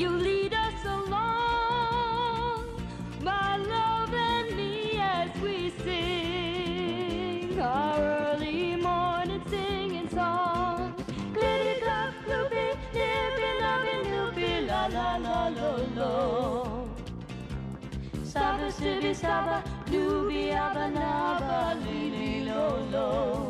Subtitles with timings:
[0.00, 2.64] You lead us along,
[3.22, 10.94] my love and me, as we sing our early morning singing song.
[11.34, 12.14] Glitty clop,
[12.94, 16.88] nippy, loving, loopy, la la la lo lo.
[18.24, 23.49] Saba, sibi, saba, doobie, abba, naba, lili, lo lo.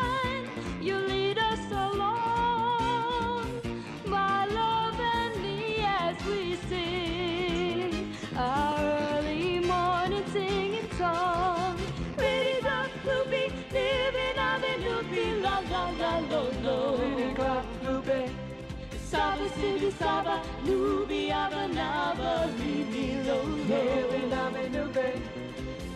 [19.11, 23.83] Saba, sibi, saba, nubi, abba, naba, libi, lo, lo.
[23.83, 25.21] Living on the loopy.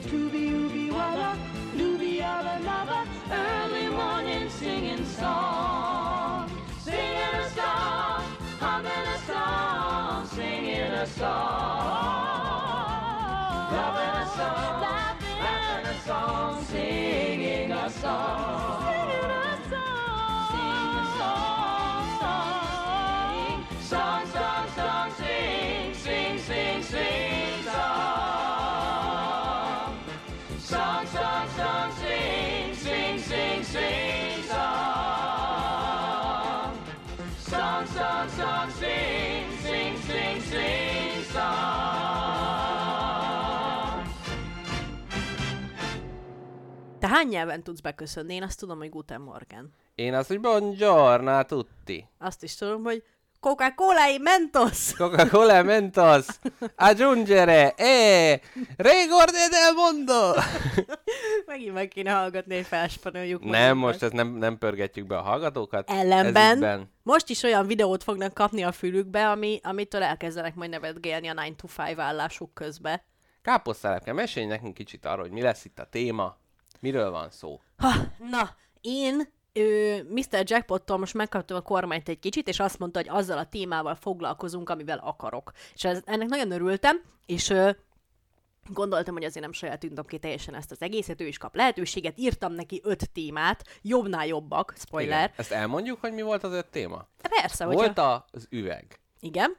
[0.04, 1.38] Tooby ooby walla,
[1.78, 6.52] looby abba naba, early morning singing song.
[6.84, 8.24] Singing a song,
[8.60, 11.32] humming a song, singing a song.
[13.78, 18.55] Loving a song, laughing a song, singing a song.
[47.06, 48.34] Te hány nyelven tudsz beköszönni?
[48.34, 49.74] Én azt tudom, hogy Guten Morgen.
[49.96, 52.08] Én azt, hogy buongiorno tutti.
[52.18, 53.04] Azt is tudom, hogy
[53.40, 54.92] Coca-Cola y Mentos!
[54.98, 56.26] Coca-Cola Mentos,
[56.76, 58.40] aggiungere, e,
[58.78, 60.34] regorde del mondo!
[61.48, 63.92] Megint meg kéne hallgatni, hogy felspanoljuk Nem, magunkat.
[63.92, 65.90] most ezt nem, nem pörgetjük be a hallgatókat.
[65.90, 66.92] Ellenben Ezügyben.
[67.04, 71.62] most is olyan videót fognak kapni a fülükbe, ami, amitől elkezdenek majd nevetgélni a 9
[71.62, 73.04] to 5 állásuk közbe.
[73.42, 76.38] Káposztelepke, mesélj nekünk kicsit arról, hogy mi lesz itt a téma,
[76.86, 77.62] miről van szó.
[77.78, 77.92] Ha,
[78.30, 80.44] na, én ő, Mr.
[80.44, 84.70] Jackpottól most megkaptam a kormányt egy kicsit, és azt mondta, hogy azzal a témával foglalkozunk,
[84.70, 85.52] amivel akarok.
[85.74, 87.70] És ez, ennek nagyon örültem, és ö,
[88.74, 92.54] gondoltam, hogy azért nem sajátítom ki teljesen ezt az egészet, ő is kap lehetőséget, írtam
[92.54, 95.24] neki öt témát, jobbnál jobbak, spoiler.
[95.24, 95.34] Igen.
[95.36, 97.08] Ezt elmondjuk, hogy mi volt az öt téma?
[97.42, 97.80] Persze, hogyha...
[97.80, 99.00] Volt a, az üveg.
[99.20, 99.58] Igen,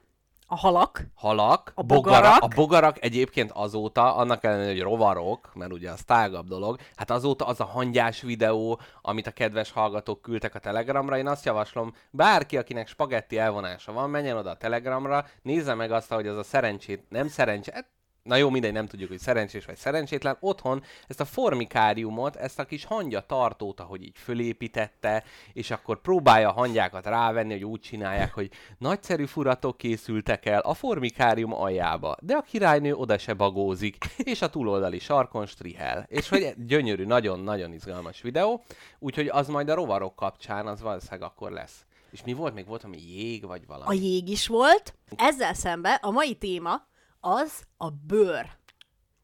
[0.49, 2.43] a halak, halak, A bogarak.
[2.43, 7.45] A bogarak egyébként azóta, annak ellenére, hogy rovarok, mert ugye az tágabb dolog, hát azóta
[7.45, 12.57] az a hangyás videó, amit a kedves hallgatók küldtek a Telegramra, én azt javaslom, bárki,
[12.57, 17.05] akinek spagetti elvonása van, menjen oda a Telegramra, nézze meg azt, hogy az a szerencsét,
[17.09, 17.85] nem szerencsét,
[18.27, 22.65] na jó, mindegy, nem tudjuk, hogy szerencsés vagy szerencsétlen, otthon ezt a formikáriumot, ezt a
[22.65, 25.23] kis hangya tartót, ahogy így fölépítette,
[25.53, 30.73] és akkor próbálja a hangyákat rávenni, hogy úgy csinálják, hogy nagyszerű furatok készültek el a
[30.73, 36.05] formikárium aljába, de a királynő oda se bagózik, és a túloldali sarkon strihel.
[36.07, 38.63] És hogy gyönyörű, nagyon-nagyon izgalmas videó,
[38.99, 41.85] úgyhogy az majd a rovarok kapcsán, az valószínűleg akkor lesz.
[42.11, 42.53] És mi volt?
[42.53, 44.03] Még volt, ami jég, vagy a valami?
[44.03, 44.93] jég is volt.
[45.15, 46.87] Ezzel szemben a mai téma
[47.19, 48.57] az a bőr.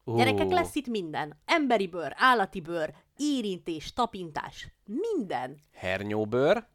[0.06, 1.40] Ó, Gyerekek, lesz itt minden.
[1.44, 5.60] Emberi bőr, állati bőr, érintés, tapintás, minden.
[5.72, 6.66] Hernyóbőr?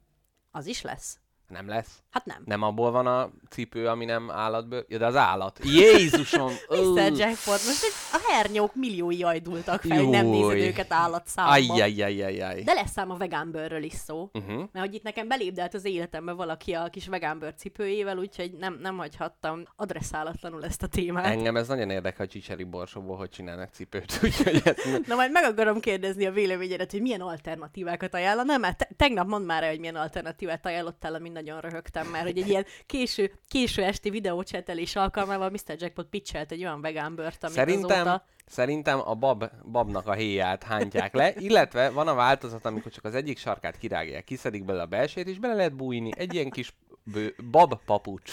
[0.50, 1.19] Az is lesz.
[1.50, 2.02] Nem lesz.
[2.10, 2.42] Hát nem.
[2.44, 4.84] Nem abból van a cipő, ami nem állatbőr?
[4.88, 5.58] Ja, de az állat.
[5.80, 6.50] Jézusom!
[6.68, 7.12] Mr.
[7.12, 10.66] Jackpot, most a hernyók milliói ajdultak fel, hogy nem nézed Júj.
[10.66, 11.52] őket állatszámba.
[11.52, 12.62] Ajjajjajjaj.
[12.62, 14.30] De lesz ám a vegán bőrről is szó.
[14.32, 14.56] Uh-huh.
[14.72, 18.78] Mert hogy itt nekem belépdelt az életembe valaki a kis vegán bőr cipőjével, úgyhogy nem,
[18.82, 21.26] nem hagyhattam adresszálatlanul ezt a témát.
[21.26, 25.06] Engem ez nagyon érdekel, hogy Csicseri borsóból hogy csinálnak cipőt, úgyhogy ezt...
[25.06, 29.44] Na majd meg akarom kérdezni a véleményedet, hogy milyen alternatívákat ajánlanám, mert te- tegnap mondd
[29.44, 33.82] már el, hogy milyen alternatívát ajánlottál, ami nagyon röhögtem már, hogy egy ilyen késő, késő
[33.82, 35.76] esti videócsetelés alkalmával Mr.
[35.78, 38.24] Jackpot pitchelt egy olyan vegán bört, amit Szerintem, azóta...
[38.46, 43.14] szerintem a bab, babnak a héját hántják le, illetve van a változat, amikor csak az
[43.14, 46.74] egyik sarkát kirágják, kiszedik belőle a belsét, és bele lehet bújni egy ilyen kis
[47.12, 48.32] bő, bab papucs.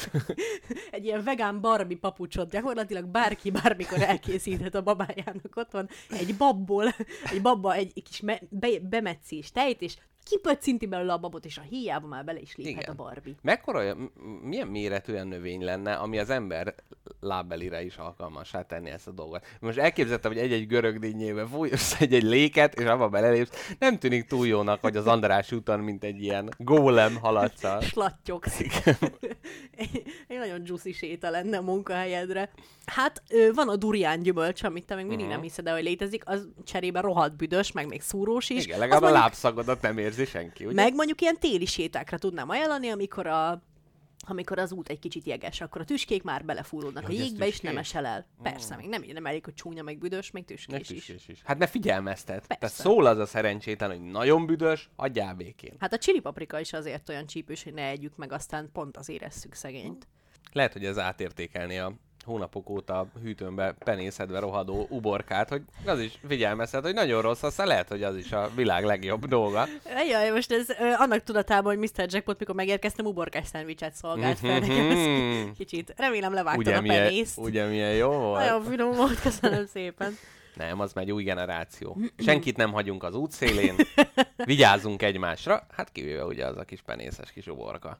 [0.91, 5.55] egy ilyen vegán Barbie papucsot gyakorlatilag bárki bármikor elkészíthet a babájának.
[5.55, 6.95] Ott van egy babból,
[7.31, 9.95] egy babba egy, egy kis me, be, bemetszés tejt, és
[10.27, 12.89] kipöccinti belőle a babot, és a híjába már bele is léphet Igen.
[12.91, 13.33] a Barbie.
[13.41, 13.95] Mekkora,
[14.41, 16.75] milyen méretű olyan növény lenne, ami az ember
[17.19, 19.45] lábbelire is alkalmassá tenni ezt a dolgot.
[19.59, 23.75] Most elképzeltem, hogy egy-egy görög dinnyébe fújsz egy-egy léket, és abba belelépsz.
[23.79, 27.63] Nem tűnik túl jónak, hogy az András úton, mint egy ilyen gólem haladsz.
[27.63, 28.59] a- Slattyogsz.
[30.27, 32.49] egy nagyon juicy séta lenne a munkahelyedre.
[32.85, 35.33] Hát van a durián gyümölcs, amit te még mindig Mhm.
[35.33, 38.63] nem hiszed el, hogy létezik, az cserébe rohadt büdös, meg még szúrós is.
[38.63, 40.73] Igen, Az legalább a mondjuk- lábszagodat nem érzi senki, ugye?
[40.83, 43.61] Meg mondjuk ilyen téli sétákra tudnám ajánlani, amikor a
[44.29, 47.51] amikor az út egy kicsit jeges, akkor a tüskék már belefúródnak Ja, a jégbe, és
[47.51, 47.69] tüskés?
[47.69, 48.27] nem esel el.
[48.43, 51.05] Persze, még nem, nem elég, hogy csúnya, meg büdös, még Ne tüskés is.
[51.05, 51.41] tüskés is.
[51.45, 52.47] Hát ne figyelmeztet.
[52.47, 52.81] Tehát Persze.
[52.81, 55.73] szól az a szerencsétlen, hogy nagyon büdös, adjál békén.
[55.79, 59.09] Hát a csili paprika is azért olyan csípős, hogy ne együk meg, aztán pont az
[59.09, 60.07] éresszük szegényt.
[60.51, 61.93] Lehet, hogy ez átértékelni a
[62.27, 67.67] hónapok óta a hűtőnbe penészedve rohadó uborkát, hogy az is figyelmeztet, hogy nagyon rossz, aztán
[67.67, 69.67] lehet, hogy az is a világ legjobb dolga.
[70.09, 72.05] Jaj, most ez ö, annak tudatában, hogy Mr.
[72.07, 74.89] Jackpot, mikor megérkeztem, uborkás szendvicset szolgált fel nekem.
[74.89, 77.37] Ez kicsit, remélem levágtad Ugye a milyen, penészt.
[77.37, 78.39] ugye milyen jó volt?
[78.45, 80.17] Nagyon finom volt, köszönöm szépen.
[80.55, 81.97] Nem, az megy új generáció.
[82.17, 83.75] Senkit nem hagyunk az útszélén,
[84.35, 87.97] vigyázzunk egymásra, hát kivéve ugye az a kis penészes kis uborka.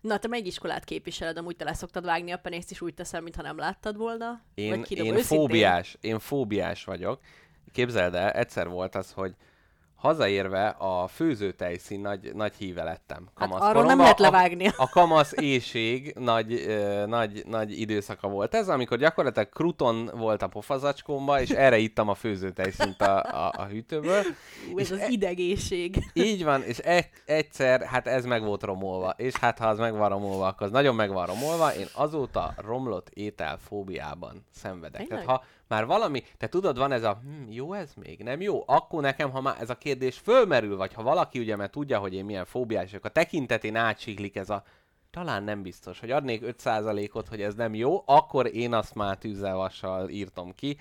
[0.00, 1.36] Na, te melyik iskolát képviseled?
[1.36, 4.42] Amúgy te leszoktad vágni a penészt, és úgy teszem, mintha nem láttad volna?
[4.54, 5.38] Én, Vagy kidobom én őszintén?
[5.38, 7.20] fóbiás, én fóbiás vagyok.
[7.72, 9.34] Képzeld el, egyszer volt az, hogy
[10.00, 13.28] hazaérve a főzőtejszín nagy, nagy híve lettem.
[13.34, 14.70] Hát Kamasz arról nem lehet A- levágni.
[14.76, 20.46] A kamasz éjség nagy, ö, nagy, nagy időszaka volt ez, amikor gyakorlatilag kruton volt a
[20.48, 24.22] pofazacskómba, és erre ittam a főzőtejszínt a, a, a hűtőből.
[24.72, 26.10] Ú, ez az idegészség.
[26.12, 29.96] Így van, és e- egyszer, hát ez meg volt romolva, és hát ha az meg
[29.96, 31.74] van romolva, akkor az nagyon meg van romolva.
[31.74, 35.06] Én azóta romlott étel fóbiában szenvedek.
[35.06, 35.26] Tehát Tényleg?
[35.26, 38.62] ha már valami, te tudod, van ez a, hm, jó ez még, nem jó?
[38.66, 42.14] Akkor nekem, ha már ez a kérdés fölmerül, vagy ha valaki ugye, mert tudja, hogy
[42.14, 44.64] én milyen fóbiás vagyok, a tekintetén átsiklik ez a,
[45.10, 50.08] talán nem biztos, hogy adnék 5%-ot, hogy ez nem jó, akkor én azt már tűzzel
[50.08, 50.78] írtom ki.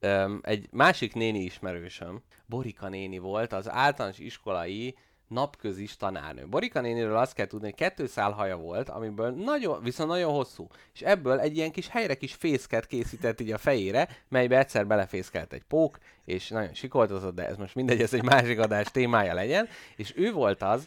[0.00, 4.96] Öm, egy másik néni ismerősöm, Borika néni volt, az általános iskolai
[5.32, 6.46] napközis tanárnő.
[6.48, 10.66] Borika néniről azt kell tudni, hogy kettő szál haja volt, amiből nagyon, viszont nagyon hosszú.
[10.94, 15.52] És ebből egy ilyen kis helyre kis fészket készített így a fejére, melybe egyszer belefészkelt
[15.52, 19.68] egy pók, és nagyon sikoltozott, de ez most mindegy, ez egy másik adás témája legyen.
[19.96, 20.86] És ő volt az,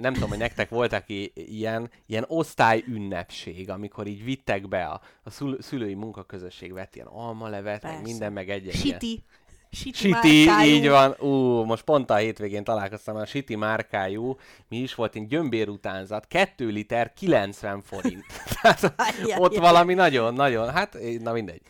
[0.00, 5.30] nem tudom, hogy nektek voltak i- ilyen, ilyen osztályünnepség, amikor így vittek be a, a
[5.30, 8.06] szül- szülői munkaközösség vett ilyen almalevet, meg Persze.
[8.06, 9.22] minden, meg egy Siti.
[9.74, 10.10] Siti, Siti,
[10.44, 10.70] márkájú.
[10.70, 11.16] így van.
[11.20, 14.36] Ú, most pont a hétvégén találkoztam a Siti márkájú,
[14.68, 18.24] mi is volt, egy gyömbér utánzat, 2 liter 90 forint.
[18.62, 18.94] Tehát
[19.36, 21.60] ott valami nagyon-nagyon, hát na mindegy.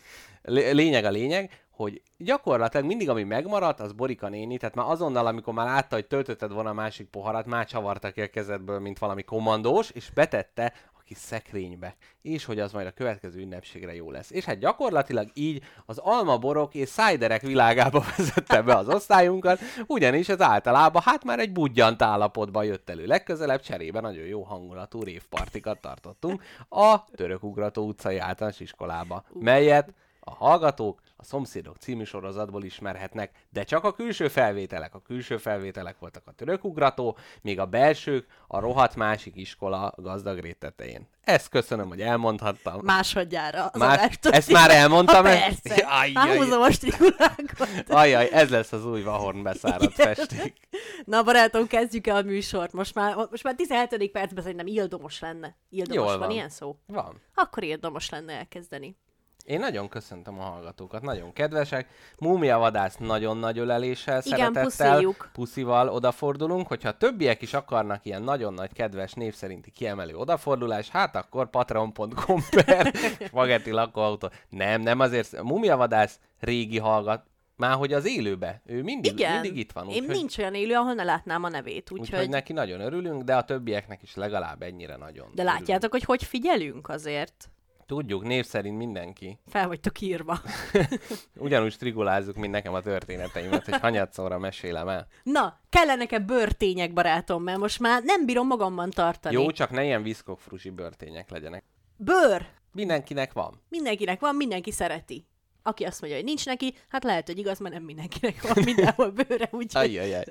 [0.41, 5.27] Lé- Lényeg a lényeg, hogy gyakorlatilag mindig, ami megmaradt, az Borika néni, tehát már azonnal,
[5.27, 8.99] amikor már látta, hogy töltötted volna a másik poharat, már csavarta ki a kezedből, mint
[8.99, 10.73] valami kommandós, és betette
[11.05, 14.31] kis szekrénybe, és hogy az majd a következő ünnepségre jó lesz.
[14.31, 20.41] És hát gyakorlatilag így az almaborok és szájderek világába vezette be az osztályunkat, ugyanis ez
[20.41, 23.05] általában hát már egy budjant állapotban jött elő.
[23.05, 29.93] Legközelebb cserébe nagyon jó hangulatú révpartikat tartottunk a Törökugrató utcai általános iskolába, melyet
[30.25, 34.95] a hallgatók a Szomszédok című sorozatból ismerhetnek, de csak a külső felvételek.
[34.95, 40.57] A külső felvételek voltak a törökugrató, míg a belsők a rohadt másik iskola gazdag rét
[40.57, 41.07] tetején.
[41.23, 42.79] Ezt köszönöm, hogy elmondhattam.
[42.83, 43.65] Másodjára.
[43.65, 45.23] Az Már, adást ezt már elmondtam?
[45.25, 45.73] Ha, persze.
[45.85, 47.89] Ajjaj, Már húzom a strigulákot.
[47.89, 50.57] ajjaj, ez lesz az új Vahorn beszáradt festék.
[51.05, 52.73] Na barátom, kezdjük el a műsort.
[52.73, 54.11] Most már, most már 17.
[54.11, 55.55] percben szerintem ildomos lenne.
[55.69, 56.19] Ildomos Jól van.
[56.19, 56.29] van.
[56.31, 56.77] ilyen szó?
[56.87, 57.21] Van.
[57.35, 58.97] Akkor ildomos lenne elkezdeni.
[59.43, 61.87] Én nagyon köszöntöm a hallgatókat, nagyon kedvesek.
[62.19, 65.29] Múmia vadász nagyon-nagy öleléssel, Igen, szeretettel, pusziljuk.
[65.33, 66.67] puszival odafordulunk.
[66.67, 72.41] Hogyha többiek is akarnak ilyen nagyon nagy kedves név szerinti kiemelő odafordulás, hát akkor patreon.com
[72.65, 72.93] per
[73.27, 74.29] spagetti lakóautó.
[74.49, 75.41] Nem, nem azért.
[75.41, 78.61] Múmia vadász régi hallgat, már hogy az élőbe.
[78.65, 79.31] Ő mindig, Igen.
[79.33, 79.89] mindig itt van.
[79.89, 81.91] Én úgyhogy- nincs olyan élő, ahol ne látnám a nevét.
[81.91, 82.29] Úgyhogy Úgyhogy...
[82.29, 85.27] neki nagyon örülünk, de a többieknek is legalább ennyire nagyon.
[85.33, 87.47] De látjátok, hogy hogy figyelünk azért?
[87.85, 89.39] Tudjuk, név szerint mindenki.
[89.47, 90.39] Fel vagytok írva.
[91.35, 95.07] Ugyanúgy strigulázzuk, mint nekem a történeteimet, hogy hanyatszorra mesélem el.
[95.23, 99.35] Na, kellenek-e bőrtények, barátom, mert most már nem bírom magamban tartani.
[99.35, 101.63] Jó, csak ne ilyen viszkokfrusi bőrtények legyenek.
[101.95, 102.45] Bőr!
[102.71, 103.61] Mindenkinek van.
[103.69, 105.27] Mindenkinek van, mindenki szereti.
[105.63, 109.11] Aki azt mondja, hogy nincs neki, hát lehet, hogy igaz, mert nem mindenkinek van mindenhol
[109.11, 110.23] bőre, úgyhogy Ajjajaj.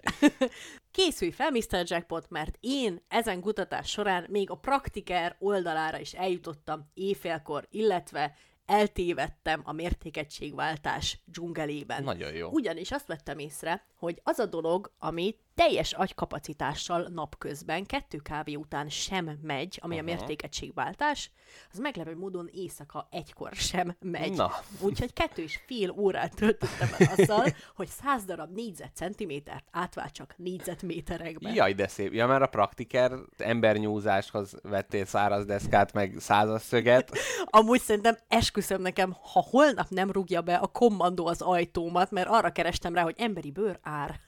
[0.91, 1.83] készülj fel, Mr.
[1.85, 8.35] Jackpot, mert én ezen kutatás során még a Praktiker oldalára is eljutottam éjfélkor, illetve
[8.67, 12.03] eltévedtem a mértékegységváltás dzsungelében.
[12.03, 12.49] Nagyon jó.
[12.49, 18.89] Ugyanis azt vettem észre, hogy az a dolog, ami teljes agykapacitással napközben, kettő kávé után
[18.89, 21.31] sem megy, ami a mértékegységváltás,
[21.73, 24.33] az meglepő módon éjszaka egykor sem megy.
[24.33, 24.51] Na.
[24.81, 31.53] Úgyhogy kettő és fél órát töltöttem el azzal, hogy száz darab négyzetcentimétert átváltsak négyzetméterekbe.
[31.53, 32.13] Jaj, de szép.
[32.13, 37.11] Ja, mert a praktiker embernyúzáshoz vettél száraz deszkát, meg százas szöget.
[37.45, 42.51] Amúgy szerintem esküszöm nekem, ha holnap nem rúgja be a kommandó az ajtómat, mert arra
[42.51, 44.21] kerestem rá, hogy emberi bőr ár.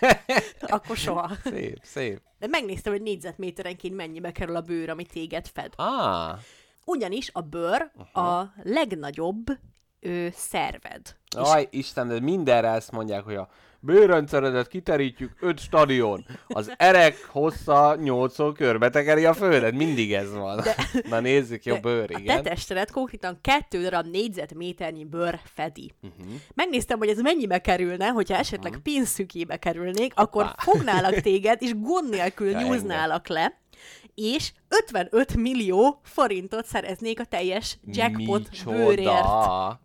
[0.60, 1.30] Akkor soha.
[1.44, 2.20] Szép, szép.
[2.38, 5.72] De megnéztem, hogy négyzetméterenként mennyibe kerül a bőr, ami téged fed.
[5.76, 6.38] Ah,
[6.84, 9.46] Ugyanis a bőr a legnagyobb
[10.00, 11.16] ö, szerved.
[11.36, 13.48] És Aj, Isten, de mindenre ezt mondják, hogy a
[13.82, 16.26] bőrrendszeredet kiterítjük 5 stadion.
[16.46, 19.74] Az erek hossza 8 körbe tekeri a földet.
[19.74, 20.56] Mindig ez van.
[20.56, 20.74] De,
[21.08, 22.42] Na nézzük, jó bőr, a te igen.
[22.42, 25.92] testedet konkrétan kettő darab négyzetméternyi bőr fedi.
[26.02, 26.34] Uh-huh.
[26.54, 28.82] Megnéztem, hogy ez mennyibe kerülne, hogyha esetleg uh-huh.
[28.82, 33.60] pénzszükébe kerülnék, akkor fognálak téged, és gond nélkül Ja, nyúználak le,
[34.14, 38.96] és 55 millió forintot szereznék a teljes jackpot bőrért.
[38.96, 39.80] Micsoda.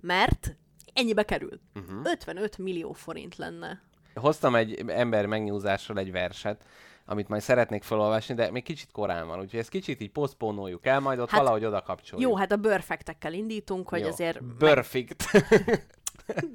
[0.00, 0.56] Mert
[0.98, 1.60] ennyibe kerül.
[1.74, 2.00] Uh-huh.
[2.04, 3.82] 55 millió forint lenne.
[4.14, 6.64] Hoztam egy ember megnyúzásról egy verset,
[7.04, 11.00] amit majd szeretnék felolvasni, de még kicsit korán van, úgyhogy ezt kicsit így posztpónoljuk el,
[11.00, 12.30] majd ott Hát, valahogy oda kapcsoljuk.
[12.30, 14.08] Jó, hát a bőrfektekkel indítunk, hogy Jó.
[14.08, 15.24] azért Perfect.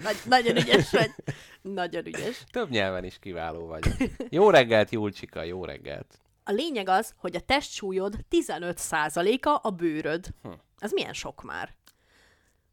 [0.03, 1.11] Nagy, nagyon ügyes vagy.
[1.61, 2.43] Nagyon ügyes.
[2.51, 3.83] Több nyelven is kiváló vagy.
[4.29, 6.19] Jó reggelt, Julcsika, jó reggelt.
[6.43, 10.25] A lényeg az, hogy a testsúlyod 15%-a a bőröd.
[10.41, 10.49] Hm.
[10.77, 11.73] Az milyen sok már?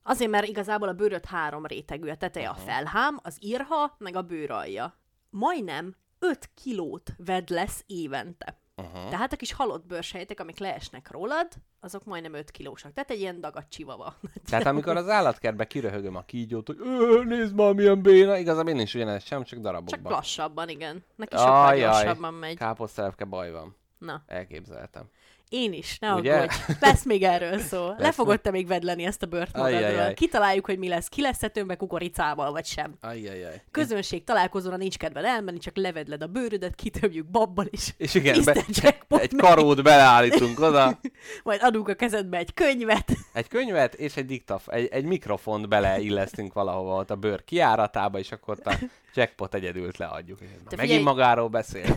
[0.03, 2.09] Azért, mert igazából a bőröd három rétegű.
[2.09, 4.95] A teteje a felhám, az írha, meg a bőralja.
[5.31, 8.59] Majdnem 5 kilót ved lesz évente.
[8.77, 9.09] Uh-huh.
[9.11, 11.49] Tehát a kis halott bőrsejtek, amik leesnek rólad,
[11.81, 12.93] azok majdnem 5 kilósak.
[12.93, 14.15] Tehát egy ilyen dagat csivava.
[14.51, 18.79] Tehát amikor az állatkertbe kiröhögöm a kígyót, hogy "Ö, nézd már milyen béna, igazából én
[18.81, 20.13] is ugyanezt sem, csak Csak darabokban.
[20.13, 21.05] lassabban, igen.
[21.17, 22.57] Neki sokkal Ajaj, gyorsabban megy.
[22.57, 23.77] káposztelepke baj van.
[23.99, 25.05] Na, Elképzeltem.
[25.51, 26.35] Én is, ne Ugye?
[26.35, 26.55] aggódj.
[26.81, 27.87] Lesz még erről szó.
[27.89, 30.13] Le Lesz fogod te még vedleni ezt a bört magadról.
[30.15, 31.09] Kitaláljuk, hogy mi lesz.
[31.09, 32.95] Ki lesz tömbbe kukoricával, vagy sem.
[33.01, 33.63] Ajjajjaj.
[33.71, 37.95] Közönség találkozóra nincs kedved elmenni, csak levedled a bőrödet, kitömjük babbal is.
[37.97, 38.65] És igen, be,
[39.09, 40.99] egy karót beleállítunk oda,
[41.45, 43.13] Majd adunk a kezedbe egy könyvet.
[43.33, 48.33] egy könyvet és egy diktaf, egy, egy mikrofont beleillesztünk valahova ott a bőr kiáratába, és
[48.33, 48.75] akkor a
[49.15, 50.39] jackpot egyedült leadjuk.
[50.39, 51.97] Te megint figyelj- magáról beszél.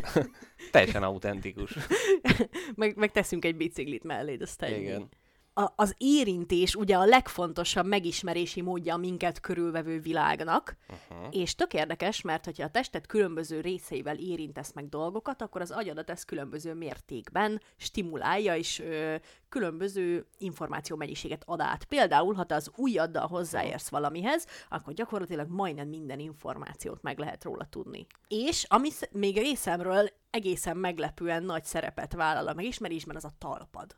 [0.72, 1.78] Teljesen autentikus.
[2.76, 4.80] meg, meg teszünk egy biciklit melléd, azt ennyi.
[4.80, 5.10] Igen.
[5.56, 11.28] A, az érintés ugye a legfontosabb megismerési módja a minket körülvevő világnak, uh-huh.
[11.32, 16.10] és tök érdekes, mert hogyha a tested különböző részeivel érintesz meg dolgokat, akkor az agyadat
[16.10, 19.16] ezt különböző mértékben stimulálja, és ö,
[19.50, 21.84] különböző információmennyiséget ad át.
[21.84, 27.66] Például, ha te az ujjaddal hozzáérsz valamihez, akkor gyakorlatilag majdnem minden információt meg lehet róla
[27.66, 28.08] tudni.
[28.28, 33.96] És ami még részemről egészen meglepően nagy szerepet vállal a megismerésben, az a talpad.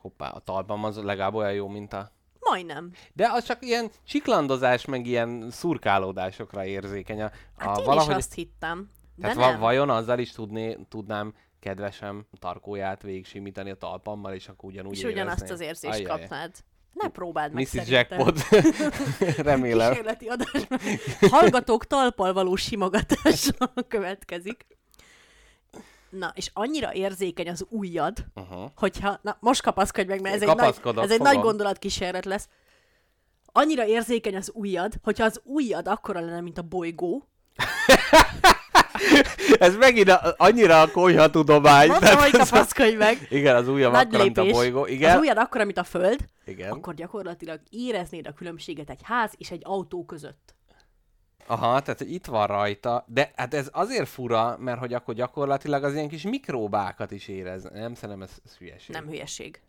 [0.00, 2.12] Hoppá, a talpam az legalább olyan jó, mint a...
[2.40, 2.90] Majdnem.
[3.12, 7.22] De az csak ilyen csiklandozás, meg ilyen szurkálódásokra érzékeny.
[7.22, 8.10] A, a Hát én valahogy...
[8.10, 8.90] is azt hittem.
[9.14, 9.50] De Tehát nem.
[9.50, 14.92] va- vajon azzal is tudné, tudnám kedvesem tarkóját végig simítani a talpammal, és akkor ugyanúgy
[14.96, 15.52] és ugyanazt érezném.
[15.52, 16.20] az érzést Ajjaj.
[16.20, 16.50] kapnád.
[16.92, 17.68] Ne próbáld meg Mrs.
[17.70, 18.18] szerintem.
[18.18, 18.40] Jackpot.
[19.48, 19.88] Remélem.
[19.90, 20.66] Kísérleti adás.
[21.30, 24.66] Hallgatók talpal való simogatása következik.
[26.10, 28.70] Na, és annyira érzékeny az ujjad, Uh-huh.
[28.76, 29.18] hogyha...
[29.22, 32.48] Na, most kapaszkodj meg, mert ez egy, nagy, ez egy nagy gondolatkísérlet lesz.
[33.52, 37.24] Annyira érzékeny az ujjad, hogyha az ujjad akkora lenne, mint a bolygó,
[39.58, 41.88] Ez megint a, annyira a konyha tudomány.
[41.88, 43.26] mondtam, hogy kapaszkodj meg.
[43.30, 44.56] Igen, az ujjam Nagy akkora, mint a lépés.
[44.56, 44.82] bolygó.
[44.82, 45.18] Az Igen.
[45.18, 46.70] ujjad akkora, mint a föld, Igen.
[46.70, 50.54] akkor gyakorlatilag éreznéd a különbséget egy ház és egy autó között.
[51.50, 55.84] Aha, tehát hogy itt van rajta, de hát ez azért fura, mert hogy akkor gyakorlatilag
[55.84, 57.62] az ilyen kis mikróbákat is érez.
[57.62, 58.94] Nem szerintem ez, ez hülyeség.
[58.94, 59.60] Nem hülyeség.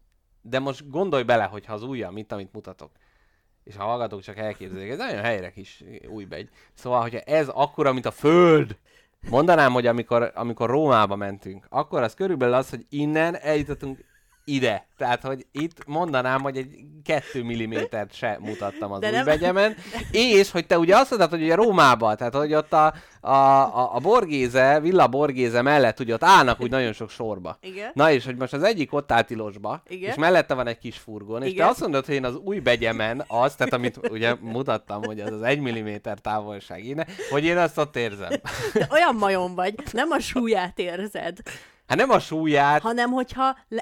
[0.42, 2.92] De most gondolj bele, hogyha az ujjam, mit, amit mutatok,
[3.64, 6.50] és ha hallgatók csak elképzelik, ez nagyon helyre kis újbegy.
[6.74, 8.78] Szóval, hogyha ez akkora, mint a Föld,
[9.30, 14.06] mondanám, hogy amikor, amikor Rómába mentünk, akkor az körülbelül az, hogy innen eljutottunk
[14.44, 14.88] ide.
[14.98, 16.70] Tehát, hogy itt mondanám, hogy egy
[17.04, 19.76] kettő millimétert se mutattam az De új nem-.
[20.12, 23.96] És, hogy te ugye azt mondtad, hogy ugye Rómában, tehát, hogy ott a, a, a,
[23.96, 27.58] a Borgéze, Villa Borgéze mellett ugye ott állnak úgy nagyon sok sorba.
[27.62, 27.92] Igen.
[27.94, 30.10] Na és hogy most az egyik ott áll tilosba, Igen.
[30.10, 31.66] és mellette van egy kis furgon, és Igen.
[31.66, 35.32] te azt mondod, hogy én az új begyemen az, tehát amit ugye mutattam, hogy az
[35.32, 38.30] az egy milliméter távolság innen, hogy én azt ott érzem.
[38.74, 41.38] De olyan majom vagy, nem a súlyát érzed,
[41.92, 43.82] Hát nem a súlyát, hanem hogyha le...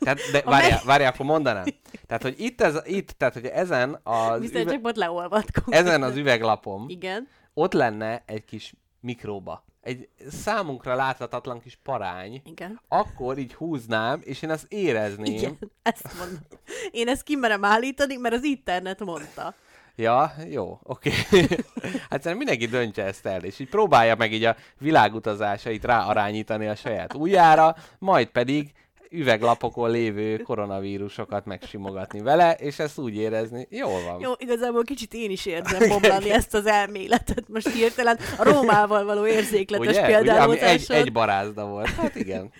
[0.00, 1.64] tehát, de várjál, várjál, akkor mondanám.
[2.06, 6.88] Tehát, hogy itt, ez, itt tehát, hogy ezen az, üve, Jackpot leolvad ezen az üveglapom,
[6.88, 7.28] Igen.
[7.54, 9.64] ott lenne egy kis mikróba.
[9.80, 12.80] Egy számunkra láthatatlan kis parány, Igen.
[12.88, 15.34] akkor így húznám, és én azt érezném.
[15.34, 16.38] Igen, ezt mondom.
[16.90, 19.54] Én ezt kimerem állítani, mert az internet mondta.
[19.96, 21.10] Ja, jó, oké.
[22.10, 26.74] hát szerintem mindenki döntse ezt el, és így próbálja meg így a világutazásait ráarányítani a
[26.74, 28.72] saját ujjára, majd pedig
[29.10, 34.20] üveglapokon lévő koronavírusokat megsimogatni vele, és ezt úgy érezni, jól van.
[34.20, 37.44] Jó, igazából kicsit én is érzem bomlani ezt az elméletet.
[37.48, 40.20] Most hirtelen a Rómával való érzékletes Ugye?
[40.20, 41.88] Ugye, ami egy, egy barázda volt.
[41.88, 42.52] Hát igen.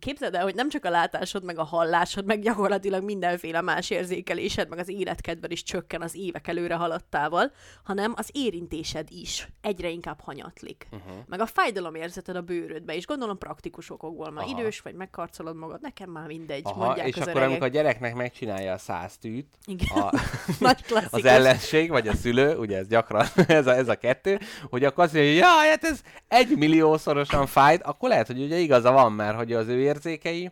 [0.00, 4.68] Képzeld el, hogy nem csak a látásod, meg a hallásod, meg gyakorlatilag mindenféle más érzékelésed,
[4.68, 7.52] meg az életkedved is csökken az évek előre haladtával,
[7.84, 10.86] hanem az érintésed is egyre inkább hanyatlik.
[10.90, 11.12] Uh-huh.
[11.26, 14.58] Meg a fájdalomérzeted a bőrödbe is, gondolom praktikus okokból, ma Aha.
[14.58, 17.48] idős vagy, megkarcolod magad, nekem már mindegy, Aha, mondják és az akkor öregek.
[17.48, 19.46] amikor a gyereknek megcsinálja a száztűt,
[19.94, 20.20] a,
[21.10, 24.38] az ellenség, vagy a szülő, ugye ez gyakran ez a, ez a kettő,
[24.70, 28.56] hogy akkor azt mondja, hogy jaj, hát ez egy milliószorosan fájt, akkor lehet, hogy ugye
[28.56, 30.50] igaza van, mert hogy az ő érzékei,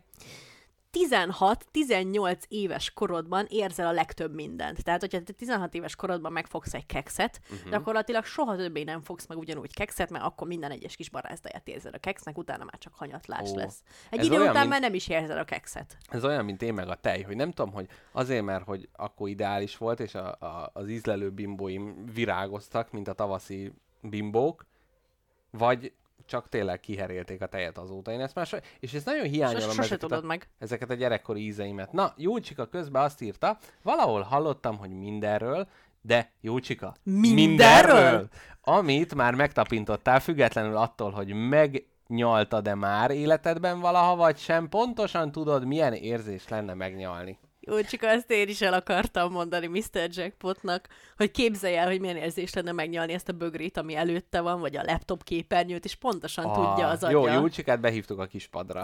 [0.92, 4.84] 16-18 éves korodban érzel a legtöbb mindent.
[4.84, 7.70] Tehát, hogyha te 16 éves korodban megfogsz egy kekszet, uh-huh.
[7.70, 11.94] gyakorlatilag soha többé nem fogsz meg ugyanúgy kekszet, mert akkor minden egyes kis barázdáját érzed
[11.94, 13.82] a keksznek, utána már csak hanyatlás Ó, lesz.
[14.10, 15.96] Egy ez idő olyan, után mint- már nem is érzed a kekszet.
[16.08, 19.28] Ez olyan, mint én meg a tej, hogy nem tudom, hogy azért, mert hogy akkor
[19.28, 24.66] ideális volt, és a, a, az ízlelő bimbóim virágoztak, mint a tavaszi bimbók,
[25.50, 25.92] vagy
[26.28, 28.12] csak tényleg kiherélték a tejet azóta.
[28.12, 28.56] Én ezt már so...
[28.80, 30.48] És ez nagyon hiányolom sose ezeket, tudod a, meg.
[30.58, 31.92] ezeket a gyerekkori ízeimet.
[31.92, 35.68] Na, Júlcsika közben azt írta, valahol hallottam, hogy mindenről,
[36.00, 38.28] de Júlcsika, Mindenről?
[38.60, 45.92] Amit már megtapintottál, függetlenül attól, hogy megnyaltad-e már életedben valaha, vagy sem, pontosan tudod, milyen
[45.92, 47.38] érzés lenne megnyalni.
[47.60, 50.08] Jó, csak ezt én is el akartam mondani Mr.
[50.10, 54.60] Jackpotnak, hogy képzelj el, hogy milyen érzés lenne megnyalni ezt a bögrét, ami előtte van,
[54.60, 57.32] vagy a laptop képernyőt, és pontosan Ah, tudja az Jó, agya.
[57.32, 58.82] Júlcsikát behívtuk a kispadra.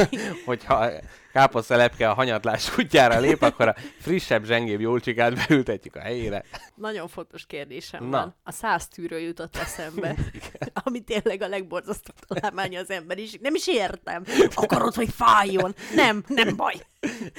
[0.46, 0.90] Hogyha
[1.32, 6.44] káposztelepke a hanyatlás kutyára lép, akkor a frissebb, zsengébb Júlcsikát beültetjük a helyére.
[6.74, 8.10] Nagyon fontos kérdésem Na.
[8.10, 8.34] Van.
[8.42, 10.14] A száz tűről jutott eszembe,
[10.84, 13.32] ami tényleg a legborzasztóbb találmánya az ember is.
[13.40, 14.22] Nem is értem.
[14.54, 15.74] Akarod, hogy fájjon?
[15.94, 16.74] Nem, nem baj.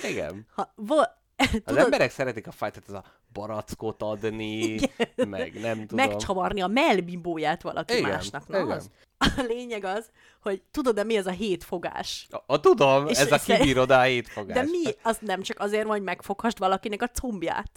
[0.03, 0.45] Igen.
[0.55, 4.79] Ha, vo- Az Tudod, emberek szeretik a fájt, tehát ez a barackot adni,
[5.15, 6.07] meg nem tudom.
[6.07, 8.47] megcsavarni a melbimbóját valaki Igen, másnak.
[8.47, 8.69] Na, igen.
[8.77, 8.89] az.
[9.19, 10.09] A lényeg az,
[10.41, 12.27] hogy tudod-e mi ez a hét fogás?
[12.31, 14.55] A, a tudom, És ez a ez- kibírod a hétfogás.
[14.55, 14.83] De mi?
[15.03, 17.71] Az nem csak azért van, hogy megfoghast valakinek a combját.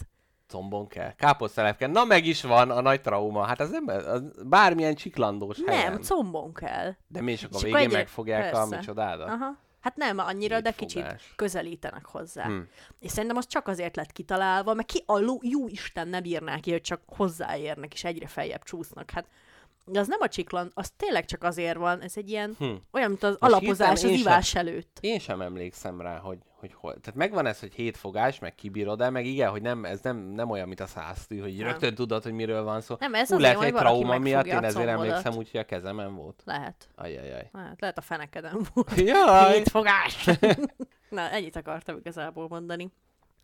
[0.47, 1.13] Combon kell.
[1.15, 1.87] Káposztelepke.
[1.87, 3.43] Na meg is van a nagy trauma.
[3.43, 5.91] Hát az ember, az bármilyen csiklandós helyen.
[5.91, 6.93] Nem, combon kell.
[7.07, 8.75] De mi akkor És végén megfogják a persze.
[8.77, 9.27] micsodádat?
[9.27, 9.57] Aha.
[9.81, 12.43] Hát nem annyira, de kicsit közelítenek hozzá.
[12.43, 12.49] Hm.
[12.51, 12.67] Hmm.
[12.99, 16.59] És szerintem az csak azért lett kitalálva, mert ki a ló, jó Isten ne bírná
[16.59, 19.09] ki, hogy csak hozzáérnek, és egyre feljebb csúsznak.
[19.09, 19.25] Hát
[19.85, 22.65] de az nem a csiklan, az tényleg csak azért van, ez egy ilyen, Hm.
[22.91, 24.97] olyan, mint az Most alapozás az ivás előtt.
[25.01, 26.91] Én sem emlékszem rá, hogy, hogy hol.
[26.99, 30.49] Tehát megvan ez, hogy hétfogás, meg kibírod el, meg igen, hogy nem, ez nem, nem
[30.49, 31.67] olyan, mint a száztű, hogy Nem.
[31.67, 32.95] rögtön tudod, hogy miről van szó.
[32.99, 36.41] Nem, ez Hú, lehet, hogy trauma miatt én ezért emlékszem, úgy, hogy a kezemen volt.
[36.45, 36.89] Lehet.
[36.95, 37.49] Ajajaj.
[37.53, 38.91] Hát, lehet a fenekeden volt.
[38.95, 39.53] Jaj!
[39.53, 40.29] Hét fogás!
[41.09, 42.91] Na, ennyit akartam igazából mondani.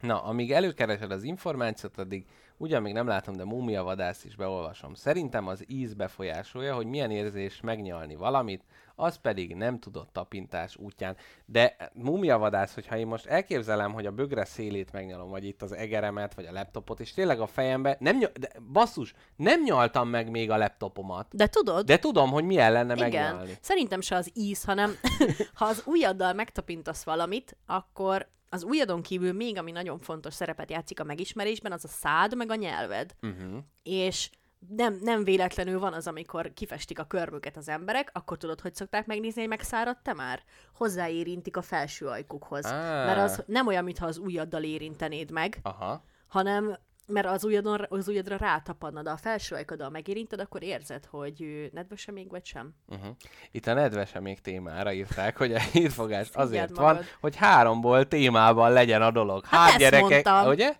[0.01, 2.25] Na, amíg előkeresed az információt, addig
[2.57, 4.93] ugyan még nem látom, de múmia vadász is beolvasom.
[4.93, 8.63] Szerintem az íz befolyásolja, hogy milyen érzés megnyalni valamit,
[8.95, 11.15] az pedig nem tudott tapintás útján.
[11.45, 15.71] De múmia vadász, hogyha én most elképzelem, hogy a bögre szélét megnyalom, vagy itt az
[15.71, 20.29] egeremet, vagy a laptopot, és tényleg a fejembe, nem nyal, de basszus, nem nyaltam meg
[20.29, 21.27] még a laptopomat.
[21.31, 23.57] De tudod, De tudom, hogy milyen lenne Igen, megnyalni.
[23.61, 24.91] szerintem se az íz, hanem
[25.59, 30.99] ha az ujjaddal megtapintasz valamit, akkor az ujjadon kívül még, ami nagyon fontos szerepet játszik
[30.99, 33.15] a megismerésben, az a szád meg a nyelved.
[33.21, 33.57] Uh-huh.
[33.83, 34.29] És
[34.67, 39.05] nem, nem véletlenül van az, amikor kifestik a körmüket az emberek, akkor tudod, hogy szokták
[39.05, 40.43] megnézni, hogy megszáradt-e már?
[40.73, 42.65] Hozzáérintik a felső ajkukhoz.
[42.65, 43.05] Á.
[43.05, 46.03] Mert az nem olyan, mintha az ujjaddal érintenéd meg, Aha.
[46.27, 51.69] hanem Mert az, ujjadon, az ujjadra rátapadna, de a felső ajkaddal megérinted, akkor érzed, hogy
[51.73, 52.73] nedvese még vagy sem.
[52.87, 53.15] Uh-huh.
[53.51, 56.95] Itt a nedvese még témára írták, hogy a hírfogás azért magad.
[56.95, 59.45] van, hogy háromból témában legyen a dolog.
[59.45, 60.47] Hát Hát, gyerekek, mondtam.
[60.47, 60.73] ugye?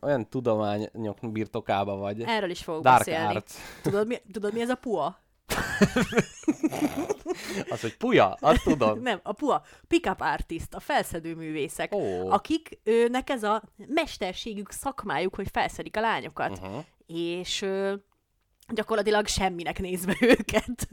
[0.00, 2.22] Olyan tudományok birtokába vagy.
[2.22, 3.34] Erről is fogok Dark beszélni.
[3.34, 3.52] Arts.
[3.82, 5.18] Tudod mi, tudod, mi ez a pua?
[7.68, 9.00] Az, hogy puja, azt tudom.
[9.00, 9.62] Nem, a pua.
[9.88, 11.94] Pickup artist, a felszedő művészek.
[11.94, 12.30] Ó.
[12.30, 16.58] Akik őnek ez a mesterségük, szakmájuk, hogy felszedik a lányokat.
[16.58, 16.84] Uh-huh.
[17.06, 17.94] És ö,
[18.68, 20.88] gyakorlatilag semminek nézve őket.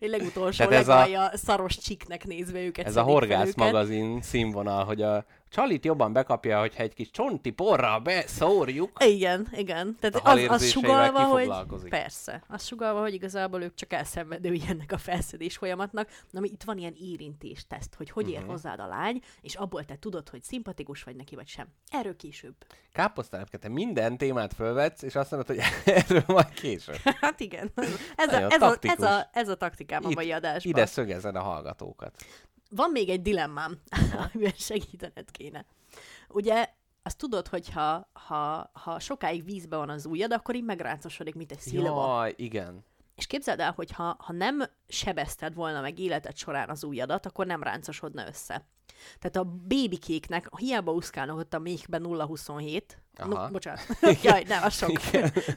[0.00, 2.86] egy legutolsó, Tehát ez a- szaros csiknek nézve őket.
[2.86, 7.98] Ez a horgász magazin színvonal, hogy a csalit jobban bekapja, hogyha egy kis csonti porral
[8.00, 8.90] beszórjuk.
[9.04, 9.96] Igen, igen.
[10.00, 11.50] Tehát az, az sugalva, hogy
[11.88, 16.08] persze, az sugalva, hogy igazából ők csak elszenvedői ennek a felszedés folyamatnak.
[16.30, 18.50] Na, mi itt van ilyen érintés teszt, hogy hogy ér Mhm.
[18.50, 21.66] hozzád a lány, és abból te tudod, hogy szimpatikus vagy neki, vagy sem.
[21.90, 22.54] Erről később.
[22.92, 25.58] Káposztelepke, te minden témát fölvetsz, és azt mondod, hogy
[25.94, 26.96] erről majd később.
[27.20, 27.72] Hát igen.
[28.16, 30.72] Ez a, ez a, ez a, ez a taktikám a mai adásban.
[30.72, 32.16] Ide szögezed a hallgatókat.
[32.74, 33.78] Van még egy dilemmám,
[34.32, 35.66] amivel segítened kéne.
[36.28, 36.68] Ugye,
[37.02, 41.50] azt tudod, hogy ha, ha, ha sokáig vízbe van az ujjad, akkor így megráncosodik, mint
[41.50, 42.16] egy szilva.
[42.16, 42.84] Jaj, igen.
[43.14, 47.46] És képzeld el, hogy ha, ha nem sebezted volna meg életed során az ujjadat, akkor
[47.46, 48.66] nem ráncosodna össze.
[49.18, 53.48] Tehát a bébikéknek, hiába úszkálnak ott a méhben 027, no, Aha.
[53.50, 53.80] bocsánat,
[54.22, 55.00] jaj, nem, az sok.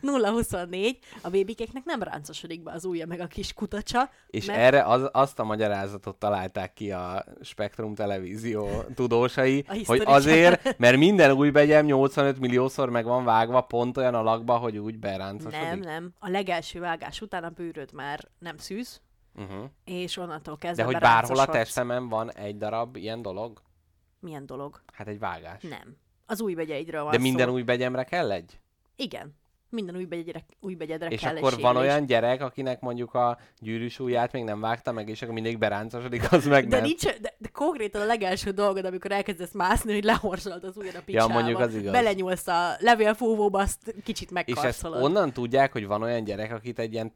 [0.02, 4.84] 024, a bébikéknek nem ráncosodik be az ujja meg a kis kutacsa, És mert erre
[4.84, 11.32] az, azt a magyarázatot találták ki a Spektrum televízió tudósai, A hogy azért, mert minden
[11.32, 15.60] új begyem 85 milliószor meg van vágva pont olyan alakba, hogy úgy beráncosodik.
[15.68, 16.14] nem, nem.
[16.20, 19.04] A legelső vágás után a bőröd már nem szűz,
[19.38, 19.70] Uh-huh.
[19.84, 23.62] és onnantól kezdve De hogy bárhol a testemen van egy darab ilyen dolog?
[24.20, 24.82] Milyen dolog?
[24.94, 25.62] Hát egy vágás.
[25.62, 25.98] Nem.
[26.26, 27.54] Az új begyeidről van De minden szó.
[27.54, 28.60] új begyemre kell egy?
[28.96, 29.34] Igen.
[29.70, 33.38] Minden új begyedre, új begyedre És kell akkor egy van olyan gyerek, akinek mondjuk a
[33.60, 36.86] gyűrűs ujját még nem vágta meg, és akkor mindig beráncosodik, az meg De, nem.
[36.86, 41.02] nincs, de, de konkrétan a legelső dolgod, amikor elkezdesz mászni, hogy lehorzsolod az ujjad a
[41.06, 41.34] picsába.
[41.34, 41.92] mondjuk az igaz.
[41.92, 46.94] Belenyúlsz a levélfúvóba, azt kicsit És ezt onnan tudják, hogy van olyan gyerek, akit egy
[46.94, 47.14] ilyen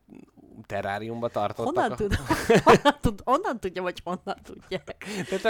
[0.65, 1.75] teráriumba tartottak.
[1.75, 1.95] Honnan, a...
[1.95, 2.15] tud,
[2.63, 5.05] honnan, tud, honnan tudja, hogy honnan tudják?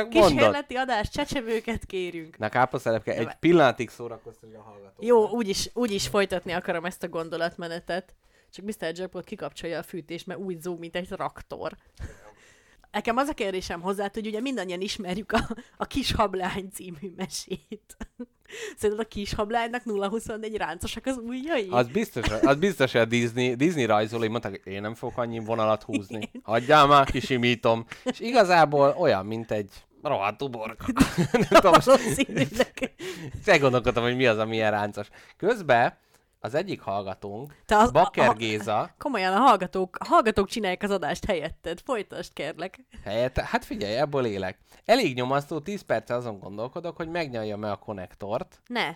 [0.10, 2.38] Kísérleti adás, csecsevőket kérünk.
[2.38, 5.04] Na káposztelepke, egy pillanatig szórakoztatja a hallgatókat.
[5.06, 8.16] Jó, úgyis, úgyis folytatni akarom ezt a gondolatmenetet.
[8.52, 8.92] Csak Mr.
[8.94, 11.78] Jackpot kikapcsolja a fűtést, mert úgy zúg, mint egy traktor.
[12.92, 15.48] Nekem az a kérdésem hozzá, hogy ugye mindannyian ismerjük a,
[15.78, 17.98] a Kis Hablány című mesét.
[18.78, 21.68] Szerinted a Kis Hablánynak 0-24 ráncosak az ujjai?
[21.72, 25.40] Az biztos, az biztos, hogy a Disney, Disney rajzolói mondták, hogy én nem fogok annyi
[25.40, 26.32] vonalat húzni.
[26.44, 27.86] Hagyjál már, kisimítom.
[28.04, 29.70] És igazából olyan, mint egy
[30.02, 30.86] rohadt uborka.
[31.32, 31.88] nem tudom, most
[33.46, 35.08] elgondolkodtam, hogy mi az, ami ilyen ráncos.
[35.38, 35.98] Közben
[36.40, 40.92] az egyik hallgatónk, Te az- Bakker a- Géza, Komolyan, a hallgatók, a hallgatók csinálják az
[40.92, 41.80] adást helyetted.
[41.80, 42.80] Folytasd, kérlek.
[43.04, 44.58] helyette, hát figyelj, ebből élek.
[44.86, 48.90] Elég nyomasztó, 10 perc azon gondolkodok, hogy megnyaljam e a konnektort, Ne,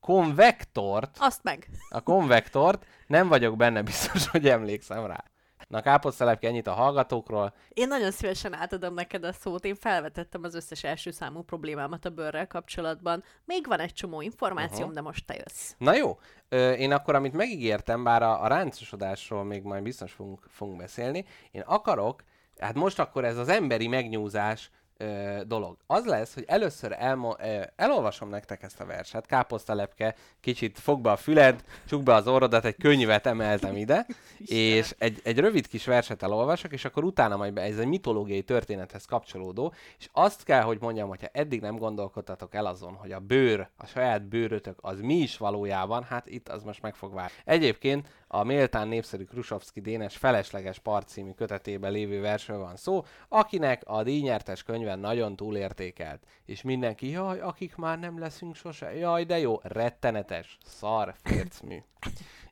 [0.00, 1.68] konvektort, azt meg.
[1.88, 5.24] a konvektort, nem vagyok benne biztos, hogy emlékszem rá.
[5.70, 7.54] Na káposztelepke, ennyit a hallgatókról.
[7.68, 9.64] Én nagyon szívesen átadom neked a szót.
[9.64, 13.24] Én felvetettem az összes első számú problémámat a bőrrel kapcsolatban.
[13.44, 14.94] Még van egy csomó információm, uh-huh.
[14.94, 15.74] de most te jössz.
[15.78, 20.46] Na jó, ö, én akkor, amit megígértem, bár a, a ráncosodásról még majd biztos fogunk,
[20.48, 22.24] fogunk beszélni, én akarok,
[22.58, 25.76] hát most akkor ez az emberi megnyúzás ö, dolog.
[25.86, 31.10] Az lesz, hogy először elmo- ö, elolvasom nektek ezt a verset, káposztalepke, kicsit fog be
[31.10, 34.06] a füled, csuk be az orrodat, egy könyvet emeltem ide,
[34.38, 38.42] és egy, egy rövid kis verset elolvasok, és akkor utána majd be, ez egy mitológiai
[38.42, 43.18] történethez kapcsolódó, és azt kell, hogy mondjam, hogyha eddig nem gondolkodtatok el azon, hogy a
[43.20, 47.32] bőr, a saját bőrötök az mi is valójában, hát itt az most meg fog válni.
[47.44, 53.82] Egyébként a méltán népszerű Krusovszki Dénes felesleges part című kötetében lévő versről van szó, akinek
[53.84, 56.22] a díjnyertes könyve nagyon túlértékelt.
[56.44, 61.76] És mindenki, jaj, akik már nem leszünk sose, jaj, de jó, rettenetes, szar, fércmű.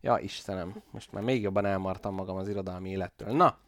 [0.01, 3.33] Ja, Istenem, most már még jobban elmartam magam az irodalmi élettől.
[3.33, 3.59] Na,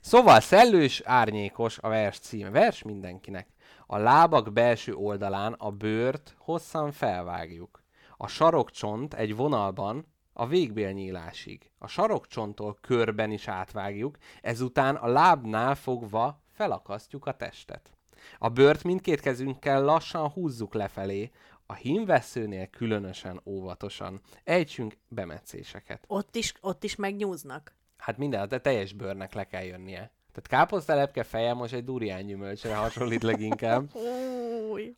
[0.00, 2.50] szóval szellős, árnyékos a vers címe.
[2.50, 3.48] Vers mindenkinek.
[3.86, 7.82] A lábak belső oldalán a bőrt hosszan felvágjuk.
[8.16, 11.70] A sarokcsont egy vonalban a végbélnyílásig.
[11.78, 17.90] A sarokcsonttól körben is átvágjuk, ezután a lábnál fogva felakasztjuk a testet.
[18.38, 21.30] A bőrt mindkét kezünkkel lassan húzzuk lefelé,
[21.66, 24.20] a hímveszőnél különösen óvatosan.
[24.44, 26.04] Ejtsünk bemetszéseket.
[26.06, 27.74] Ott is, ott is megnyúznak.
[27.96, 30.12] Hát minden, de teljes bőrnek le kell jönnie.
[30.32, 33.90] Tehát káposztelepke feje most egy durián gyümölcsre hasonlít leginkább.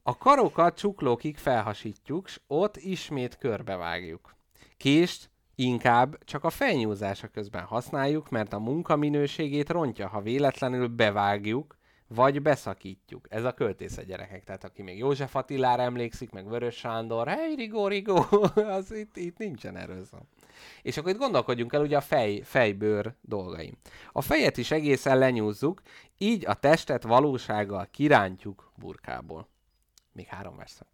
[0.03, 4.35] A karokat csuklókig felhasítjuk, s ott ismét körbevágjuk.
[4.85, 11.77] Kést inkább csak a fejnyúzása közben használjuk, mert a munka minőségét rontja, ha véletlenül bevágjuk,
[12.07, 13.27] vagy beszakítjuk.
[13.31, 14.45] Ez a költészet gyerekek.
[14.45, 18.27] Tehát aki még József Attilára emlékszik, meg Vörös Sándor, hey, rigó, rigó,
[18.79, 20.07] az itt, itt nincsen erről.
[20.83, 23.77] És akkor itt gondolkodjunk el ugye a fej, fejbőr dolgaim.
[24.13, 25.83] A fejet is egészen lenyúzzuk,
[26.19, 29.49] így a testet valósággal kirántjuk burkából.
[30.13, 30.94] Még három verszak.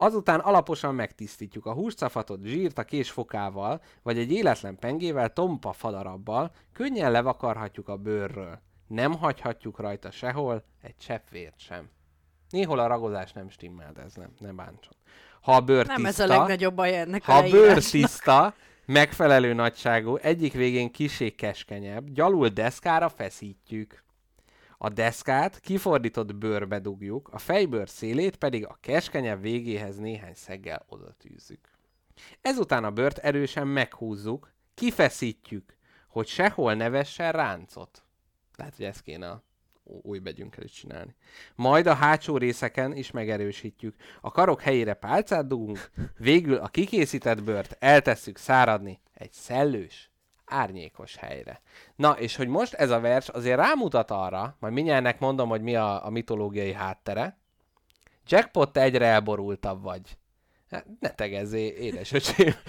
[0.00, 7.10] Azután alaposan megtisztítjuk a húscafatot zsírt a késfokával, vagy egy életlen pengével, tompa fadarabbal, könnyen
[7.10, 8.60] levakarhatjuk a bőrről.
[8.86, 11.88] Nem hagyhatjuk rajta sehol egy csepp vért sem.
[12.50, 14.92] Néhol a ragozás nem stimmel, de ez nem, nem bántson.
[15.40, 18.54] Ha a bőr Nem ez a legnagyobb baj ennek ha a a bőr tiszta,
[18.86, 24.04] megfelelő nagyságú, egyik végén kisé keskenyebb, gyalul deszkára feszítjük.
[24.78, 31.68] A deszkát kifordított bőrbe dugjuk, a fejbőr szélét pedig a keskenyebb végéhez néhány szeggel odatűzzük.
[32.40, 35.76] Ezután a bőrt erősen meghúzzuk, kifeszítjük,
[36.08, 38.02] hogy sehol ne vessen ráncot.
[38.56, 39.42] Lehet, hogy ezt kéne a
[39.82, 41.14] új begyünkkel is csinálni.
[41.54, 43.94] Majd a hátsó részeken is megerősítjük.
[44.20, 50.07] A karok helyére pálcát dugunk, végül a kikészített bőrt eltesszük száradni egy szellős,
[50.48, 51.60] árnyékos helyre.
[51.96, 55.76] Na, és hogy most ez a vers azért rámutat arra, majd mindjárt mondom, hogy mi
[55.76, 57.38] a, a mitológiai háttere.
[58.26, 60.16] Jackpot, egyre elborultabb vagy.
[60.70, 62.54] Hát, ne tegezzé, édesöcsém.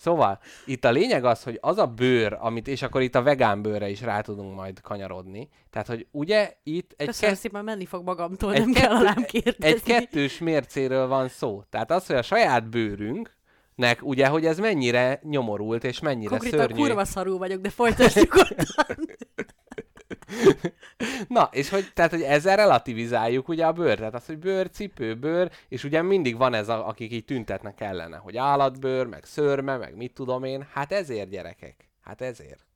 [0.00, 3.62] Szóval, itt a lényeg az, hogy az a bőr, amit, és akkor itt a vegán
[3.62, 5.48] bőrre is rá tudunk majd kanyarodni.
[5.70, 9.66] Tehát, hogy ugye itt egy, Köszönöm kett- szépen, menni fog magamtól, nem kell alám kérdezni.
[9.66, 11.62] egy kettős mércéről van szó.
[11.70, 12.68] Tehát az, hogy a saját
[13.78, 16.80] bőrünknek, ugye, hogy ez mennyire nyomorult, és mennyire Konkrétan szörnyű.
[16.80, 18.28] kurva szarú vagyok, de folytasd.
[21.28, 25.14] Na, és hogy, tehát, hogy ezzel relativizáljuk ugye a bőr, tehát az, hogy bőr, cipő,
[25.14, 29.76] bőr, és ugye mindig van ez, a, akik így tüntetnek ellene, hogy állatbőr, meg szörme,
[29.76, 32.67] meg mit tudom én, hát ezért gyerekek, hát ezért.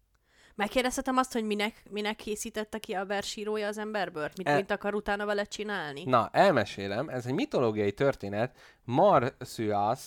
[0.54, 4.36] Megkérdezhetem azt, hogy minek, minek készítette ki a versírója az emberbőrt?
[4.36, 6.02] Mit, E- mit akar utána vele csinálni?
[6.04, 10.00] Na, elmesélem, ez egy mitológiai történet, Marsyas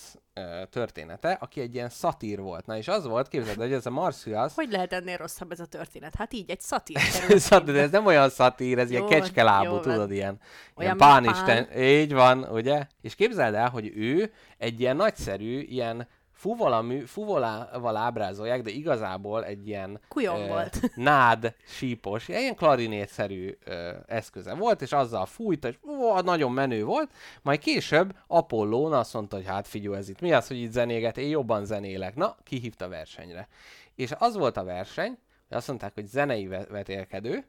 [0.69, 2.65] története, aki egy ilyen szatír volt.
[2.65, 5.65] Na, és az volt, képzeld, hogy ez a Marsyas, Hogy lehet ennél rosszabb ez a
[5.65, 6.15] történet?
[6.15, 6.99] Hát így, egy szatír.
[7.37, 10.39] Szat- de ez nem olyan szatír, ez Jó ilyen kecskelábú, jó tudod, ilyen,
[10.75, 11.81] Olyan, ilyen a pánisten.
[11.81, 12.87] Így van, ugye?
[13.01, 19.45] És képzeld el, hogy ő egy ilyen nagyszerű, ilyen fuvola mű, fuvolával ábrázolják, de igazából
[19.45, 20.79] egy ilyen Kujon volt.
[20.95, 27.11] nád, sípos, ilyen klarinétszerű ö, eszköze volt, és azzal fújta, és ó, nagyon menő volt.
[27.41, 31.17] Majd később Apollón azt mondta, hogy hát figyelj, ez itt mi az, hogy itt zenéget,
[31.17, 32.15] én jobban zenélek.
[32.15, 33.47] Na, kihívta versenyre.
[33.95, 35.17] És az volt a verseny,
[35.47, 37.45] hogy azt mondták, hogy zenei ve- vetélkedő,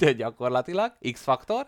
[0.16, 1.66] gyakorlatilag, X-faktor,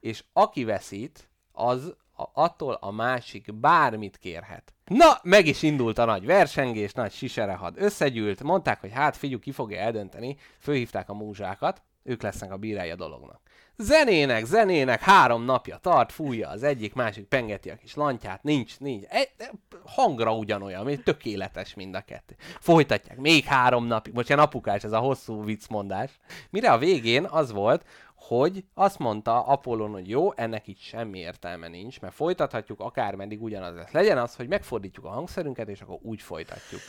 [0.00, 4.72] és aki veszít, az a, attól a másik bármit kérhet.
[4.88, 9.52] Na, meg is indult a nagy versengés, nagy siserehad összegyűlt, mondták, hogy hát figyú, ki
[9.52, 13.40] fogja eldönteni, fölhívták a múzsákat, ők lesznek a bírái a dolognak.
[13.76, 19.04] Zenének, zenének, három napja tart, fújja az egyik, másik pengeti a kis lantját, nincs, nincs.
[19.08, 19.50] E, e,
[19.84, 22.36] hangra ugyanolyan, még tökéletes mind a kettő.
[22.60, 26.10] Folytatják, még három napig, most ilyen apukás ez a hosszú viccmondás.
[26.50, 27.84] Mire a végén az volt,
[28.18, 33.74] hogy azt mondta Apollon, hogy jó, ennek itt semmi értelme nincs, mert folytathatjuk akármeddig ugyanaz
[33.74, 33.90] lesz.
[33.90, 36.80] Legyen az, hogy megfordítjuk a hangszerünket, és akkor úgy folytatjuk.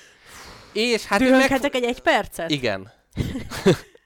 [0.74, 1.34] És hát ő meg...
[1.34, 2.50] Dühönghetek egy egy percet?
[2.50, 2.92] Igen.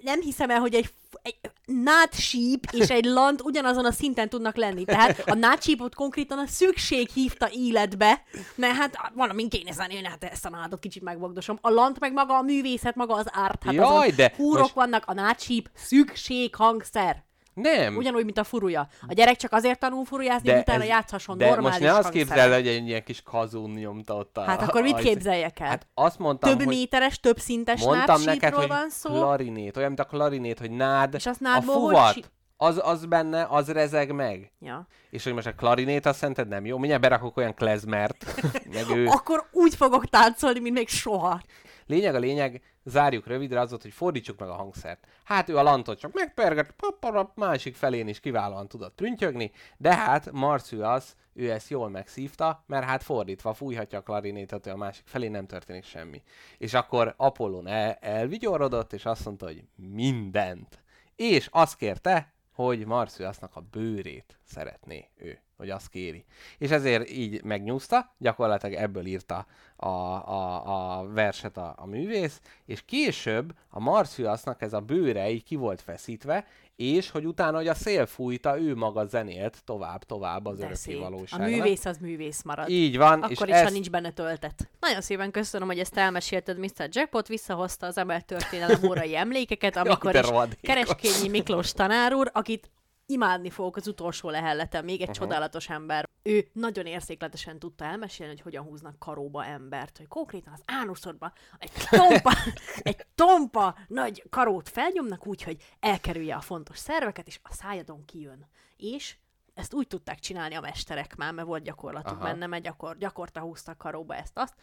[0.00, 0.90] Nem hiszem el, hogy egy,
[1.22, 4.84] egy nátsíp és egy lant ugyanazon a szinten tudnak lenni.
[4.84, 8.22] Tehát a nátsípot konkrétan a szükség hívta életbe,
[8.54, 11.58] mert hát valamin kéne zenélni, hát ezt a nádot kicsit megvagdosom.
[11.60, 13.62] A lant meg maga a művészet, maga az árt.
[13.64, 17.26] Hát Jaj, de húrok most- vannak, a nátsíp szükség hangszer.
[17.62, 17.96] Nem.
[17.96, 18.88] Ugyanúgy, mint a furuja.
[19.06, 22.26] A gyerek csak azért tanul furujázni, hogy utána játszhasson de normális most ne azt hangszeren.
[22.26, 24.42] képzeld, el, hogy egy ilyen kis kazún nyomta ott a...
[24.42, 25.68] Hát akkor mit képzeljek el?
[25.68, 29.10] Hát azt mondtam, Több hogy méteres, több szintes mondtam neked, hogy van szó.
[29.10, 33.46] klarinét, olyan, mint a klarinét, hogy nád, És azt a hogy fuvat, az, az benne,
[33.50, 34.52] az rezeg meg.
[34.60, 34.86] Ja.
[35.10, 36.78] És hogy most a klarinét azt szerinted nem jó?
[36.78, 38.24] Mindjárt berakok olyan klezmert,
[38.74, 39.06] meg ő.
[39.06, 41.40] Akkor úgy fogok táncolni, mint még soha.
[41.88, 45.06] Lényeg a lényeg, zárjuk rövidre az volt, hogy fordítsuk meg a hangszert.
[45.24, 50.30] Hát ő a lantot csak megperget, paparap, másik felén is kiválóan tudott prüntjögni, de hát
[50.32, 55.28] Marcius, ő ezt jól megszívta, mert hát fordítva fújhatja a klarinétet, ő a másik felé
[55.28, 56.22] nem történik semmi.
[56.58, 60.82] És akkor Apollon el, elvigyorodott, és azt mondta, hogy mindent.
[61.16, 66.24] És azt kérte, hogy Marciusnak a bőrét szeretné ő hogy azt kéri.
[66.58, 72.82] És ezért így megnyúzta, gyakorlatilag ebből írta a, a, a verset a, a művész, és
[72.84, 77.74] később a Marciusznak ez a bőre így ki volt feszítve, és hogy utána, hogy a
[77.74, 80.96] szél fújta, ő maga zenélt tovább, tovább az örökké szép.
[80.96, 81.48] A valóságnak.
[81.48, 82.68] művész az művész marad.
[82.68, 83.64] Így van, Akkor és is, ezt...
[83.64, 84.68] ha nincs benne töltet.
[84.80, 86.88] Nagyon szépen köszönöm, hogy ezt elmesélted, Mr.
[86.90, 90.56] Jackpot, visszahozta az emelt történelem órai emlékeket, amikor te is.
[90.60, 92.70] Kereskényi Miklós tanár úr, akit
[93.10, 95.24] imádni fogok az utolsó lehelleten, még egy uh-huh.
[95.24, 96.08] csodálatos ember.
[96.22, 101.70] Ő nagyon érzékletesen tudta elmesélni, hogy hogyan húznak karóba embert, hogy konkrétan az ánuszodba egy
[101.90, 102.32] tompa,
[102.82, 108.48] egy tompa nagy karót felnyomnak úgy, hogy elkerülje a fontos szerveket, és a szájadon kijön.
[108.76, 109.16] És
[109.54, 112.24] ezt úgy tudták csinálni a mesterek már, mert volt gyakorlatuk Aha.
[112.24, 114.54] Benne, mert gyakor, gyakorta húztak karóba ezt-azt,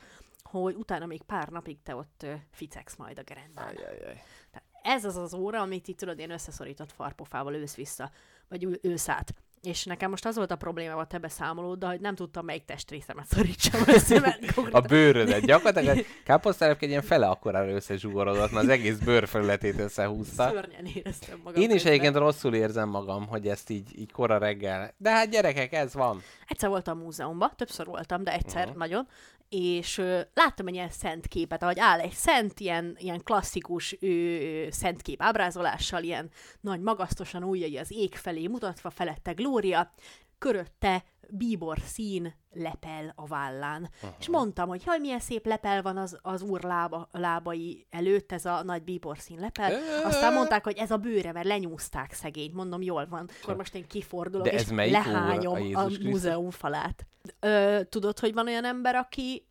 [0.44, 3.76] hogy utána még pár napig te ott ö, ficegsz majd a gerendán.
[3.76, 4.22] Ajajaj.
[4.52, 8.12] Tehát ez az az óra, amit itt tudod, én összeszorított farpofával ősz vissza,
[8.50, 9.34] vagy ül- ősz át.
[9.66, 13.26] És nekem most az volt a problémám a te beszámolóddal, hogy nem tudtam, melyik testrészemet
[13.26, 14.40] szorítsam össze,
[14.72, 20.50] A bőrödet gyakorlatilag egy káposztelepke egy ilyen fele akkorára összezsugorodott, mert az egész bőrfelületét összehúzta.
[20.50, 21.62] szörnyen éreztem magam.
[21.62, 21.92] Én is közben.
[21.92, 24.94] egyébként rosszul érzem magam, hogy ezt így, így kora reggel.
[24.98, 26.22] De hát gyerekek, ez van.
[26.48, 28.78] Egyszer voltam múzeumban, többször voltam, de egyszer uh-huh.
[28.78, 29.08] nagyon,
[29.50, 34.08] és ö, láttam egy ilyen szent képet, ahogy áll egy szent, ilyen, ilyen klasszikus ö,
[34.08, 36.30] ö, szent kép ábrázolással, ilyen
[36.62, 39.94] nagy magasztosan ujjai az ég felé mutatva, felette glória,
[40.38, 43.82] körötte bíbor szín lepel a vállán.
[43.82, 44.16] Uh-huh.
[44.20, 48.46] És mondtam, hogy jaj, milyen szép lepel van az, az úr lába, lábai előtt, ez
[48.46, 49.74] a nagy bíbor szín lepel.
[50.04, 52.54] Aztán mondták, hogy ez a bőre, mert lenyúzták szegényt.
[52.54, 53.30] Mondom, jól van.
[53.42, 55.10] Akkor most én kifordulok, De ez és melyik óra?
[55.10, 57.06] A lehányom a múzeum falát.
[57.40, 59.48] Ö, tudod, hogy van olyan ember, aki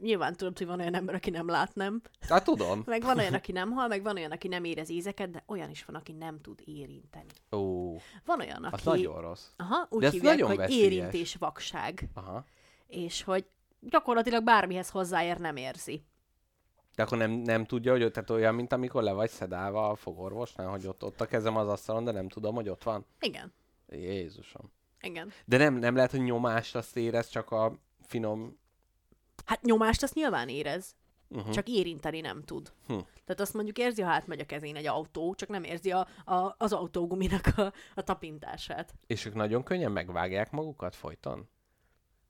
[0.00, 2.02] Nyilván tudod, hogy van olyan ember, aki nem lát, nem?
[2.28, 2.82] Hát tudom.
[2.86, 5.70] Meg van olyan, aki nem hal, meg van olyan, aki nem érez ízeket, de olyan
[5.70, 7.26] is van, aki nem tud érinteni.
[7.52, 8.74] Ó, Van olyan, aki...
[8.74, 9.46] az nagyon rossz.
[9.56, 10.92] Aha, úgy De hívják, hogy veszélyes.
[10.92, 12.08] érintés vakság.
[12.14, 12.44] Aha.
[12.86, 13.46] És hogy
[13.80, 16.04] gyakorlatilag bármihez hozzáér, nem érzi.
[16.94, 20.68] De akkor nem, nem tudja, hogy tehát olyan, mint amikor le vagy szedálva a fogorvosnál,
[20.68, 23.06] hogy ott, ott a kezem az asztalon, de nem tudom, hogy ott van.
[23.20, 23.52] Igen.
[23.88, 24.72] Jézusom.
[25.00, 25.32] Igen.
[25.44, 28.58] De nem, nem lehet, hogy nyomást azt érez, csak a finom...
[29.44, 30.94] Hát nyomást azt nyilván érez,
[31.28, 31.50] Uh-huh.
[31.52, 32.72] csak érinteni nem tud.
[32.86, 32.92] Hm.
[32.94, 36.54] Tehát azt mondjuk érzi, ha átmegy a kezén egy autó, csak nem érzi a, a,
[36.58, 38.94] az autóguminak a, a tapintását.
[39.06, 41.48] És ők nagyon könnyen megvágják magukat folyton?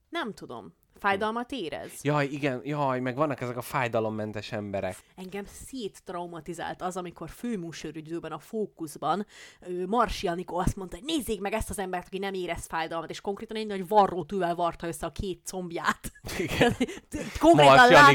[0.09, 0.75] Nem tudom.
[0.99, 1.91] Fájdalmat érez?
[2.03, 4.97] Jaj, igen, jaj, meg vannak ezek a fájdalommentes emberek.
[5.17, 9.27] Engem széttraumatizált az, amikor főműsoridőben a fókuszban
[9.61, 13.11] ö, Marsi Anikó azt mondta, hogy nézzék meg ezt az embert, aki nem érez fájdalmat,
[13.11, 16.13] és konkrétan egy nagy varrótűvel varta össze a két combját.
[16.39, 16.77] Igen.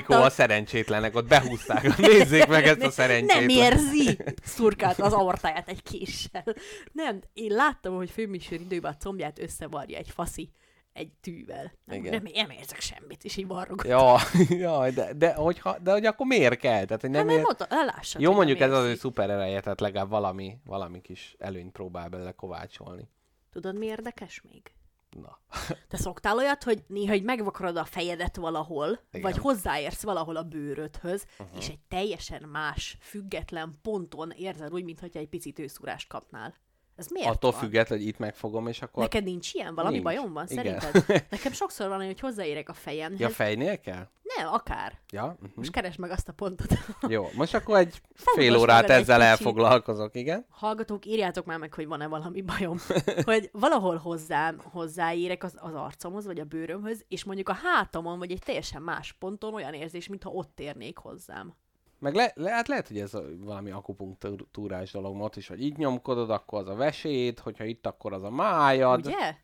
[0.10, 1.98] láttam- a szerencsétlenek, ott behúzták.
[1.98, 3.50] Nézzék meg ezt a Nem szerencsétlen.
[3.50, 4.17] érzi!
[4.44, 6.44] Szurkált az aortáját egy késsel.
[6.91, 10.50] Nem, én láttam, hogy főműsor időben a combját összevarja egy faszi
[10.93, 11.71] egy tűvel.
[11.86, 12.12] Nem, Igen.
[12.12, 13.86] nem, nem érzek semmit, és így varrog.
[13.86, 14.17] Ja,
[14.49, 16.86] jaj, de, de, hogyha, de hogy akkor miért kell?
[16.86, 17.43] Tehát, hogy Nem, nem nem ér...
[17.43, 21.71] mondta, lássad, Jó, mondjuk ez az, hogy szuper ereje, tehát legalább valami, valami kis előnyt
[21.71, 23.10] próbál belőle kovácsolni.
[23.51, 24.71] Tudod, mi érdekes még?
[25.10, 25.39] Na.
[25.88, 28.88] Te szoktál olyat, hogy néha hogy megvakarod a fejedet valahol.
[28.88, 29.21] Igen.
[29.21, 31.58] vagy hozzáérsz valahol a bőrödhöz, uh-huh.
[31.58, 36.56] és egy teljesen más, független ponton érzed úgy, mintha egy picit őszúrást kapnál.
[37.02, 37.60] Ez miért Attól van?
[37.60, 39.04] függetlenül, hogy itt megfogom, és akkor...
[39.04, 39.76] Neked nincs ilyen?
[39.76, 40.06] Valami Nincs.
[40.06, 40.80] bajom van Igen.
[40.80, 41.24] szerinted?
[41.30, 43.20] Nekem sokszor van, hogy hozzáérek a fejemhez.
[43.20, 44.08] Ja, fejnél kell?
[44.38, 45.00] Nem, akár.
[45.12, 45.24] Ja?
[45.24, 45.50] Uh-huh.
[45.56, 46.68] Most keresd meg azt a pontot.
[47.08, 49.30] Jó, most akkor egy Fogd fél órát egy ezzel kicsit.
[49.32, 50.46] elfoglalkozok, igen?
[50.50, 52.78] Hallgatók, írjátok már meg, hogy van-e valami bajom.
[53.24, 58.32] hogy valahol hozzám, hozzáérek az, az arcomhoz, vagy a bőrömhöz, és mondjuk a hátamon, vagy
[58.32, 61.54] egy teljesen más ponton olyan érzés, mintha ott érnék hozzám.
[62.02, 65.78] Meg le, le, hát lehet, hogy ez a, valami akupunktúrás dolog most is, hogy így
[65.78, 69.06] nyomkodod, akkor az a vesét, hogyha itt, akkor az a májad.
[69.06, 69.36] Ugye?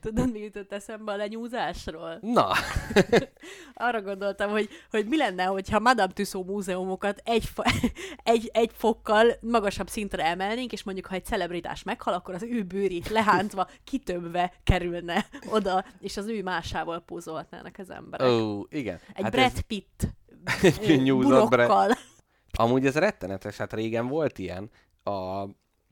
[0.00, 2.18] Tudod, mi jutott eszembe a lenyúzásról?
[2.20, 2.50] Na,
[3.74, 7.66] Arra gondoltam, hogy, hogy mi lenne, hogyha Madame Tussauds múzeumokat egy, fo-
[8.22, 12.62] egy, egy fokkal magasabb szintre emelnénk, és mondjuk, ha egy celebritás meghal, akkor az ő
[12.62, 18.30] bőrét lehántva, kitömve kerülne oda, és az ő másával pózolhatnának az emberek.
[18.30, 19.00] ó, igen.
[19.14, 20.16] Egy hát Brad ez, Pitt
[20.62, 21.90] Egy ö, nyúzott Brad- burokkal.
[22.50, 24.70] amúgy ez rettenetes, hát régen volt ilyen.
[25.02, 25.44] A,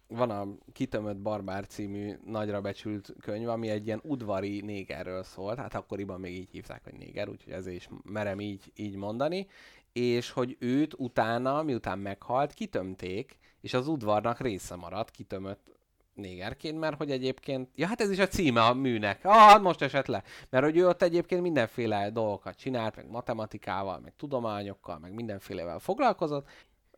[0.08, 5.74] van a Kitömött Barbár című nagyra becsült könyv, ami egy ilyen udvari négerről szólt, hát
[5.74, 9.46] akkoriban még így hívták, hogy néger, úgyhogy ezért is merem így, így mondani,
[9.92, 15.75] és hogy őt utána, miután meghalt, kitömték, és az udvarnak része maradt, kitömött
[16.16, 20.06] négerként, mert hogy egyébként, ja hát ez is a címe a műnek, ah, most esett
[20.06, 25.78] le, mert hogy ő ott egyébként mindenféle dolgokat csinált, meg matematikával, meg tudományokkal, meg mindenfélevel
[25.78, 26.48] foglalkozott,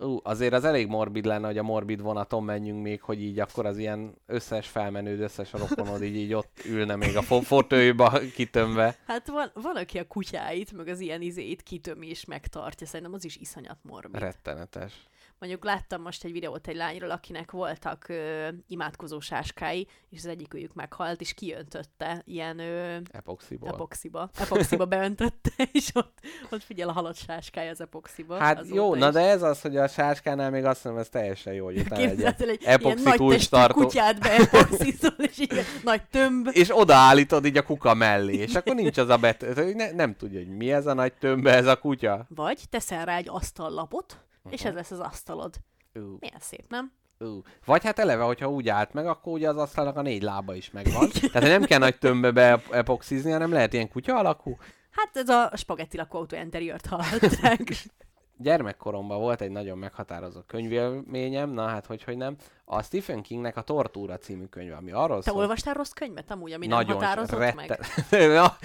[0.01, 3.67] Ú, azért az elég morbid lenne, hogy a morbid vonaton menjünk még, hogy így akkor
[3.67, 8.97] az ilyen összes felmenőd, összes rokonod így, így ott ülne még a fo- fotóiba kitömve.
[9.07, 12.87] Hát van, van, aki a kutyáit, meg az ilyen izét kitömi és megtartja.
[12.87, 14.21] Szerintem az is iszonyat morbid.
[14.21, 14.93] Rettenetes.
[15.39, 20.75] Mondjuk láttam most egy videót egy lányról, akinek voltak ö, imádkozó sáskái, és az egyikőjük
[20.75, 23.69] meghalt, és kiöntötte ilyen ö, Epoxiból.
[23.69, 24.31] epoxiba.
[24.39, 26.19] Epoxiba beöntötte, és ott,
[26.51, 28.37] ott figyel a halott sáskája az epoxiba.
[28.37, 29.01] Hát jó, is.
[29.01, 32.03] na de ez az, hogy a sáskánál még azt mondom, ez teljesen jó, hogy utána
[32.03, 33.81] egy egy epoxi ilyen nagy kulcstartó.
[33.81, 36.49] kutyát beepoxizol, és így nagy tömb.
[36.63, 39.75] és odaállítod így a kuka mellé, és akkor nincs az a bet...
[39.75, 42.27] ne, nem tudja, hogy mi ez a nagy tömbbe, ez a kutya.
[42.29, 44.17] Vagy teszel rá egy asztallapot,
[44.51, 45.55] és ez lesz az asztalod.
[45.95, 46.93] Ú, Milyen szép, nem?
[47.19, 47.43] ú.
[47.65, 50.71] Vagy hát eleve, hogyha úgy állt meg, akkor ugye az asztalnak a négy lába is
[50.71, 51.09] megvan.
[51.33, 54.57] Tehát nem kell nagy tömbbe beepoxizni, hanem lehet ilyen kutya alakú.
[54.91, 57.59] Hát ez a spagetti lakóautó interiört hallották.
[58.41, 62.37] Gyermekkoromban volt egy nagyon meghatározó könyvélményem, na hát hogy, hogy nem.
[62.65, 66.53] A Stephen Kingnek a Tortúra című könyve, ami arról Te szól, olvastál rossz könyvet amúgy,
[66.53, 67.79] ami nagyon nem határozott rette...
[68.11, 68.29] meg?
[68.35, 68.57] Na,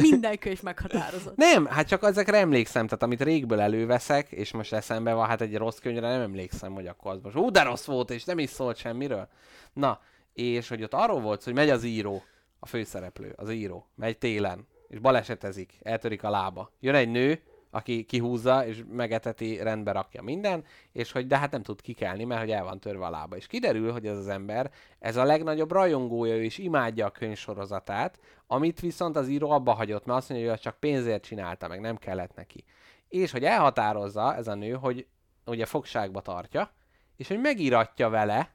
[0.00, 1.36] Minden könyv meghatározott.
[1.36, 5.56] Nem, hát csak ezekre emlékszem, tehát amit régből előveszek, és most eszembe van, hát egy
[5.56, 8.50] rossz könyvre nem emlékszem, hogy akkor az most, ú, de rossz volt, és nem is
[8.50, 9.28] szólt semmiről.
[9.72, 10.00] Na,
[10.32, 12.22] és hogy ott arról volt, hogy megy az író,
[12.58, 16.72] a főszereplő, az író, megy télen, és balesetezik, eltörik a lába.
[16.80, 17.42] Jön egy nő,
[17.74, 22.40] aki kihúzza, és megeteti, rendbe rakja minden, és hogy de hát nem tud kikelni, mert
[22.40, 23.36] hogy el van törve a lába.
[23.36, 28.80] És kiderül, hogy ez az ember, ez a legnagyobb rajongója, és imádja a könyvsorozatát, amit
[28.80, 32.34] viszont az író abba hagyott, mert azt mondja, hogy csak pénzért csinálta, meg nem kellett
[32.34, 32.64] neki.
[33.08, 35.06] És hogy elhatározza ez a nő, hogy
[35.46, 36.70] ugye fogságba tartja,
[37.16, 38.54] és hogy megíratja vele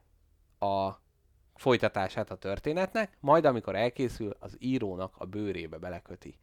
[0.58, 0.90] a
[1.54, 6.38] folytatását a történetnek, majd amikor elkészül, az írónak a bőrébe beleköti.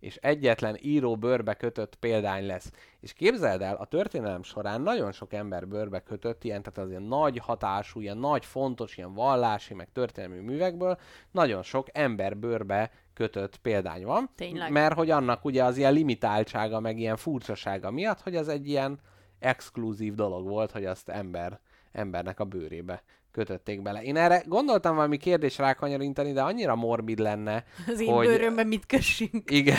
[0.00, 2.72] És egyetlen író bőrbe kötött példány lesz.
[3.00, 7.02] És képzeld el, a történelem során nagyon sok ember bőrbe kötött, ilyen, tehát az ilyen
[7.02, 10.98] nagy hatású, ilyen nagy, fontos, ilyen vallási, meg történelmi művekből,
[11.30, 14.30] nagyon sok ember bőrbe kötött példány van.
[14.34, 14.72] Tényleg?
[14.72, 18.98] Mert hogy annak ugye az ilyen limitáltsága, meg ilyen furcsasága miatt, hogy az egy ilyen
[19.38, 21.60] exkluzív dolog volt, hogy azt ember,
[21.92, 23.02] embernek a bőrébe
[23.44, 24.02] kötötték bele.
[24.02, 28.86] Én erre gondoltam valami kérdés rákanyarintani, de annyira morbid lenne, Az én hogy- bőrömben mit
[28.86, 29.50] kössünk?
[29.50, 29.76] igen.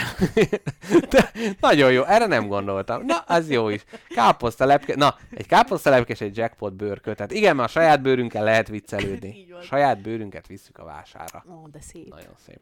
[1.10, 3.06] De nagyon jó, erre nem gondoltam.
[3.06, 3.84] Na, az jó is.
[4.10, 7.32] Káposztalepke, na, egy káposztalepke és egy jackpot bőrkötet.
[7.32, 9.46] Igen, mert a saját bőrünkkel lehet viccelődni.
[9.70, 11.46] Saját bőrünket visszük a vásárra.
[11.50, 12.10] Ó, de szép.
[12.10, 12.60] Nagyon szép.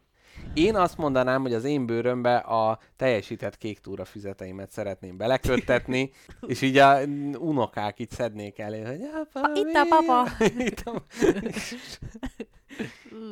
[0.54, 6.10] Én azt mondanám, hogy az én bőrömbe a teljesített kék túra füzeteimet szeretném beleköttetni,
[6.46, 6.98] és így a
[7.38, 10.28] unokák itt szednék elé, hogy apa, itt a papa."
[10.70, 11.02] Itt a...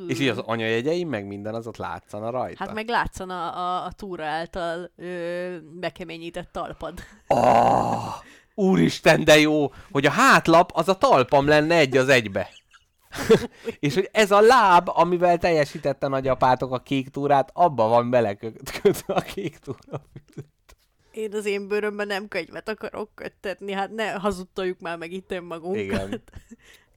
[0.09, 2.65] és így az anyajegyeim, meg minden az ott látszana rajta.
[2.65, 7.01] Hát meg látszon a, a, a túra által ö, bekeményített talpad.
[7.27, 8.15] Oh,
[8.55, 12.49] úristen, de jó, hogy a hátlap az a talpam lenne egy az egybe.
[13.81, 19.21] és hogy ez a láb, amivel teljesítette nagyapátok a kék túrát, abba van belekötve a
[19.21, 20.03] kék túra.
[21.11, 25.83] Én az én bőrömben nem könyvet akarok köttetni, hát ne hazudtoljuk már meg itt önmagunkat.
[25.83, 26.23] Igen.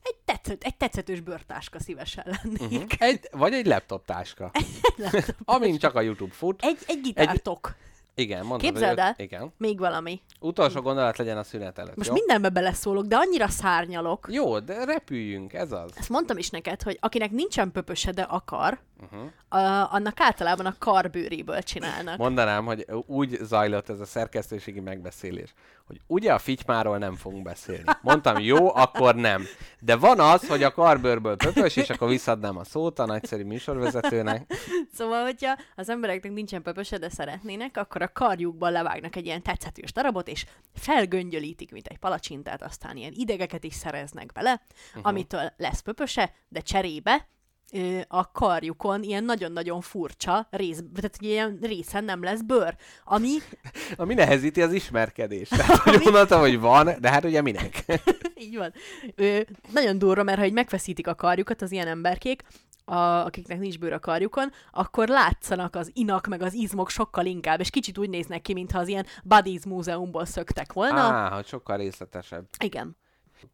[0.03, 2.61] Egy, tetszett, egy tetszetős bőrtáska szívesen lennék.
[2.61, 2.83] Uh-huh.
[2.97, 4.51] Egy, vagy egy laptop táska.
[5.45, 6.63] Amin csak a YouTube fut.
[6.63, 7.75] Egy, egy gitártok.
[8.15, 9.09] Igen, mondtad, Képzeld el.
[9.09, 9.53] öt- Igen.
[9.57, 10.21] Még valami.
[10.39, 12.13] Utolsó gondolat legyen a szünet előtt, Most jó?
[12.15, 14.27] mindenbe beleszólok, de annyira szárnyalok.
[14.31, 15.91] Jó, de repüljünk, ez az.
[15.97, 19.31] Ezt mondtam is neked, hogy akinek nincsen pöpöse, de akar, Uh-huh.
[19.47, 22.17] a, annak általában a karbőréből csinálnak.
[22.17, 25.53] Mondanám, hogy úgy zajlott ez a szerkesztőségi megbeszélés,
[25.85, 27.83] hogy ugye a fitymáról nem fogunk beszélni.
[28.01, 29.43] Mondtam, jó, akkor nem.
[29.79, 34.53] De van az, hogy a karbőrből pöpös, és akkor visszadnám a szót a nagyszerű műsorvezetőnek.
[34.93, 39.93] Szóval, hogyha az embereknek nincsen pöpöse, de szeretnének, akkor a karjukban levágnak egy ilyen tetszetős
[39.93, 45.07] darabot, és felgöngyölítik, mint egy palacsintát, aztán ilyen idegeket is szereznek bele, uh-huh.
[45.07, 47.27] amitől lesz pöpöse, de cserébe
[48.07, 53.37] a karjukon ilyen nagyon-nagyon furcsa rész, tehát ilyen részen nem lesz bőr, ami
[53.95, 55.55] Ami nehezíti az ismerkedést.
[55.57, 57.83] Tehát, hogy mondhatom, hogy van, de hát ugye minek?
[58.45, 58.73] így van.
[59.15, 59.39] Ö,
[59.73, 62.43] nagyon durva, mert ha így megfeszítik a karjukat az ilyen emberkék,
[62.85, 67.59] a, akiknek nincs bőr a karjukon, akkor látszanak az inak, meg az izmok sokkal inkább,
[67.59, 70.99] és kicsit úgy néznek ki, mintha az ilyen Buddies múzeumból szöktek volna.
[70.99, 72.45] Á, sokkal részletesebb.
[72.63, 72.97] Igen.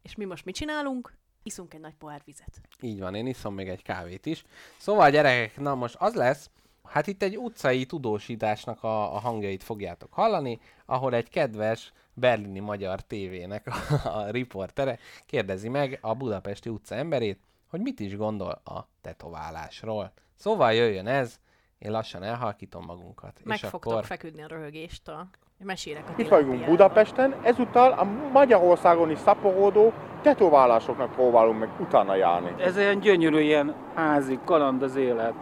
[0.02, 1.12] És mi most mit csinálunk?
[1.48, 2.60] Iszunk egy nagy pohár vizet.
[2.80, 4.44] Így van, én iszom még egy kávét is.
[4.76, 6.50] Szóval gyerekek, na most az lesz,
[6.84, 13.00] hát itt egy utcai tudósításnak a, a hangjait fogjátok hallani, ahol egy kedves berlini magyar
[13.00, 17.38] tévének a, a riportere kérdezi meg a budapesti utca emberét,
[17.70, 20.12] hogy mit is gondol a tetoválásról.
[20.34, 21.38] Szóval jöjjön ez,
[21.78, 23.40] én lassan elhalkítom magunkat.
[23.44, 25.28] Meg és fogtok akkor feküdni a röhögéstől.
[25.64, 26.64] Mesélek a Itt vagyunk.
[26.64, 29.92] Budapesten, ezúttal a Magyarországon is szaporodó
[30.22, 32.54] tetoválásoknak próbálunk meg utána járni.
[32.58, 35.32] Ez olyan gyönyörű, ilyen házi, kaland az élet.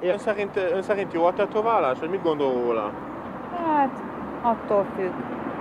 [0.00, 2.92] Ön szerint, ön szerint jó a tetoválás, vagy mit gondol róla?
[3.66, 4.02] Hát
[4.42, 5.12] attól függ.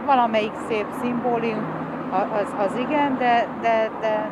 [0.06, 1.66] Valamelyik szép szimbólium,
[2.12, 4.30] az, az igen, de, de, de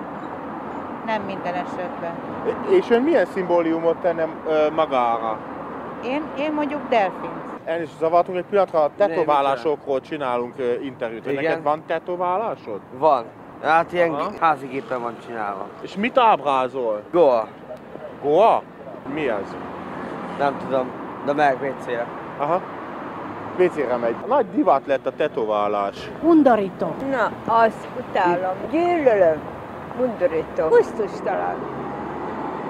[1.06, 2.14] nem minden esetben.
[2.70, 4.28] És ön milyen szimbóliumot tenne
[4.76, 5.38] magára?
[6.06, 6.90] Én, én mondjuk
[7.66, 7.68] delfint.
[7.68, 10.54] Elnézést, zavartunk egy pillanatra, a tetoválásokról csinálunk
[10.84, 11.26] interjút.
[11.26, 11.44] Igen.
[11.44, 12.80] Neked van tetoválásod?
[12.98, 13.26] Van.
[13.64, 14.32] Hát ilyen Aha.
[14.40, 15.68] házi gépen van csinálva.
[15.82, 17.02] És mit ábrázol?
[17.12, 17.48] Goa.
[18.24, 18.64] Goa?
[19.14, 19.56] Mi ez?
[20.38, 20.92] Nem tudom,
[21.26, 22.08] de meg WC-re.
[22.38, 22.62] Aha.
[23.58, 24.16] WC-re megy.
[24.28, 26.10] Nagy divat lett a tetoválás.
[26.22, 26.96] Undorító.
[27.10, 29.40] Na, azt utálom, gyűlölöm,
[30.00, 31.56] undorító, kusztustalan,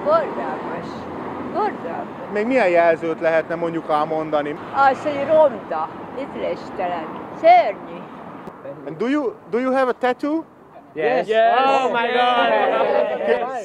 [0.04, 0.86] borzalmas,
[1.52, 2.06] borzalmas.
[2.32, 4.58] Még milyen jelzőt lehetne mondjuk mondani?
[4.74, 5.88] Az, hogy ronda,
[6.18, 7.06] ízléstelen,
[7.40, 8.00] szörnyű.
[8.86, 10.44] And do you do you have a tattoo?
[10.94, 11.28] Yes.
[11.28, 12.50] Oh my god.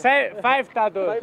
[0.01, 1.19] Say, five tattoos.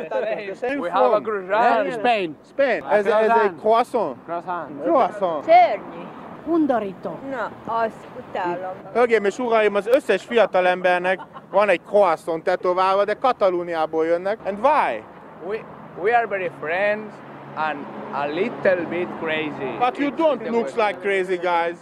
[0.78, 1.92] We have a croissant.
[1.92, 2.36] Spain.
[2.48, 2.84] Spain.
[2.90, 4.16] Ez, ez egy croissant.
[4.24, 4.82] Croissant.
[4.82, 5.44] Croissant.
[5.44, 6.02] Szörnyű.
[6.46, 7.18] Undorító.
[7.30, 8.74] Na, azt utálom.
[8.92, 14.38] Hölgyeim és uraim, az összes fiatal embernek van egy croissant tetoválva, de Katalóniából jönnek.
[14.46, 15.02] And why?
[15.46, 15.56] We,
[16.00, 17.12] we are very friends
[17.56, 19.76] and a little bit crazy.
[19.78, 21.76] But you don't look like crazy guys.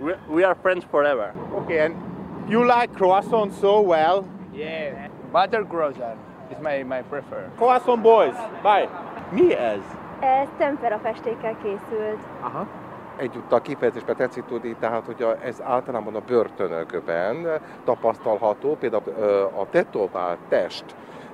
[0.00, 1.32] We, we are friends forever.
[1.54, 1.94] Okay, and
[2.48, 4.26] you like croissant so well.
[4.52, 5.08] Yeah.
[5.32, 6.18] Butter croissant
[6.50, 7.50] is my, my prefer.
[7.56, 8.88] Croissant boys, bye.
[9.32, 9.80] Mi ez?
[10.20, 12.20] Ez tempera festékkel készült.
[12.40, 12.66] Aha.
[13.16, 19.02] egyúttal kifejezésbe tetszik tudni, tehát hogy ez általában a börtönökben tapasztalható, például
[19.58, 20.84] a tetovált test,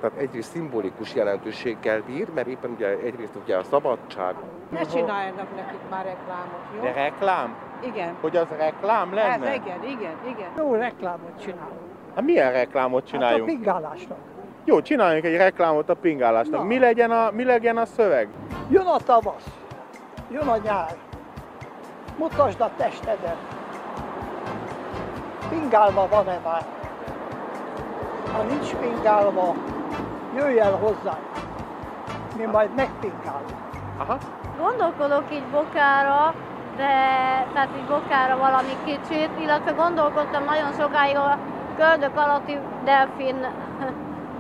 [0.01, 4.35] tehát egyrészt szimbolikus jelentőséggel bír, mert éppen ugye egyrészt ugye a szabadság,
[4.71, 6.83] Ne csináljanak nekik már reklámot, jó?
[6.83, 7.55] De reklám?
[7.85, 8.15] Igen.
[8.21, 9.55] Hogy az reklám Ez, lenne?
[9.55, 10.49] igen, igen, igen.
[10.57, 11.81] Jó reklámot csinálunk.
[12.15, 13.49] Hát milyen reklámot Hát a csináljunk?
[13.49, 14.19] pingálásnak.
[14.65, 16.61] Jó, csináljunk egy reklámot a pingálásnak.
[16.61, 16.67] Na.
[16.67, 18.29] Mi legyen a, mi legyen a szöveg?
[18.69, 19.47] Jön a tavasz,
[20.31, 20.95] jön a nyár.
[22.19, 23.37] Mutasd a testedet.
[25.49, 26.65] Pingálva van-e már?
[28.33, 29.55] Ha nincs pingálva,
[30.37, 31.25] jöjj el hozzánk.
[32.37, 33.59] Mi majd megpingálunk.
[33.99, 34.19] Aha.
[34.59, 36.35] Gondolkodok így bokára,
[36.77, 36.93] de
[37.53, 41.39] tehát így bokára valami kicsit, illetve gondolkodtam nagyon sokáig a
[41.77, 43.37] köldök alatti delfin,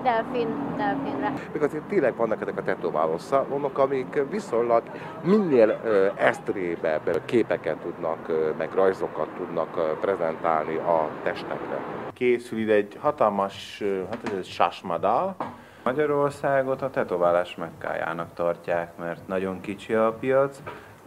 [0.03, 1.33] delfin, delfinre.
[1.53, 4.83] még azért tényleg vannak ezek a tetoválós szalonok, amik viszonylag
[5.23, 5.81] minél
[6.17, 11.79] esztrébebb képeket tudnak, meg rajzokat tudnak prezentálni a testekre.
[12.13, 15.37] Készül ide egy hatalmas, hát ez sasmadal.
[15.83, 20.57] Magyarországot a tetoválás mekkájának tartják, mert nagyon kicsi a piac,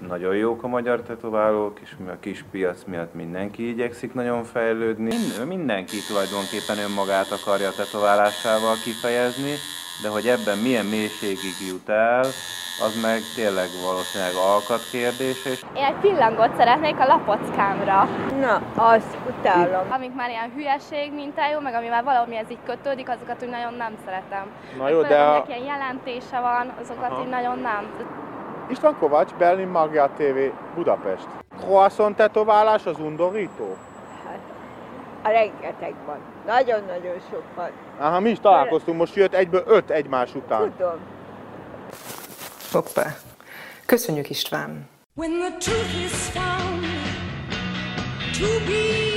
[0.07, 5.03] nagyon jók a magyar tetoválók, és a kis piac miatt mindenki igyekszik nagyon fejlődni.
[5.03, 9.53] Mind- Mindenki tulajdonképpen önmagát akarja tetoválásával kifejezni,
[10.02, 12.24] de hogy ebben milyen mélységig jut el,
[12.82, 18.08] az meg tényleg valószínűleg alkat kérdés, és Én egy pillangot szeretnék a lapockámra.
[18.39, 19.91] Na, azt utálom.
[19.91, 23.94] Amik már ilyen hülyeség mintájú, meg ami már valamihez így kötődik, azokat úgy nagyon nem
[24.06, 24.46] szeretem.
[24.78, 25.44] Na jó, de a...
[25.48, 27.22] ilyen jelentése van, azokat Aha.
[27.22, 27.88] így nagyon nem.
[28.70, 30.38] István Kovács, Berlin Magyar TV,
[30.76, 31.28] Budapest.
[31.60, 33.78] Croissant tetoválás az undorító?
[35.24, 36.19] A rengeteg van.
[36.45, 37.69] Nagyon-nagyon sok van.
[37.99, 40.74] Aha, mi is találkoztunk, most jött egyből öt egymás után.
[40.78, 40.99] Tudom.
[42.71, 43.15] Hoppá.
[43.86, 44.89] Köszönjük István.
[45.15, 46.86] When the truth is found
[48.39, 49.12] to be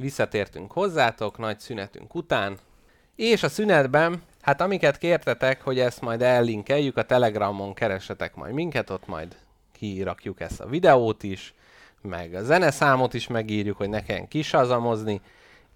[0.00, 2.58] Visszatértünk hozzátok, nagy szünetünk után.
[3.16, 8.90] És a szünetben, hát amiket kértetek, hogy ezt majd ellinkeljük, a Telegramon keresetek majd minket,
[8.90, 9.36] ott majd
[9.72, 11.54] kirakjuk ezt a videót is,
[12.02, 15.20] meg a zeneszámot is megírjuk, hogy ne kelljen kisazamozni,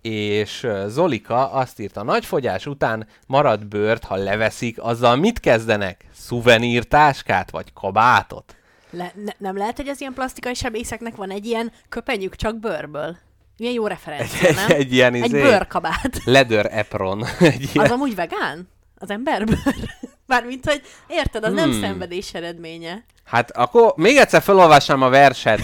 [0.03, 6.05] és Zolika azt írta, nagyfogyás után marad bőrt, ha leveszik, azzal mit kezdenek?
[6.13, 8.57] Szuvenírtáskát vagy kabátot?
[8.91, 13.17] Le, ne, nem lehet, hogy az ilyen plastikai sebészeknek van egy ilyen köpenyük csak bőrből?
[13.57, 14.67] Milyen jó referencia, Egy, nem?
[14.71, 16.25] egy ilyen Egy izé, bőrkabát.
[16.25, 17.25] Leather apron.
[17.41, 17.85] egy ilyen.
[17.87, 18.69] Az amúgy vegán?
[18.95, 19.59] Az emberbőr?
[20.27, 21.81] Mármint, hogy érted, az nem Hmm.
[21.81, 23.05] szenvedés eredménye.
[23.25, 25.61] Hát akkor még egyszer felolvassam a verset.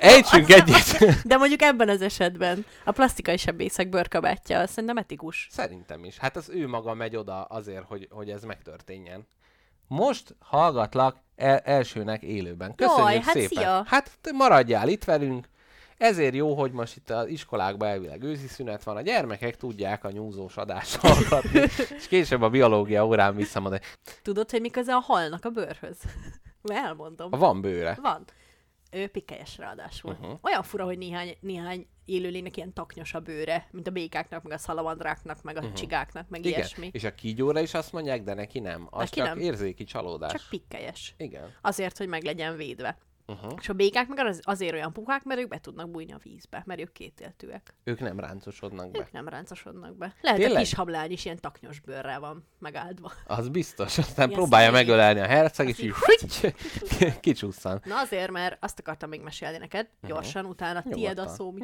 [0.00, 0.98] Ejtsünk egyet.
[1.24, 5.48] De mondjuk ebben az esetben a plastikai sebészek bőrkabátja, az szerintem etikus.
[5.50, 6.18] Szerintem is.
[6.18, 9.26] Hát az ő maga megy oda azért, hogy, hogy ez megtörténjen.
[9.86, 12.74] Most hallgatlak el, elsőnek élőben.
[12.74, 13.48] Köszönjük Jaj, hát szépen.
[13.48, 13.82] szia.
[13.86, 15.48] Hát maradjál itt velünk.
[15.98, 18.96] Ezért jó, hogy most itt az iskolákban elvileg őszi szünet van.
[18.96, 21.60] A gyermekek tudják a nyúzós adást hallgatni,
[21.96, 23.82] és később a biológia órán visszamondani.
[24.22, 25.98] Tudod, hogy mi köze a halnak a bőrhöz?
[26.62, 27.30] Elmondom.
[27.30, 27.98] Van bőre.
[28.02, 28.24] Van.
[28.90, 30.10] Ő pikkelyes ráadásul.
[30.20, 30.38] Uh-huh.
[30.42, 34.58] Olyan fura, hogy néhány, néhány élőlénynek ilyen taknyos a bőre, mint a békáknak, meg a
[34.58, 35.74] szalamandráknak, meg a uh-huh.
[35.74, 36.52] csigáknak, meg Igen.
[36.52, 36.90] ilyesmi.
[36.92, 38.86] És a kígyóra is azt mondják, de neki nem.
[38.90, 39.38] Az Neki csak nem.
[39.38, 40.32] érzéki csalódás.
[40.32, 41.14] Csak pikkelyes.
[41.16, 41.54] Igen.
[41.60, 42.98] Azért, hogy meg legyen védve.
[43.32, 43.52] Uh-huh.
[43.60, 46.62] És a békák meg az, azért olyan puhák, mert ők be tudnak bújni a vízbe,
[46.66, 47.74] mert ők kétéltűek.
[47.84, 48.98] Ők nem ráncosodnak be.
[48.98, 50.14] Ők nem ráncosodnak be.
[50.20, 50.56] Lehet, Tényleg?
[50.56, 53.12] a kis hablány is ilyen taknyos bőrrel van megáldva.
[53.26, 53.98] Az biztos.
[53.98, 54.86] Aztán Ilyen próbálja szegény.
[54.86, 55.92] megölelni a herceg, és így
[57.20, 57.80] kicsusszan.
[57.84, 61.54] Na azért, mert azt akartam még mesélni neked, gyorsan, utána tied a szó,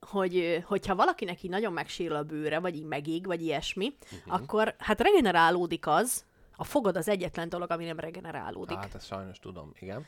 [0.00, 4.34] hogy hogyha valakinek így nagyon megsérül a bőre, vagy így megég, vagy ilyesmi, Mhm.
[4.34, 6.24] akkor hát regenerálódik az,
[6.56, 8.76] a fogad az egyetlen dolog, ami nem regenerálódik.
[8.76, 10.06] Hát ezt sajnos tudom, igen.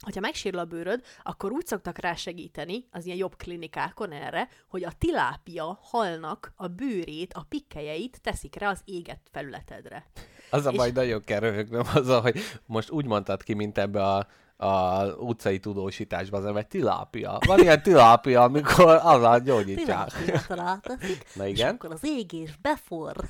[0.00, 4.84] Hogyha megsérül a bőröd, akkor úgy szoktak rá segíteni az ilyen jobb klinikákon erre, hogy
[4.84, 10.06] a tilápia halnak a bőrét, a pikkelyeit teszik rá az égett felületedre.
[10.50, 14.02] Az a És- baj, nagyon kell röhögnöm azzal, hogy most úgy mondtad ki, mint ebbe
[14.02, 14.26] a,
[14.56, 17.38] a utcai tudósításban, az egy tilápia.
[17.46, 20.12] Van ilyen tilápia, amikor azzal gyógyítsák.
[20.12, 21.74] Tilápiát ráteszik, Na és igen.
[21.74, 23.16] akkor az égés befor.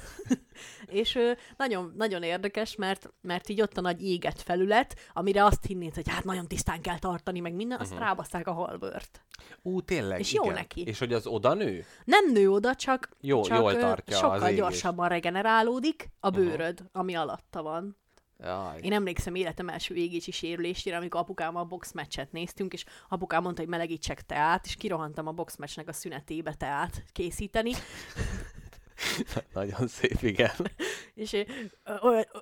[0.87, 5.65] és ö, nagyon, nagyon érdekes, mert, mert így ott a nagy égett felület, amire azt
[5.67, 8.07] hinnéd, hogy hát nagyon tisztán kell tartani, meg minden, azt uh-huh.
[8.07, 9.25] rábaszták a halbőrt.
[9.63, 10.45] Ú, tényleg, És igen.
[10.45, 10.83] jó neki.
[10.83, 11.85] És hogy az oda nő?
[12.05, 14.57] Nem nő oda, csak, Jó- csak jól tartja az sokkal égést.
[14.57, 17.97] gyorsabban regenerálódik a bőröd, ami alatta van.
[18.39, 18.81] Jaj.
[18.83, 24.23] Én emlékszem életem első égési sérülésére, amikor apukámmal boxmeccset néztünk, és apukám mondta, hogy melegítsek
[24.23, 27.73] teát, és kirohantam a boxmeccsnek a szünetébe teát készíteni,
[29.55, 30.51] Nagyon szép, igen.
[31.15, 31.47] és én,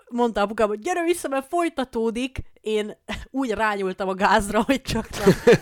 [0.08, 2.42] mondta apukám, hogy gyere vissza, mert folytatódik.
[2.60, 2.96] Én
[3.30, 5.34] úgy rányultam a gázra, hogy csak nem.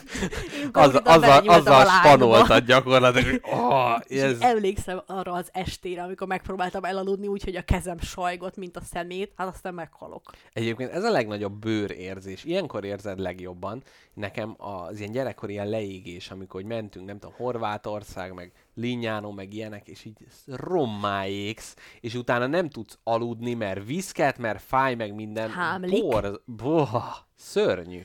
[0.72, 4.40] Az, azzal, azzal spanoltad gyakorlatilag, hogy oh, ez...
[4.40, 9.32] emlékszem arra az estére, amikor megpróbáltam elaludni úgy, hogy a kezem sajgott, mint a szemét,
[9.36, 10.30] hát aztán meghalok.
[10.52, 12.44] Egyébként ez a legnagyobb bőrérzés.
[12.44, 13.82] Ilyenkor érzed legjobban.
[14.14, 19.88] Nekem az ilyen gyerekkori ilyen leégés, amikor mentünk, nem tudom, Horvátország, meg linyánó, meg ilyenek,
[19.88, 20.16] és így
[20.46, 25.50] rommá égsz, és utána nem tudsz aludni, mert viszket, mert fáj, meg minden.
[25.50, 26.02] Hámlik.
[26.02, 28.02] Bor, boh, szörnyű.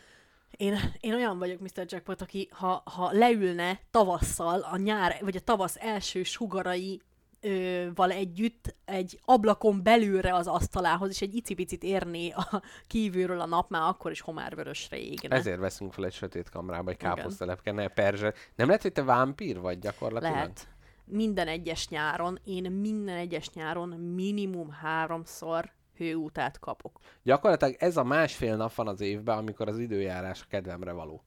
[0.57, 1.85] Én, én olyan vagyok, Mr.
[1.87, 7.01] Jackpot, aki ha, ha leülne tavasszal a nyár, vagy a tavasz első sugarai
[7.95, 13.69] val együtt egy ablakon belülre az asztalához, és egy icipicit érné a kívülről a nap,
[13.69, 15.35] már akkor is homárvörösre égne.
[15.35, 18.33] Ezért veszünk fel egy sötét kamrába, egy káposztelepke, ne perzse.
[18.55, 20.33] Nem lehet, hogy te vámpír vagy gyakorlatilag?
[20.35, 20.67] Lehet.
[21.05, 26.99] Minden egyes nyáron, én minden egyes nyáron minimum háromszor hőútát kapok.
[27.23, 31.23] Gyakorlatilag ez a másfél nap van az évben, amikor az időjárás a kedvemre való.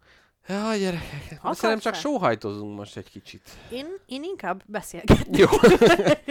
[0.49, 3.42] Jaj, gyerekek, Akarsz szerintem csak sóhajtozunk most egy kicsit.
[3.70, 5.36] Én, én inkább beszélgetek.
[5.36, 5.46] Jó.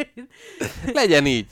[0.99, 1.51] Legyen így.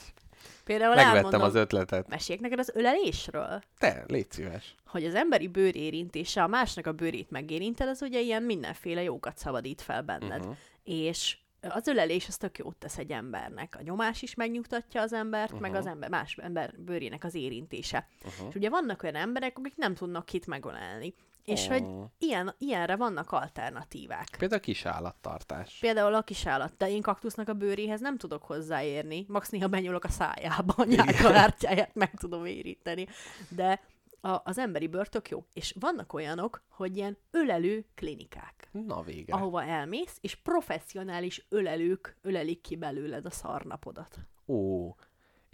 [0.64, 2.08] Például Megvettem elmondom, az ötletet.
[2.08, 3.62] Meséljek neked az ölelésről?
[3.78, 4.74] Te, légy szíves.
[4.86, 9.38] hogy az emberi bőr érintése, a másnak a bőrét megérinted, az ugye ilyen mindenféle jókat
[9.38, 10.38] szabadít fel benned.
[10.38, 10.48] Mhm.
[10.48, 10.56] Uh-huh.
[10.84, 13.76] És az ölelés az tök jót tesz egy embernek.
[13.78, 15.60] A nyomás is megnyugtatja az embert, uh-huh.
[15.60, 18.08] meg az ember, más ember bőrének az érintése.
[18.18, 18.28] Mhm.
[18.28, 18.48] Uh-huh.
[18.48, 21.14] És ugye vannak olyan emberek, akik nem tudnak kit megölelni.
[21.46, 21.72] És Ó.
[21.72, 21.84] hogy
[22.18, 24.28] ilyen, ilyenre vannak alternatívák.
[24.38, 25.78] Például a kis állattartás.
[25.80, 29.24] Például a kis állat, de én kaktusznak a bőréhez nem tudok hozzáérni.
[29.28, 33.06] Max néha benyúlok a szájába, a nyálkahártyáját meg tudom éríteni.
[33.48, 33.80] De
[34.20, 35.44] a, az emberi bőr tök jó.
[35.52, 39.34] És vannak olyanok, hogy ilyen ölelő klinikák, Na vége.
[39.34, 44.18] ahova elmész, és professzionális ölelők ölelik ki belőled a szarnapodat.
[44.46, 44.90] Ó.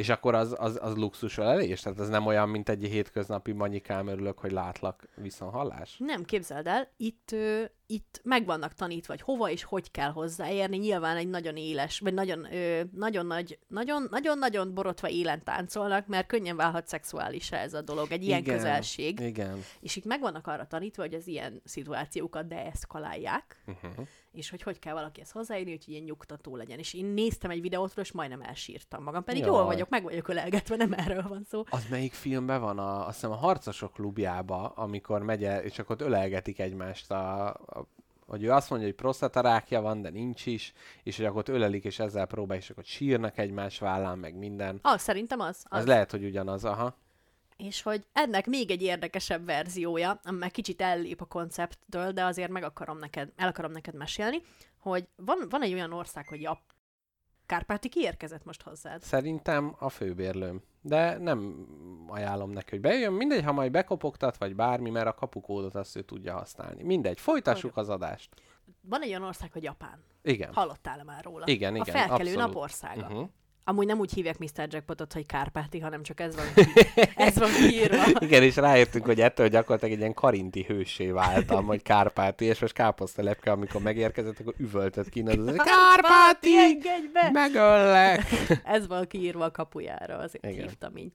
[0.03, 1.80] És akkor az, az, az luxus ölelés?
[1.80, 5.96] Tehát ez nem olyan, mint egy hétköznapi manyikám, örülök, hogy látlak, viszonhallás?
[5.98, 10.76] Nem, képzeld el, itt, ö, itt meg vannak tanítva, hogy hova és hogy kell hozzáérni.
[10.76, 16.07] Nyilván egy nagyon éles, vagy nagyon, ö, nagyon nagy, nagyon, nagyon, nagyon borotva élen táncolnak,
[16.07, 19.20] mert könnyen válhat szexuálisra ez a dolog, egy ilyen Igen, közelség.
[19.20, 19.64] Igen.
[19.80, 24.07] És itt meg vannak arra tanítva, hogy az ilyen szituációkat deeszkalálják, Uh-huh.
[24.33, 26.78] És hogy hogy kell valakihez hozzáérni, hogy ilyen nyugtató legyen.
[26.78, 29.24] És én néztem egy videót, és majdnem elsírtam magam.
[29.24, 29.51] Pedig Jaj.
[29.51, 31.62] jól vagyok, meg vagyok ölelgetve, nem erről van szó.
[31.70, 32.78] Az melyik filmben van?
[32.78, 37.49] A, azt hiszem a Harcosok klubjába, amikor megy el, és akkor ott ölelgetik egymást a,
[37.49, 37.87] a
[38.26, 40.72] hogy ő azt mondja, hogy prostatarákja van, de nincs is,
[41.03, 44.78] és hogy akkor ott ölelik, és ezzel próbál, és akkor sírnak egymás vállán, meg minden.
[44.83, 45.64] Ah, szerintem az.
[45.68, 45.78] az.
[45.78, 46.95] Ez lehet, hogy ugyanaz, aha.
[47.57, 52.50] És hogy ennek még egy érdekesebb verziója, ami már kicsit ellép a koncepttől, de azért
[52.50, 54.42] meg akarom neked, el akarom neked mesélni,
[54.78, 56.59] hogy van, van egy olyan ország, hogy Jap...
[57.46, 59.03] Kárpáti kiérkezett most hozzád.
[59.03, 60.62] Szerintem a főbérlőm.
[60.80, 61.66] De nem
[62.09, 63.12] ajánlom neki, hogy bejön.
[63.12, 66.82] Mindegy, ha majd bekopogtat, vagy bármi, mert a kapukódot azt ő tudja használni.
[66.82, 68.34] Mindegy, folytassuk az adást.
[68.80, 70.05] Van egy olyan ország, hogy Japán.
[70.22, 70.53] Igen.
[70.55, 71.46] Hallottál már róla?
[71.46, 72.38] Igen, A igen, felkelő abszolút.
[72.46, 73.07] nap országa.
[73.07, 73.28] Uh-huh.
[73.64, 74.66] Amúgy nem úgy hívják Mr.
[74.68, 76.44] Jackpotot, hogy Kárpáti, hanem csak ez van,
[77.26, 78.02] ez van kiírva.
[78.18, 82.72] Igen, és ráértünk, hogy ettől gyakorlatilag egy ilyen karinti hősé váltam, hogy Kárpáti, és most
[82.72, 86.50] káposztelepke, amikor megérkezett, akkor üvöltött ki, az Kárpáti!
[87.12, 87.30] be!
[87.32, 88.22] Megöllek!
[88.64, 90.46] ez van kiírva a kapujára, azért.
[90.46, 90.68] Igen.
[90.68, 91.12] hívtam így.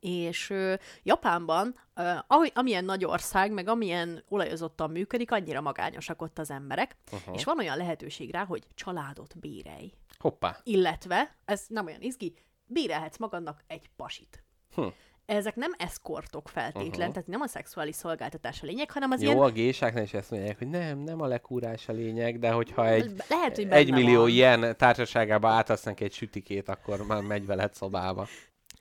[0.00, 6.38] És ö, Japánban, ö, ahogy, amilyen nagy ország, meg amilyen olajozottan működik, annyira magányosak ott
[6.38, 7.32] az emberek, Aha.
[7.34, 9.92] és van olyan lehetőség rá, hogy családot bérelj.
[10.18, 10.56] Hoppá.
[10.62, 12.34] Illetve, ez nem olyan izgi,
[12.66, 14.44] bérelhetsz magadnak egy pasit.
[14.74, 14.86] Hm.
[15.26, 17.12] Ezek nem eszkortok feltétlen, uh-huh.
[17.12, 19.42] tehát nem a szexuális szolgáltatás a lényeg, hanem az Jó, ilyen...
[19.42, 23.12] a gésáknál is ezt mondják, hogy nem, nem a lekúrás a lényeg, de hogyha egy,
[23.28, 24.28] Lehet, hogy egy millió van.
[24.28, 28.26] ilyen társaságába átadsz neki egy sütikét, akkor már megy veled szobába.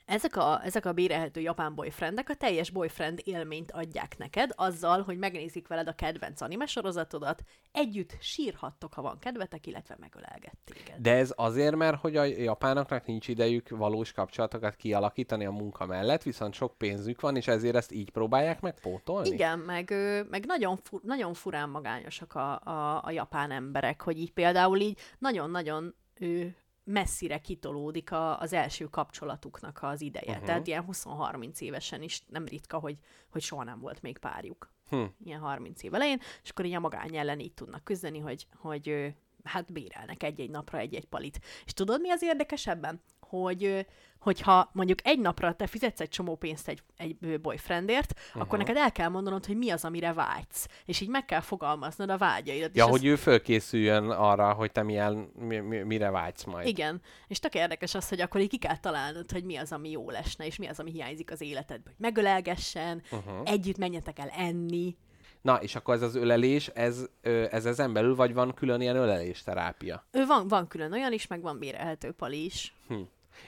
[0.10, 5.18] Ezek a, ezek a bérelhető japán boyfriendek a teljes boyfriend élményt adják neked, azzal, hogy
[5.18, 11.02] megnézik veled a kedvenc anime sorozatodat, együtt sírhattok, ha van kedvetek, illetve megölelget téged.
[11.02, 16.24] De ez azért, mert hogy a japánoknak nincs idejük valós kapcsolatokat kialakítani a munka mellett,
[16.24, 19.30] viszont sok pénzük van, és ezért ezt így próbálják megpótolni?
[19.30, 19.94] Igen, meg,
[20.30, 25.00] meg nagyon, fu- nagyon furán magányosak a, a, a japán emberek, hogy így például így
[25.20, 26.46] nagyon-nagyon ö,
[26.92, 30.32] messzire kitolódik a, az első kapcsolatuknak az ideje.
[30.32, 30.46] Uh-huh.
[30.46, 32.98] Tehát ilyen 20-30 évesen is nem ritka, hogy,
[33.30, 34.72] hogy soha nem volt még párjuk.
[34.90, 35.04] Hm.
[35.24, 39.14] Ilyen 30 év elején, és akkor így a magány ellen így tudnak küzdeni, hogy, hogy
[39.44, 41.40] hát bérelnek egy-egy napra egy-egy palit.
[41.66, 43.02] És tudod, mi az érdekesebben?
[43.20, 43.86] Hogy,
[44.20, 48.42] hogyha mondjuk egy napra te fizetsz egy csomó pénzt egy, egy boyfriendért, uh-huh.
[48.42, 50.68] akkor neked el kell mondanod, hogy mi az, amire vágysz.
[50.86, 52.76] És így meg kell fogalmaznod a vágyaidat.
[52.76, 56.68] Ja, és hogy ő fölkészüljön arra, hogy te milyen, mi, mi, mire vágysz majd.
[56.68, 59.90] Igen, és tök érdekes az, hogy akkor így ki kell találnod, hogy mi az, ami
[59.90, 61.94] jó lesne, és mi az, ami hiányzik az életedből.
[61.98, 63.42] Hogy megölelgessen, Uh-huh.
[63.44, 64.98] együtt menjetek el enni.
[65.42, 69.44] Na, és akkor ez az ölelés, ez, ez ezen belül, vagy van külön ilyen ölelés
[69.44, 70.06] terápia?
[70.12, 72.74] Ő van, van külön olyan is, meg van bérelhető pali is.
[72.88, 72.96] Hm.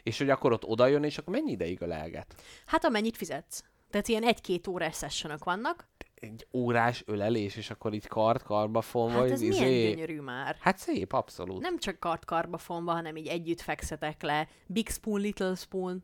[0.04, 2.42] És hogy akkor ott oda jön, és akkor mennyi ideig ölelget?
[2.66, 3.64] Hát amennyit fizetsz.
[3.90, 5.88] Tehát ilyen egy-két órás sessionok vannak.
[6.16, 9.20] egy órás ölelés, és akkor így kart karba fonva.
[9.20, 10.58] Hát ez izé- milyen gyönyörű már.
[10.60, 11.62] Hát szép, abszolút.
[11.62, 14.48] Nem csak kart karba fonva, hanem így együtt fekszetek le.
[14.68, 16.04] Big spoon, little spoon.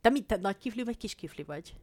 [0.00, 1.74] Te mit, te nagy kifli vagy kis kifli vagy?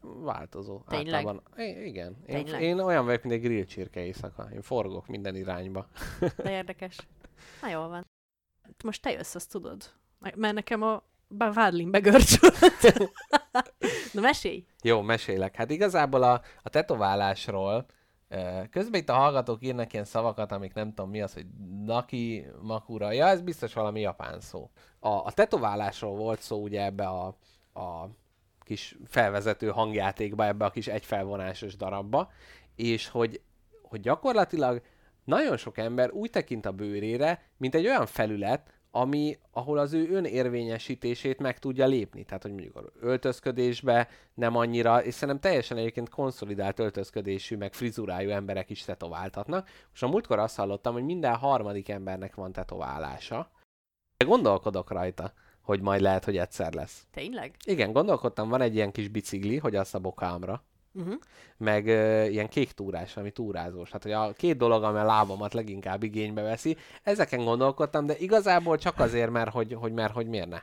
[0.00, 0.82] Változó.
[0.88, 1.14] Tényleg?
[1.14, 1.42] Általában.
[1.56, 2.16] I- igen.
[2.26, 2.62] Én, Tényleg?
[2.62, 4.48] én olyan vagyok, mint egy grill csirke éjszaka.
[4.54, 5.88] Én forgok minden irányba.
[6.36, 6.96] De érdekes.
[7.62, 8.06] Na jól van.
[8.84, 9.82] Most te jössz, azt tudod.
[10.18, 12.58] Mert nekem a vádlin begörcsült.
[14.12, 14.64] Na mesélj!
[14.82, 15.56] Jó, mesélek.
[15.56, 17.86] Hát igazából a, a tetoválásról
[18.70, 21.46] közben itt a hallgatók írnak ilyen szavakat, amik nem tudom mi az, hogy
[21.84, 23.12] naki, makura.
[23.12, 24.70] Ja, ez biztos valami japán szó.
[24.98, 27.26] A, a tetoválásról volt szó ugye ebbe a,
[27.74, 28.08] a
[28.60, 32.30] kis felvezető hangjátékba, ebbe a kis egyfelvonásos darabba,
[32.76, 33.40] és hogy,
[33.82, 34.82] hogy gyakorlatilag
[35.24, 40.10] nagyon sok ember úgy tekint a bőrére, mint egy olyan felület, ami, ahol az ő
[40.10, 42.24] önérvényesítését meg tudja lépni.
[42.24, 48.30] Tehát, hogy mondjuk a öltözködésbe nem annyira, és szerintem teljesen egyébként konszolidált öltözködésű, meg frizurájú
[48.30, 49.68] emberek is tetováltatnak.
[49.90, 53.50] Most a múltkor azt hallottam, hogy minden harmadik embernek van tetoválása.
[54.16, 55.32] De gondolkodok rajta,
[55.62, 57.06] hogy majd lehet, hogy egyszer lesz.
[57.10, 57.56] Tényleg?
[57.64, 61.14] Igen, gondolkodtam, van egy ilyen kis bicikli, hogy azt a bokámra, Uh-huh.
[61.56, 63.90] meg ö, ilyen kék túrás, ami túrázós.
[63.90, 68.78] Hát, hogy a két dolog, ami a lábamat leginkább igénybe veszi, ezeken gondolkodtam, de igazából
[68.78, 70.62] csak azért, mert hogy, hogy, mert, hogy miért ne.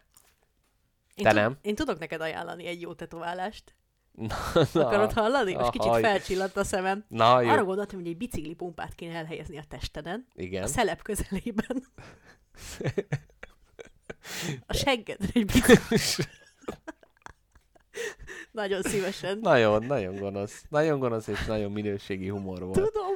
[1.15, 1.57] Én Te tud- nem?
[1.61, 3.75] Én tudok neked ajánlani egy jó tetoválást.
[4.11, 4.35] Na,
[4.85, 5.53] Akarod hallani?
[5.53, 6.01] Most kicsit haj.
[6.01, 7.05] felcsillant a szemem.
[7.07, 7.49] Na, jó.
[7.49, 10.27] Arra gondoltam, hogy egy bicikli pumpát kéne elhelyezni a testeden.
[10.33, 10.63] Igen.
[10.63, 11.83] A szelep közelében.
[14.67, 15.75] A seggedre egy bicikli.
[18.55, 19.39] Nagyon szívesen.
[19.41, 20.63] Nagyon, nagyon gonosz.
[20.69, 22.73] Nagyon gonosz és nagyon minőségi humor volt.
[22.73, 23.13] Tudom.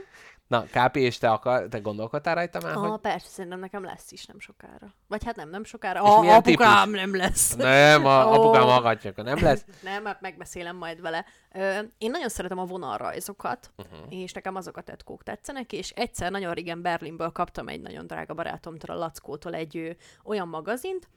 [0.47, 2.99] Na, KP, és te, akar, te gondolkodtál rajta már, Ah, hogy...
[2.99, 4.93] persze, szerintem nekem lesz is nem sokára.
[5.07, 6.01] Vagy hát nem, nem sokára.
[6.03, 6.99] És A, milyen apukám típus?
[6.99, 7.55] nem lesz.
[7.55, 8.31] Nem, a Ó.
[8.31, 9.65] apukám hallgatja, akkor nem lesz.
[9.83, 11.25] nem, hát megbeszélem majd vele.
[11.53, 13.99] Ö, én nagyon szeretem a vonalrajzokat, uh-huh.
[14.09, 18.33] és nekem azok a tetkók tetszenek, és egyszer nagyon régen Berlinből kaptam egy nagyon drága
[18.33, 19.89] barátomtól, a Lackótól egy ö,
[20.23, 21.07] olyan magazint,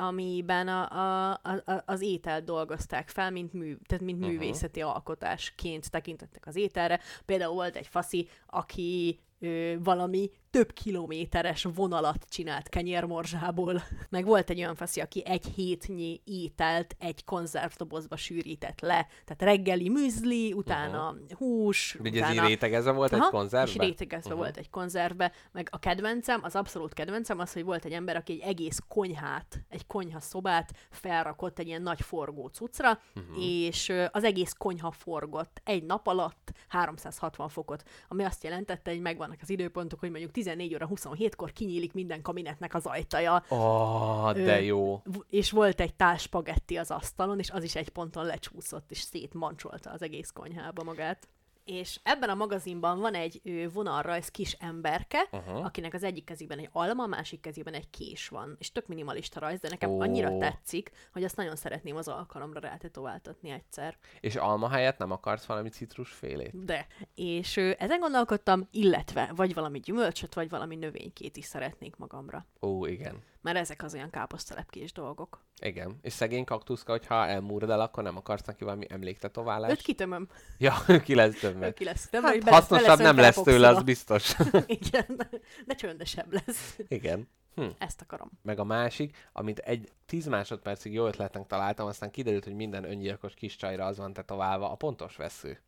[0.00, 4.28] amiben a, a, a, az ételt dolgozták fel, mint, mű, tehát mint Mhm.
[4.28, 7.00] művészeti alkotásként tekintettek az ételre.
[7.24, 13.82] Például volt egy faszi, aki ö, valami több kilométeres vonalat csinált kenyérmorzsából.
[14.10, 19.06] Meg volt egy olyan faszi, aki egy hétnyi ételt egy konzervdobozba sűrített le.
[19.24, 21.38] Tehát reggeli műzli, utána uh-huh.
[21.38, 22.42] hús, Ugye ez utána...
[22.42, 23.70] így rétegezve volt egy Aha, konzervbe?
[23.70, 24.40] És rétegezve uh-huh.
[24.40, 25.32] volt egy konzervbe.
[25.52, 29.64] Meg a kedvencem, az abszolút kedvencem az, hogy volt egy ember, aki egy egész konyhát,
[29.68, 33.44] egy konyha szobát felrakott egy ilyen nagy forgó cuccra, uh-huh.
[33.44, 39.42] és az egész konyha forgott egy nap alatt 360 fokot, ami azt jelentette, hogy megvannak
[39.42, 43.42] az időpontok, hogy mondjuk 14 óra 27-kor kinyílik minden kabinetnek az ajtaja.
[43.50, 45.02] Ó, de jó.
[45.30, 49.90] És volt egy tál spagetti az asztalon, és az is egy ponton lecsúszott, és szétmancsolta
[49.90, 51.28] az egész konyhába magát.
[51.68, 55.58] És ebben a magazinban van egy vonalrajz kis emberke, Aha.
[55.58, 58.56] akinek az egyik kezében egy alma, a másik kezében egy kés van.
[58.58, 60.00] És tök minimalista rajz, de nekem oh.
[60.00, 63.96] annyira tetszik, hogy azt nagyon szeretném az alkalomra rátetováltatni egyszer.
[64.20, 66.64] És alma helyett nem akarsz valami citrusfélét?
[66.64, 66.86] De.
[67.14, 72.46] És ö, ezen gondolkodtam, illetve vagy valami gyümölcsöt, vagy valami növénykét is szeretnék magamra.
[72.60, 73.22] Ó, igen.
[73.40, 75.44] Mert ezek az olyan káposztelepkés dolgok.
[75.60, 75.98] Igen.
[76.02, 79.72] És szegény kaktuszka, hogyha elmúrd el, akkor nem akarsz neki valami emléktetoválást?
[79.72, 80.28] Őt kitömöm.
[80.58, 81.66] Ja, ki lesz tömve.
[81.66, 84.34] Ő ki lesz tömve, Hát, hasznosabb nem lesz tőle, az biztos.
[84.80, 85.28] Igen,
[85.66, 86.78] de csöndesebb lesz.
[86.88, 87.28] Igen.
[87.54, 87.66] Hm.
[87.78, 88.30] Ezt akarom.
[88.42, 93.34] Meg a másik, amit egy 10 másodpercig jó ötletnek találtam, aztán kiderült, hogy minden öngyilkos
[93.34, 95.60] kis csajra az van tetoválva, a pontos vesző.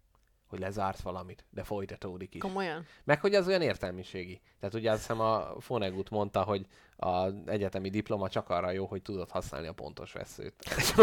[0.47, 2.41] Hogy lezárt valamit, de folytatódik is.
[2.41, 2.87] Komolyan?
[3.05, 4.41] Meg hogy az olyan értelmiségi.
[4.61, 6.67] Tehát ugye azt hiszem a Fonegut mondta, hogy
[7.03, 10.55] az egyetemi diploma csak arra jó, hogy tudod használni a pontos veszőt.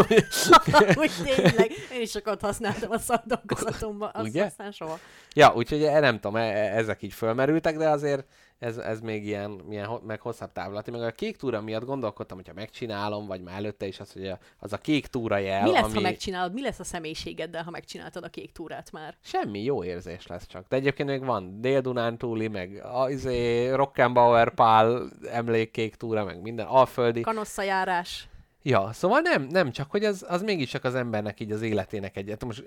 [1.00, 1.70] Úgy tényleg.
[1.92, 4.44] Én is sokat használtam a szakdolgozatomban, azt Ugye?
[4.44, 4.98] aztán soha.
[5.34, 8.26] Ja, úgyhogy e- nem tudom, e- e- ezek így fölmerültek, de azért
[8.58, 10.90] ez, ez még ilyen, milyen, ho- meg hosszabb távlati.
[10.90, 14.38] Meg a kék túra miatt gondolkodtam, hogyha megcsinálom, vagy már előtte is az, hogy a,
[14.58, 15.94] az a kék túra jel, Mi lesz, ami...
[15.94, 16.52] ha megcsinálod?
[16.52, 19.14] Mi lesz a személyiségeddel, ha megcsináltad a kék túrát már?
[19.20, 20.64] Semmi, jó érzés lesz csak.
[20.68, 27.20] De egyébként még van Dél-Dunántúli, meg a, izé, Rockenbauer Pál emlékkék túra, meg minden alföldi.
[27.20, 28.28] Kanosszajárás.
[28.62, 32.28] Ja, szóval nem, nem csak, hogy az, az mégiscsak az embernek így az életének egy,
[32.28, 32.64] hát most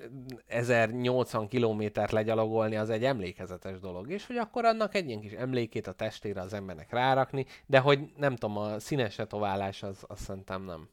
[0.48, 5.88] 1080 kilométert legyalogolni az egy emlékezetes dolog, és hogy akkor annak egy ilyen kis emlékét
[5.88, 10.64] a testére az embernek rárakni, de hogy nem tudom, a színes tetoválás az, az szerintem
[10.64, 10.90] nem.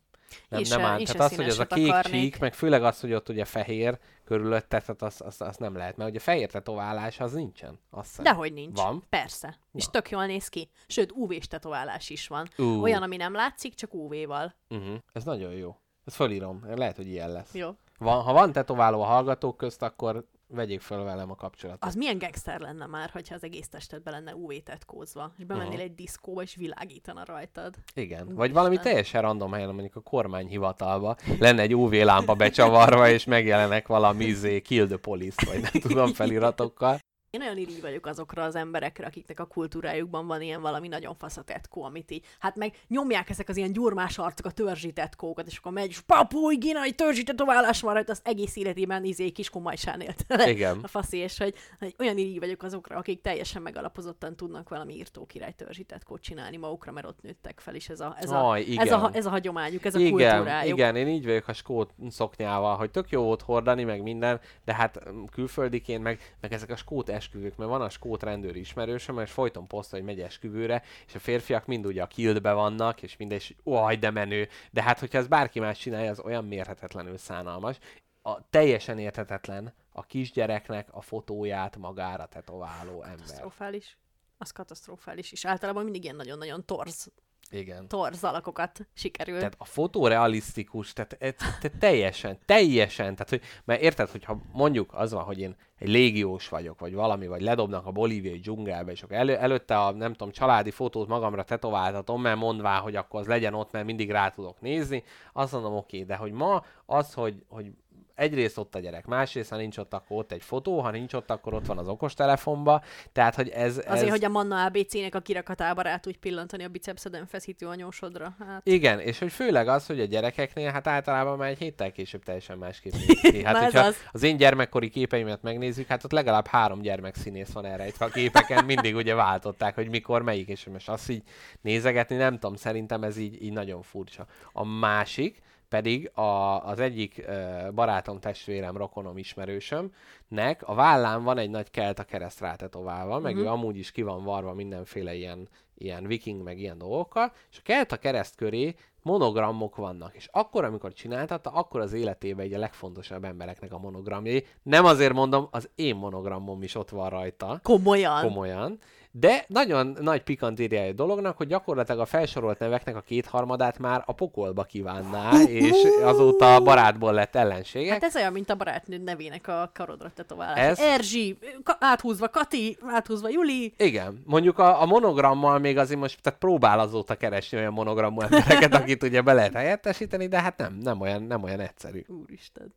[0.49, 1.03] Nem, nem áll.
[1.03, 2.22] Tehát az, hogy az a kék akarnék.
[2.22, 3.99] csík, meg főleg az, hogy ott ugye fehér
[4.29, 7.79] körülötte, tehát az, az, az nem lehet, mert ugye fehér tetoválás az nincsen.
[7.91, 8.24] Azt hiszem.
[8.24, 8.81] Dehogy nincs.
[8.81, 9.05] Van?
[9.09, 9.59] Persze.
[9.72, 10.70] És tök jól néz ki.
[10.87, 12.49] Sőt, UV-s tetoválás is van.
[12.57, 12.83] Ú.
[12.83, 14.55] Olyan, ami nem látszik, csak UV-val.
[14.68, 14.97] Uh-huh.
[15.12, 15.76] Ez nagyon jó.
[16.05, 16.64] Ezt fölírom.
[16.74, 17.55] Lehet, hogy ilyen lesz.
[17.55, 17.70] Jó.
[17.99, 21.84] Van, ha van tetováló a hallgatók közt, akkor vegyék fel velem a kapcsolatot.
[21.84, 25.82] Az milyen gangster lenne már, hogyha az egész testedbe lenne UV tetkózva, és bemennél Aha.
[25.82, 27.74] egy diszkóba, és világítana rajtad.
[27.94, 28.18] Igen.
[28.18, 28.36] Úristen.
[28.36, 33.86] Vagy valami teljesen random helyen, mondjuk a kormányhivatalba lenne egy UV lámpa becsavarva, és megjelenek
[33.86, 36.99] valami izé, kill the police, vagy nem tudom, feliratokkal.
[37.31, 41.37] Én olyan irigy vagyok azokra az emberekre, akiknek a kultúrájukban van ilyen valami nagyon fasz
[41.37, 45.47] a tetkó, amit így, hát meg nyomják ezek az ilyen gyurmás arcok a törzsi tetkókat,
[45.47, 49.51] és akkor megy, és papuj, ginai törzsi tetoválás van rajta, az egész életében izé kis
[49.51, 50.79] komajsán élt Igen.
[50.83, 55.26] a faszi, és hogy, hogy olyan irigy vagyok azokra, akik teljesen megalapozottan tudnak valami írtó
[55.26, 58.79] király törzsi tetkót csinálni magukra, mert ott nőttek fel, és ez a, ez a, Aj,
[58.79, 60.79] ez a, ez a hagyományuk, ez a igen, kultúrájuk.
[60.79, 64.74] igen, én így vagyok a skót szoknyával, hogy tök jó volt hordani, meg minden, de
[64.74, 69.18] hát mm, külföldiként, meg, meg ezek a skót esküvők, mert van a skót rendőr ismerősöm,
[69.18, 73.16] és folyton posztol, hogy megy esküvőre, és a férfiak mind ugye a kildbe vannak, és
[73.16, 74.49] minden, és óaj, de menő.
[74.70, 77.79] De hát, hogyha ez bárki más csinálja, az olyan mérhetetlenül szánalmas.
[78.22, 83.16] A, teljesen érthetetlen a kisgyereknek a fotóját magára tetováló ember.
[83.16, 83.99] Katasztrofális.
[84.39, 87.11] Az katasztrofális, és általában mindig ilyen nagyon-nagyon torz,
[87.51, 87.88] Igen.
[87.88, 89.36] torz alakokat sikerül.
[89.38, 94.94] Tehát a fotó realisztikus, tehát, ez- tehát teljesen, teljesen, tehát hogy, mert érted, hogyha mondjuk
[94.94, 99.03] az van, hogy én egy légiós vagyok, vagy valami, vagy ledobnak a bolíviai dzsungelbe, és
[99.03, 103.26] akkor elő, előtte a, nem tudom, családi fotót magamra tetováltatom, mert mondvá, hogy akkor az
[103.26, 107.44] legyen ott, mert mindig rá tudok nézni, azt mondom, oké, de hogy ma az, hogy,
[107.49, 107.72] hogy
[108.18, 111.30] egyrészt ott a gyerek, másrészt, ha nincs ott, akkor ott egy fotó, ha nincs ott,
[111.30, 113.78] akkor ott van az okostelefonba, tehát, hogy ez...
[113.86, 114.08] Azért, ez...
[114.08, 118.36] hogy a Manna ABC-nek a kirakatába rá tudj pillantani a bicepszeden feszítő anyósodra.
[118.38, 122.22] Hát, Igen, és hogy főleg az, hogy a gyerekeknél hát általában már egy héttel később
[122.22, 123.42] teljesen másképp néz ki.
[123.48, 123.96] Hát, hogyha az.
[124.12, 128.96] az én gyermekkori képeimet megnézzük, hát ott legalább három gyermekszínész van elrejtve a képeken, mindig
[128.96, 131.22] ugye váltották, hogy mikor melyik, és most azt így
[131.60, 134.26] nézegetni, nem tudom, szerintem ez így, így nagyon furcsa.
[134.52, 141.50] A másik, pedig a, az egyik ö, barátom, testvérem, rokonom, ismerősömnek a vállán van egy
[141.50, 143.42] nagy kelt a kereszt rátetoválva, meg Mhm.
[143.44, 147.62] ő amúgy is ki van varva mindenféle ilyen, ilyen viking, meg ilyen dolgokkal, és a
[147.64, 152.58] kelt a kereszt köré monogramok vannak, és akkor, amikor csináltatta, akkor az életében egy a
[152.58, 154.46] legfontosabb embereknek a monogramjai.
[154.62, 157.60] Nem azért mondom, az én monogramom is ott van rajta.
[157.62, 158.22] Komolyan?
[158.22, 158.78] Komolyan.
[159.11, 164.12] De nagyon nagy pikantériája a dolognak, hogy gyakorlatilag a felsorolt neveknek a kétharmadát már a
[164.12, 167.92] pokolba kívánná, és azóta a barátból lett ellenségek.
[167.92, 170.59] hát ez olyan, mint a barátnőd nevének a karodra tetoválás.
[170.59, 173.74] Ez- Erzsi, ka- áthúzva Kati, áthúzva Juli.
[173.76, 178.74] Igen, mondjuk a, a monogrammal még azért most tehát próbál azóta keresni olyan monogramú embereket,
[178.80, 182.04] akit ugye be lehet helyettesíteni, de hát nem, nem olyan, nem olyan egyszerű.
[182.09, 182.74] Úristen.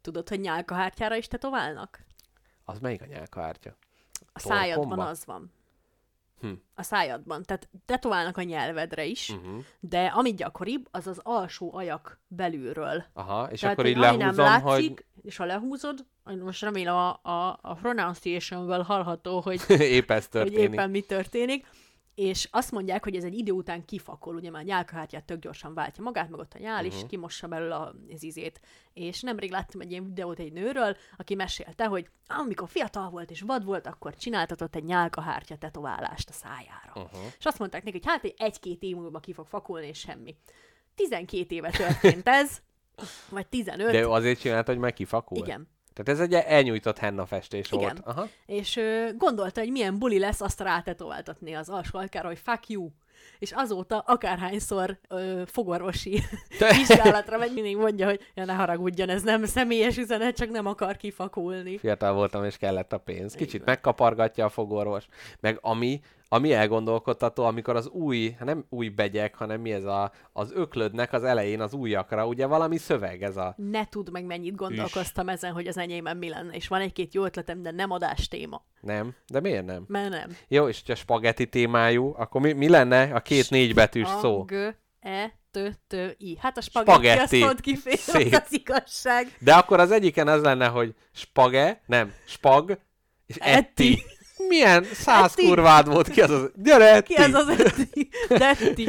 [0.00, 2.00] Tudod, hogy nyálkahártyára is tetoválnak?
[2.64, 3.70] Az melyik a nyálkahártya?
[4.32, 5.52] A szájadban az van.
[6.40, 6.50] Hm.
[6.74, 7.42] A szájadban.
[7.42, 9.64] Tehát tetoválnak a nyelvedre is, Uh-huh.
[9.80, 13.04] de ami gyakoribb, az az alsó ajak belülről.
[13.12, 17.08] Aha, és Tehát, akkor így lehúzom, nem látszik, hogy és ha lehúzod, most remélem a,
[17.22, 21.66] a, a pronunciation hallható, hogy, épp ez hogy éppen mi történik.
[22.14, 25.74] És azt mondják, hogy ez egy idő után kifakol, ugye már a nyálkahártyát tök gyorsan
[25.74, 27.06] váltja magát, meg ott a nyál is, Mhm.
[27.06, 28.60] kimossa belőle az izét.
[28.92, 33.40] És nemrég láttam egy ilyen videót egy nőről, aki mesélte, hogy amikor fiatal volt és
[33.40, 36.92] vad volt, akkor csináltatott egy nyálkahártya tetoválást a szájára.
[36.94, 37.20] Uh-huh.
[37.38, 40.36] És azt mondták neki, hogy hát egy- egy-két év múlva ki fog fakulni, és semmi.
[40.94, 42.58] 12 éve történt ez,
[43.28, 43.90] vagy 15.
[43.92, 45.36] De ő azért csinálta, hogy meg kifakul?
[45.38, 45.68] Igen.
[46.02, 47.80] Tehát ez egy elnyújtott henna festés Igen.
[47.80, 48.00] volt.
[48.04, 48.28] Aha.
[48.46, 52.88] És ö, gondolta, hogy milyen buli lesz azt rátetováltatni az alsó alkára, hogy fuck you.
[53.38, 56.22] És azóta akárhányszor ö, fogorvosi
[56.76, 60.96] vizsgálatra megy, mindig mondja, hogy ja, ne haragudjon, ez nem személyes üzenet, csak nem akar
[60.96, 61.78] kifakulni.
[61.78, 63.34] Fiatal voltam, és kellett a pénz.
[63.34, 65.06] Kicsit megkapargatja a fogorvos.
[65.40, 66.00] Meg ami,
[66.32, 71.12] ami elgondolkodtató, amikor az új, hát nem új begyek, hanem mi ez a, az öklödnek
[71.12, 73.54] az elején az újakra, ugye valami szöveg ez a...
[73.56, 76.52] Ne tudd meg, mennyit gondolkoztam ezen, hogy az enyémben mi lenne.
[76.52, 78.64] És van egy-két jó ötletem, de nem adás téma.
[78.80, 79.14] Nem?
[79.26, 79.84] De miért nem?
[79.88, 80.36] Mert nem.
[80.48, 84.44] Jó, és hogyha spagetti témájú, akkor mi, mi lenne a két négybetűs A, szó?
[85.00, 86.36] E, T, T, I.
[86.40, 87.42] Hát a spagetti, Spagetti.
[87.42, 88.32] azt Szép.
[88.32, 89.36] az igazság.
[89.38, 92.78] De akkor az egyiken az lenne, hogy spage, nem, spag,
[93.26, 94.02] és etti.
[94.48, 95.46] Milyen száz Etti.
[95.46, 96.50] kurvád volt, ki az az?
[96.56, 97.14] Gyere, etti!
[97.14, 98.08] Ki az az Etti?
[98.28, 98.88] Detti.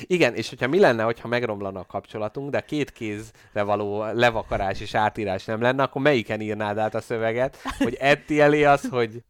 [0.00, 4.94] Igen, és hogyha mi lenne, hogyha megromlana a kapcsolatunk, de két kézre való levakarás és
[4.94, 7.58] átírás nem lenne, akkor melyiken írnád át a szöveget?
[7.78, 9.22] Hogy Etti elé az, hogy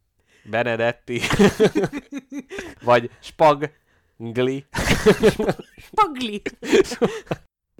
[0.49, 1.21] Benedetti,
[2.83, 3.69] vagy Spagli.
[5.77, 6.41] Spagli.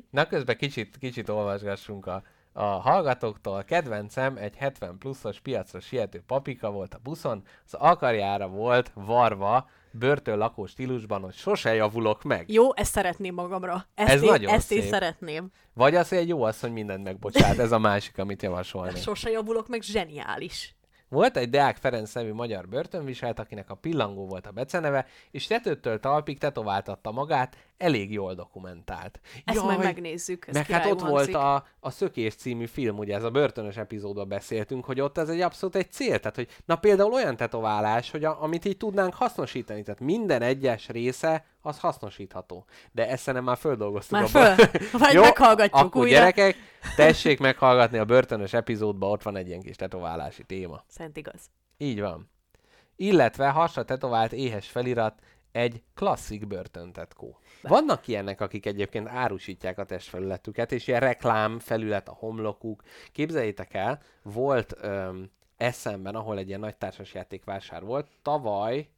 [0.09, 2.23] Na közben kicsit, kicsit olvasgassunk a,
[2.57, 3.63] a hallgatóktól.
[3.63, 10.37] Kedvencem egy 70 pluszos piacra siető papika volt a buszon, az alkarjára volt varva börtön
[10.37, 12.51] lakó stílusban, hogy sose javulok meg.
[12.51, 13.85] Jó, ezt szeretném magamra.
[13.95, 14.89] Ezt Ez én, nagyon ezt én szép.
[14.89, 15.51] szeretném.
[15.73, 18.97] Vagy az, hogy egy jó asszony mindent megbocsát, ez a másik, amit javasolnék.
[19.07, 20.75] Sose javulok meg, zseniális.
[21.09, 25.99] Volt egy Deák Ferenc nevű magyar börtönviselt, akinek a pillangó volt a beceneve, és tetőtől
[25.99, 29.19] talpig tetováltatta magát, elég jól dokumentált.
[29.45, 31.35] Ezt majd megnézzük, ez Meg hát ott volt hangzik.
[31.35, 35.41] a, a Szökés című film, ugye ez a börtönös epizódban beszéltünk, hogy ott ez egy
[35.41, 39.83] abszolút egy cél, tehát hogy na például olyan tetoválás, hogy a, amit így tudnánk hasznosítani,
[39.83, 42.65] tehát minden egyes része az hasznosítható.
[42.91, 44.11] De ezt szerintem már földolgoztuk.
[44.11, 44.55] Már abban.
[44.55, 44.67] föl.
[44.99, 46.17] Vagy meghallgatjuk akkor újra.
[46.17, 46.55] gyerekek,
[46.95, 50.83] tessék meghallgatni a börtönös epizódban, ott van egy ilyen kis tetoválási téma.
[50.87, 51.41] Szent igaz.
[51.77, 52.29] Így van.
[52.95, 55.19] Illetve hasra tetovált éhes felirat
[55.51, 57.39] egy klasszik börtöntetkó.
[57.61, 62.83] Vannak ilyenek, akik egyébként árusítják a testfelületüket, és ilyen reklám felület a homlokuk.
[63.11, 68.89] Képzeljétek el, volt öm, eszemben, ahol egy ilyen nagy társasjátékvásár volt, tavaly,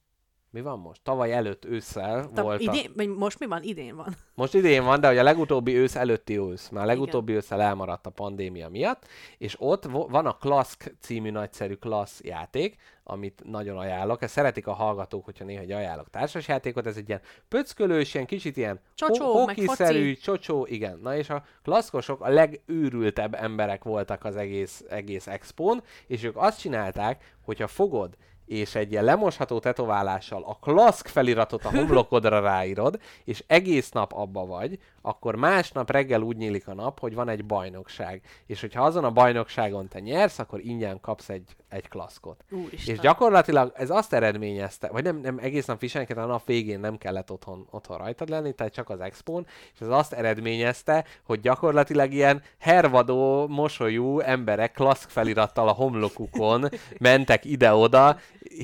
[0.51, 1.01] mi van most?
[1.03, 3.63] Tavaly előtt ősszel Ta, volt idén, most mi van?
[3.63, 4.15] Idén van.
[4.33, 6.69] Most idén van, de hogy a legutóbbi ősz előtti ősz.
[6.69, 11.73] Már a legutóbbi ősszel elmaradt a pandémia miatt, és ott van a Klask című nagyszerű
[11.73, 14.21] klassz játék, amit nagyon ajánlok.
[14.21, 16.85] Ezt szeretik a hallgatók, hogyha néha egy ajánlok társasjátékot.
[16.85, 20.99] Ez egy ilyen pöckölős, ilyen kicsit ilyen Csocsó, hokiszerű, csocsó, igen.
[21.03, 26.59] Na és a klaszkosok a legőrültebb emberek voltak az egész, egész expón, és ők azt
[26.59, 28.17] csinálták, hogyha fogod
[28.49, 34.45] és egy ilyen lemosható tetoválással a klaszk feliratot a homlokodra ráírod, és egész nap abba
[34.45, 38.21] vagy, akkor másnap reggel úgy nyílik a nap, hogy van egy bajnokság.
[38.45, 42.43] És hogyha azon a bajnokságon te nyersz, akkor ingyen kapsz egy, egy klaszkot.
[42.51, 42.95] Úristen.
[42.95, 46.79] És gyakorlatilag ez azt eredményezte, vagy nem, nem egész nap viselni, kellett, a nap végén
[46.79, 51.39] nem kellett otthon, otthon rajtad lenni, tehát csak az expón, és ez azt eredményezte, hogy
[51.39, 56.69] gyakorlatilag ilyen hervadó, mosolyú emberek klaszk felirattal a homlokukon
[56.99, 58.17] mentek ide-oda,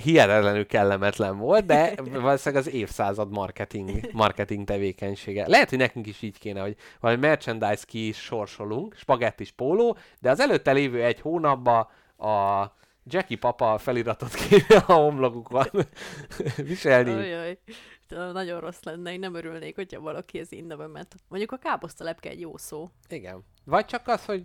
[0.03, 5.47] hihetetlenül kellemetlen volt, de valószínűleg az évszázad marketing, marketing tevékenysége.
[5.47, 10.29] Lehet, hogy nekünk is így kéne, hogy valami merchandise ki is sorsolunk, spagettis póló, de
[10.29, 12.65] az előtte lévő egy hónapban a
[13.03, 15.67] Jackie papa feliratot kéne a homlokukon
[16.67, 17.11] viselni.
[17.11, 17.57] Ajaj.
[18.09, 21.15] Nagyon rossz lenne, én nem örülnék, hogyha valaki ez innen ment.
[21.27, 22.89] Mondjuk a káposztalepke egy jó szó.
[23.09, 23.43] Igen.
[23.63, 24.43] Vagy csak az, hogy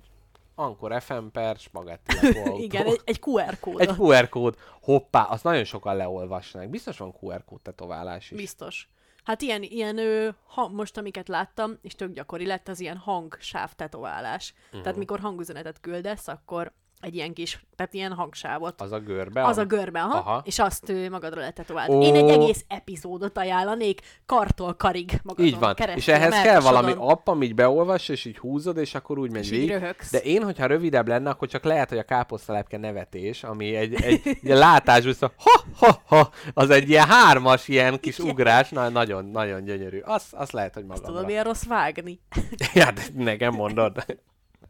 [0.61, 2.17] Ankor FM per spagetti.
[2.57, 3.81] Igen, egy, egy QR kód.
[3.81, 4.57] Egy QR kód.
[4.83, 6.69] Hoppá, azt nagyon sokan leolvasnak.
[6.69, 8.37] Biztos van QR kód tetoválás is.
[8.37, 8.89] Biztos.
[9.25, 13.73] Hát ilyen, ilyen ö, ha, most amiket láttam, és tök gyakori lett az ilyen hangsáv
[13.73, 14.55] tetoválás.
[14.73, 14.83] Mhm.
[14.83, 18.81] Tehát mikor hangüzenetet küldesz, akkor egy ilyen kis, tehát ilyen hangsávot.
[18.81, 19.45] Az a görbe?
[19.45, 20.43] Az a görbe, aha, Aha.
[20.45, 21.89] és azt ö, magadra letetovált.
[21.89, 22.03] Ó.
[22.03, 25.75] Én egy egész epizódot ajánlanék, kartól karig magadon Így van.
[25.77, 29.43] És keresztül, ehhez kell valami app, amit beolvas, és így húzod, és akkor úgy megy
[29.43, 29.71] És végig.
[29.71, 30.11] röhögsz.
[30.11, 34.21] De én, hogyha rövidebb lenne, akkor csak lehet, hogy a káposztalepke nevetés, ami egy, egy,
[34.25, 39.25] egy látású, szó, ha, ha, ha, az egy ilyen hármas ilyen kis ugrás, na, nagyon,
[39.25, 39.99] nagyon gyönyörű.
[40.05, 41.13] Azt, azt lehet, hogy Azt magamra.
[41.13, 42.21] tudom, milyen rossz vágni.
[42.75, 44.05] ja, de nekem mondod.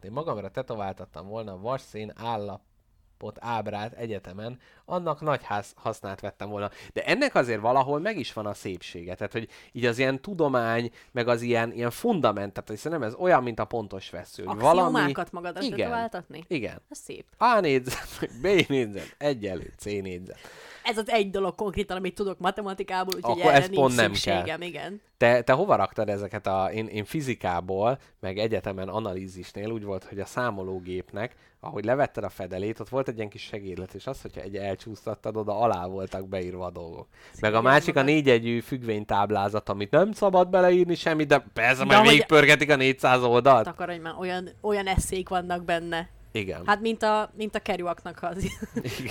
[0.01, 4.59] Én magamra tetováltattam volna a vasszén állapot ábrát egyetemen,
[4.91, 6.69] annak nagy ház, hasznát vettem volna.
[6.93, 9.15] De ennek azért valahol meg is van a szépsége.
[9.15, 13.13] Tehát, hogy így az ilyen tudomány, meg az ilyen, ilyen fundament, tehát hiszen nem ez
[13.13, 14.43] olyan, mint a pontos vesző.
[14.43, 15.77] Axiomákat magadra Igen.
[15.77, 16.43] tetováltatni?
[16.47, 16.81] Igen.
[16.89, 17.25] Ez szép.
[17.37, 20.39] A négyzet, B négyzet, egyelő, C négyzet.
[20.83, 24.13] Ez az egy dolog konkrétan, amit tudok matematikából, úgyhogy Akkor erre ez nincs pont nem
[24.13, 24.61] szükségem, kell.
[24.61, 25.01] igen.
[25.17, 26.69] Te, te hova raktad ezeket a...
[26.73, 32.79] Én, én fizikából, meg egyetemen analízisnél úgy volt, hogy a számológépnek, ahogy levetted a fedelét,
[32.79, 36.65] ott volt egy ilyen kis segédlet, és az, hogyha egy elcsúsztattad, oda alá voltak beírva
[36.65, 37.07] a dolgok.
[37.39, 38.05] Meg a igen, másik a magad.
[38.13, 43.63] négyegyű függvénytáblázat, amit nem szabad beleírni semmit, de persze majd hogy- végigpörgetik a 400 oldalt.
[43.65, 46.09] Takarodj már, olyan, olyan eszék vannak benne.
[46.33, 46.61] Igen.
[46.65, 48.45] Hát, mint a, mint a kerüaknak az,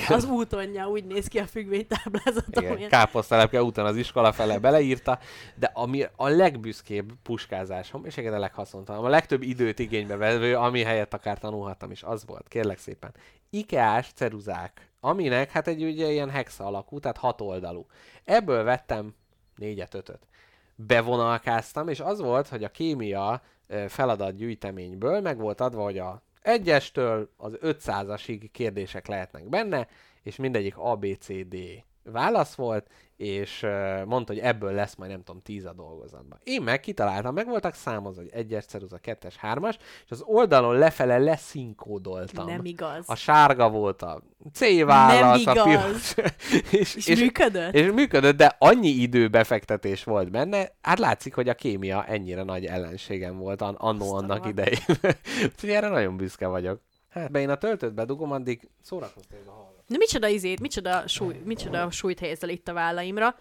[0.08, 2.44] az útonja, úgy néz ki a függvénytáblázat.
[2.50, 5.18] Igen, amilyen- káposztelepke után az iskola fele beleírta,
[5.54, 10.82] de ami a legbüszkébb puskázásom, és egyébként a leghaszontalanabb, a legtöbb időt igénybe vevő, ami
[10.82, 13.14] helyett akár tanulhattam is, az volt, kérlek szépen.
[13.50, 17.86] Ikeás ceruzák, aminek hát egy ugye ilyen hexa alakú, tehát hat oldalú.
[18.24, 19.14] Ebből vettem
[19.56, 20.26] négyet, ötöt.
[20.74, 23.42] Bevonalkáztam, és az volt, hogy a kémia
[23.88, 29.88] feladat gyűjteményből meg volt adva, hogy a egyestől az 500-asig kérdések lehetnek benne,
[30.22, 31.56] és mindegyik A, B, C, D
[32.02, 32.86] válasz volt,
[33.16, 33.66] és
[34.04, 36.38] mondta, hogy ebből lesz majd nem tudom, 10 a dolgozatban.
[36.42, 41.18] Én meg kitaláltam, meg voltak számozva, hogy egyes ceruza, kettes, hármas, és az oldalon lefele
[41.18, 42.46] leszinkódoltam.
[42.46, 43.04] Nem igaz.
[43.06, 44.22] A sárga volt a
[44.52, 46.14] C válasz, Nem a igaz.
[46.14, 46.14] piros.
[46.80, 47.74] és, És működött?
[47.74, 53.36] És működött, de annyi időbefektetés volt benne, hát látszik, hogy a kémia ennyire nagy ellenségem
[53.38, 54.78] volt an- annó annak idején.
[55.52, 56.80] Úgyhogy erre nagyon büszke vagyok.
[57.08, 59.79] Hát, be én a töltőt bedugom, addig szórakoztam a hallgató.
[59.90, 63.36] De micsoda izét, micsoda, súly, micsoda súlyt helyezel itt a vállaimra.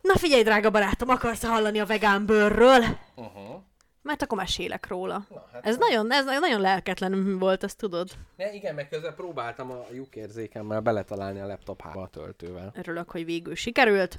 [0.00, 2.82] Na figyelj, drága barátom, akarsz hallani a vegán bőrről?
[3.14, 3.62] Uh-huh.
[4.02, 5.26] Mert akkor mesélek róla.
[5.52, 8.08] hát ez, nagyon, ez nagyon lelketlen volt, ezt tudod.
[8.36, 12.72] Ne, igen, meg közben próbáltam a lyukérzékemmel beletalálni a laptop hába a töltővel.
[12.76, 14.18] Örülök, hogy végül sikerült.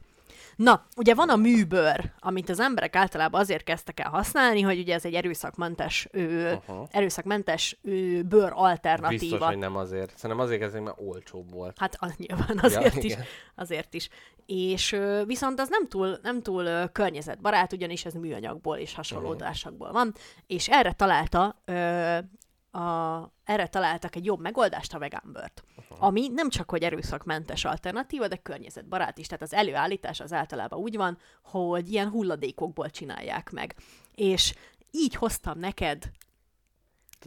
[0.56, 4.94] Na, ugye van a műbőr, amit az emberek általában azért kezdtek el használni, hogy ugye
[4.94, 6.88] ez egy erőszakmentes, ö, Aha.
[6.92, 9.20] erőszakmentes ö, bőr alternatíva.
[9.20, 10.14] Biztos, hogy nem azért.
[10.18, 11.78] Szerintem azért kezdték, mert olcsóbb volt.
[11.80, 13.04] Hát az nyilván azért Ja, is.
[13.04, 13.24] igen.
[13.56, 14.10] Azért is.
[14.46, 19.92] És ö, viszont az nem túl, nem túl ö, környezetbarát, ugyanis ez műanyagból és hasonlódásokból
[19.92, 20.14] van,
[20.48, 22.18] és erre találta ö,
[22.76, 25.64] a, erre találtak egy jobb megoldást, a vegán bőrt.
[26.00, 29.28] Ami nem csak hogy erőszakmentes alternatíva, de környezetbarát is.
[29.28, 33.76] Tehát az előállítás az általában úgy van, hogy ilyen hulladékokból csinálják meg.
[34.16, 34.54] És
[34.92, 36.12] így hoztam neked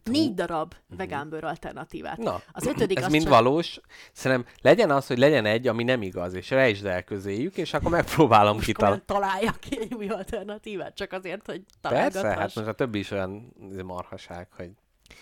[0.05, 2.16] négy darab vegán bőr alternatívát.
[2.16, 3.33] Na, az ötödik ez az mind csak...
[3.33, 3.81] valós.
[4.12, 7.91] Szerintem legyen az, hogy legyen egy, ami nem igaz, és rejtsd el közéjük, és akkor
[7.91, 9.03] megpróbálom kitalálni.
[9.07, 12.39] Találjak ki egy új alternatívát, csak azért, hogy Persze, találgathass.
[12.39, 13.53] hát most a többi is olyan
[13.85, 14.70] marhaság, hogy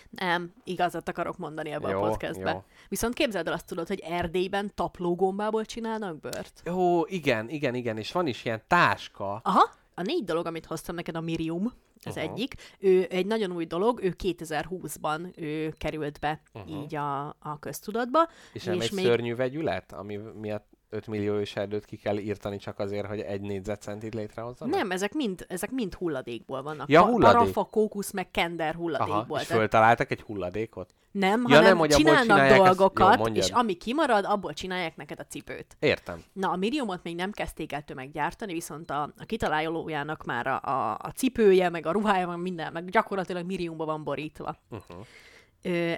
[0.09, 2.51] Nem, igazat akarok mondani ebbe Jó, a podcastbe.
[2.51, 2.63] jó.
[2.89, 6.61] Viszont képzeld el azt tudod, hogy Erdélyben taplógombából csinálnak bört.
[6.65, 9.39] Jó, igen, igen, igen, és van is ilyen táska.
[9.43, 11.73] Aha, a négy dolog, amit hoztam neked, a Mirium,
[12.03, 12.25] az Aha.
[12.31, 12.53] egyik.
[12.79, 16.65] Ő egy nagyon új dolog, ő 2020-ban ő került be Aha.
[16.67, 18.29] így a, a köztudatba.
[18.53, 23.07] És nem egy szörnyű vegyület, ami miatt 5 millió őserdőt ki kell írtani csak azért,
[23.07, 24.75] hogy egy négyzetcentit létrehozzanak?
[24.75, 26.89] Nem, ezek mind, ezek mind hulladékból vannak.
[26.89, 27.37] Ja, hulladék.
[27.37, 29.39] Parafa, kókusz, meg kender Aha, hulladékból.
[29.39, 30.93] és Tehát- föltaláltak egy hulladékot?
[31.11, 35.19] Nem, ja, hanem nem, csinálnak csinálják ezt- dolgokat, Jó, és ami kimarad, abból csinálják neked
[35.19, 35.77] a cipőt.
[35.79, 36.23] Értem.
[36.33, 40.91] Na, a Miriumot még nem kezdték el tömeggyártani, viszont a, a kitalálójának már a, a,
[41.01, 44.55] a cipője, meg a ruhája, meg minden, meg gyakorlatilag Miriumba van borítva.
[44.69, 45.05] Uh-huh.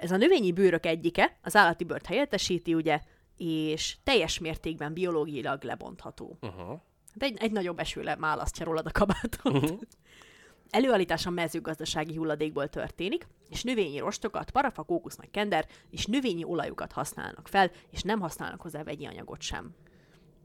[0.02, 3.00] Ez a növényi bőrök egyike, az állati bőrt helyettesíti, ugye,
[3.40, 6.38] és teljes mértékben biológiailag lebontható.
[6.40, 6.68] Uh-huh.
[7.12, 9.52] Hát egy, egy nagyobb esőle választja rólad a kabátot.
[9.52, 9.74] Mhm.
[10.70, 17.48] Előállítása mezőgazdasági hulladékból történik, és növényi rostokat, parafa, kókusz, meg kender, és növényi olajukat használnak
[17.48, 19.74] fel, és nem használnak hozzá vegyi anyagot sem.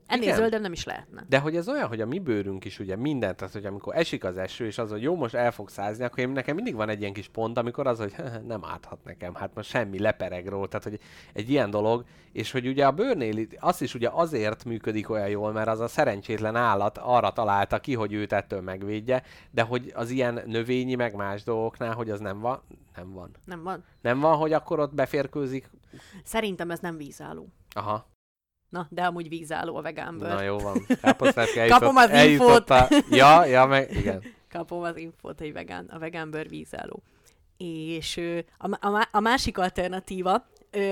[0.07, 0.35] Ennél Igen.
[0.35, 1.23] zöldebb nem is lehetne.
[1.29, 4.23] De hogy ez olyan, hogy a mi bőrünk is ugye mindent, tehát hogy amikor esik
[4.23, 6.89] az eső, és az, hogy jó, most el fog százni, akkor én, nekem mindig van
[6.89, 8.15] egy ilyen kis pont, amikor az, hogy
[8.47, 10.99] nem árthat nekem, hát most semmi lepereg róla, tehát hogy
[11.33, 15.51] egy ilyen dolog, és hogy ugye a bőrnél az is ugye azért működik olyan jól,
[15.51, 20.09] mert az a szerencsétlen állat arra találta ki, hogy őt ettől megvédje, de hogy az
[20.09, 22.61] ilyen növényi meg más dolgoknál, hogy az nem van,
[22.95, 23.31] nem van.
[23.45, 23.83] Nem van.
[24.01, 25.69] Nem van, hogy akkor ott beférkőzik.
[26.23, 27.47] Szerintem ez nem vízálló.
[27.69, 28.13] Aha.
[28.69, 30.29] Na, de amúgy vízálló a vegán bőr.
[30.29, 30.85] Na jó van.
[31.01, 33.05] Káposztátke Kapom az eljutott infót.
[33.09, 34.23] Ja, ja, meg igen.
[34.49, 37.03] Kapom az infót, hogy vegán, a vegán bőr vízálló.
[37.57, 38.21] És
[38.57, 40.45] a, a, a másik alternatíva,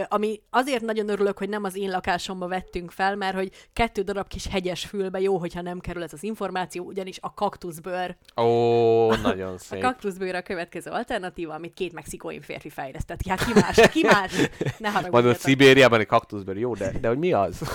[0.08, 4.28] ami azért nagyon örülök, hogy nem az én lakásomba vettünk fel, mert hogy kettő darab
[4.28, 8.16] kis hegyes fülbe jó, hogyha nem kerül ez az információ, ugyanis a kaktuszbőr.
[8.42, 9.82] Ó, nagyon A szép.
[9.82, 13.28] kaktuszbőr a következő alternatíva, amit két mexikói férfi fejlesztett.
[13.28, 14.36] Hát ki más, ki más?
[14.78, 15.42] Ne Majd haragudjatok.
[15.42, 17.62] Szibériában egy kaktuszbőr, jó, de, de hogy mi az?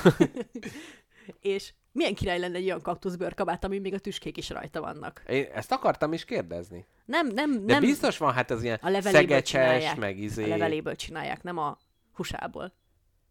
[1.41, 5.23] És milyen király lenne egy olyan kaktuszbőr kabát, ami még a tüskék is rajta vannak.
[5.29, 6.87] Én ezt akartam is kérdezni.
[7.05, 7.81] Nem, nem, De nem.
[7.81, 9.97] biztos van, hát ez ilyen a szegecses, csinálják.
[9.97, 10.45] meg izé...
[10.45, 11.79] A leveléből csinálják, nem a
[12.19, 12.73] húsából.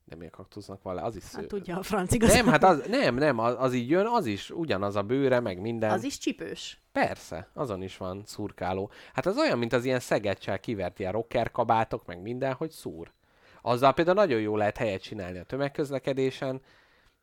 [0.06, 1.02] De mi a kaktusznak van le?
[1.02, 1.40] Az is sző.
[1.40, 2.44] Hát tudja a franc igazából.
[2.44, 5.60] Nem, hát az, nem, nem, az, az így jön, az is ugyanaz a bőre, meg
[5.60, 5.92] minden.
[5.92, 6.82] Az is csipős.
[6.92, 8.92] Persze, azon is van szurkáló.
[9.14, 13.12] Hát az olyan, mint az ilyen szegecsel kivert ilyen rocker kabátok, meg minden, hogy szúr.
[13.62, 16.62] Azzal például nagyon jó lehet helyet csinálni a tömegközlekedésen.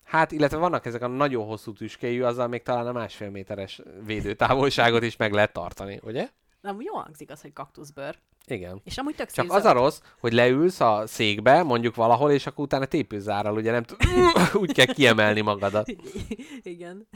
[0.02, 5.02] Hát, illetve vannak ezek a nagyon hosszú tüskéjű, azzal még talán a másfél méteres védőtávolságot
[5.02, 6.28] is meg lehet tartani, ugye?
[6.64, 8.18] Nem, jó hangzik az, hogy kaktuszbőr.
[8.46, 8.80] Igen.
[8.84, 12.64] És amúgy tök Csak az a rossz, hogy leülsz a székbe, mondjuk valahol, és akkor
[12.64, 13.98] utána tépőzárral, ugye nem tud,
[14.62, 15.88] úgy kell kiemelni magadat.
[16.62, 17.08] Igen.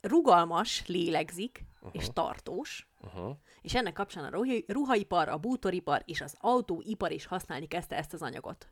[0.00, 2.88] Rugalmas, lélegzik, és tartós.
[3.00, 3.36] Uh-huh.
[3.62, 8.12] És ennek kapcsán a ruhi- ruhaipar, a bútoripar és az autóipar is használni kezdte ezt
[8.12, 8.68] az anyagot.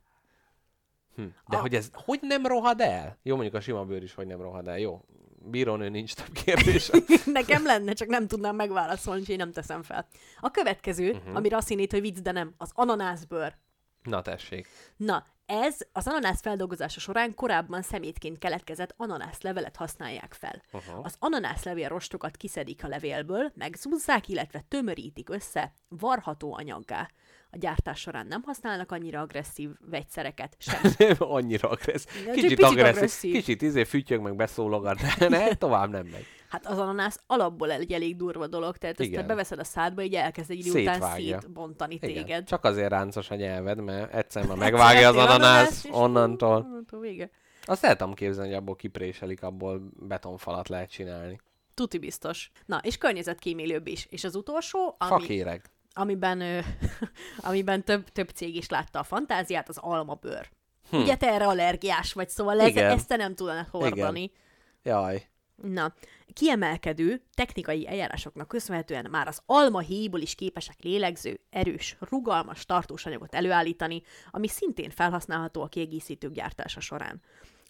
[1.14, 1.24] Hm.
[1.48, 3.18] De hogy ez hogy nem rohad el?
[3.22, 4.78] Jó, mondjuk a sima bőr is, hogy nem rohad el.
[4.78, 5.04] Jó,
[5.50, 6.90] bírónő nincs több kérdés.
[7.24, 10.06] Nekem lenne, csak nem tudnám megválaszolni, úgyhogy nem teszem fel.
[10.40, 11.36] A következő, uh-huh.
[11.36, 13.56] amire azt hinnéd, hogy vicc, de nem, az ananászbőr.
[14.02, 14.68] Na tessék.
[14.96, 20.62] Na, ez az ananász feldolgozása során korábban szemétként keletkezett ananászlevelet használják fel.
[20.70, 21.00] Aha.
[21.02, 27.10] Az ananászlevél rostokat kiszedik a levélből, megzúzzák, illetve tömörítik össze varható anyaggá.
[27.50, 30.80] A gyártás során nem használnak annyira agresszív vegyszereket, sem.
[30.98, 32.24] Nem annyira agresszív.
[32.24, 32.94] Kicsit, picit agresszív.
[32.96, 33.32] agresszív.
[33.32, 36.26] Kicsit izé fütyög, meg beszólogat, de ne, tovább nem megy.
[36.48, 39.26] Hát az ananász alapból egy elég durva dolog, tehát ezt te Igen.
[39.26, 42.12] beveszed a szádba, így elkezd egy idő után szétbontani Igen.
[42.12, 42.44] téged.
[42.44, 46.56] Csak azért ráncos a nyelved, mert egyszer már megvágja az ananász onnantól.
[46.56, 47.30] Onnantól vége.
[47.64, 51.40] Azt el tudom képzelni, hogy abból kipréselik, abból betonfalat lehet csinálni.
[51.74, 52.50] Tuti biztos.
[52.66, 54.06] Na, és környezetkímélőbb is.
[54.10, 55.70] És az utolsó, ami, Fakéreg.
[55.92, 56.58] Amiben, ö,
[57.48, 60.48] amiben több, több cég is látta a fantáziát, az almabőr.
[60.90, 60.96] Hm.
[60.96, 62.90] Ugye te erre allergiás vagy, szóval ez, Igen.
[62.90, 64.22] ezt te nem tudnád hordani.
[64.22, 64.36] Igen.
[64.82, 65.28] Jaj.
[65.62, 65.94] Na,
[66.32, 74.02] kiemelkedő technikai eljárásoknak köszönhetően már az alma héjból is képesek lélegző, erős, rugalmas tartósanyagot előállítani,
[74.30, 77.20] ami szintén felhasználható a kiegészítők gyártása során.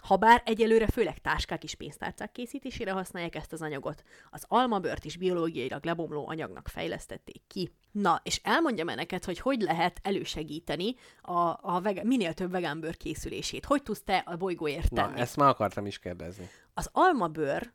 [0.03, 5.85] Habár egyelőre főleg táskák és pénztárcák készítésére használják ezt az anyagot, az almabört is biológiailag
[5.85, 7.73] lebomló anyagnak fejlesztették ki.
[7.93, 12.97] Na, és elmondjam -e neked, hogy hogy lehet elősegíteni a, a vege, minél több vegánbőr
[12.97, 13.65] készülését.
[13.65, 15.21] Hogy tudsz te a bolygóért Na, tenni?
[15.21, 16.49] ezt már akartam is kérdezni.
[16.75, 17.73] Az almabőr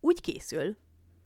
[0.00, 0.76] úgy készül,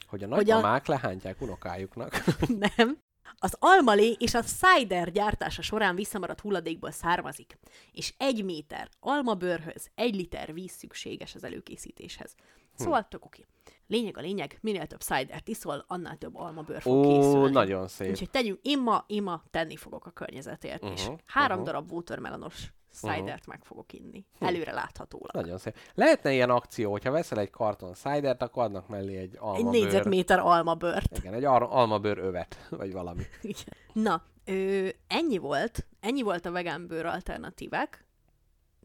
[0.09, 2.25] Hogy a Hogy a- nagymamák lehántják unokájuknak.
[2.77, 2.99] nem,
[3.39, 7.59] az almalé és a cider gyártása során visszamaradt hulladékból származik,
[7.93, 12.35] és egy méter almabőrhöz egy liter víz szükséges az előkészítéshez.
[12.75, 13.47] Szóval tök oké.
[13.87, 17.51] Lényeg a lényeg, minél több cidert iszol, annál több almabőr fog Ó, készülni.
[17.51, 18.11] nagyon szép.
[18.11, 20.83] Úgyhogy tegyünk, én ma, én ma tenni fogok a környezetért.
[20.83, 21.73] Uh-huh, Három uh-huh.
[21.73, 23.37] darab watermelonos Uh-huh.
[23.47, 24.25] meg fogok inni.
[24.39, 24.45] Hm.
[24.45, 25.33] Előre láthatólag.
[25.33, 25.77] Nagyon szép.
[25.95, 29.71] Lehetne ilyen akció, hogyha veszel egy karton cidert, akkor adnak mellé egy Egy almabőr.
[29.83, 31.17] négyzetméter almabőrt.
[31.19, 33.23] Igen, egy ar- almabőr övet, vagy valami.
[33.43, 33.75] Igen.
[33.93, 38.05] Na, ö, ennyi volt, ennyi volt a vegánbőr alternatívák.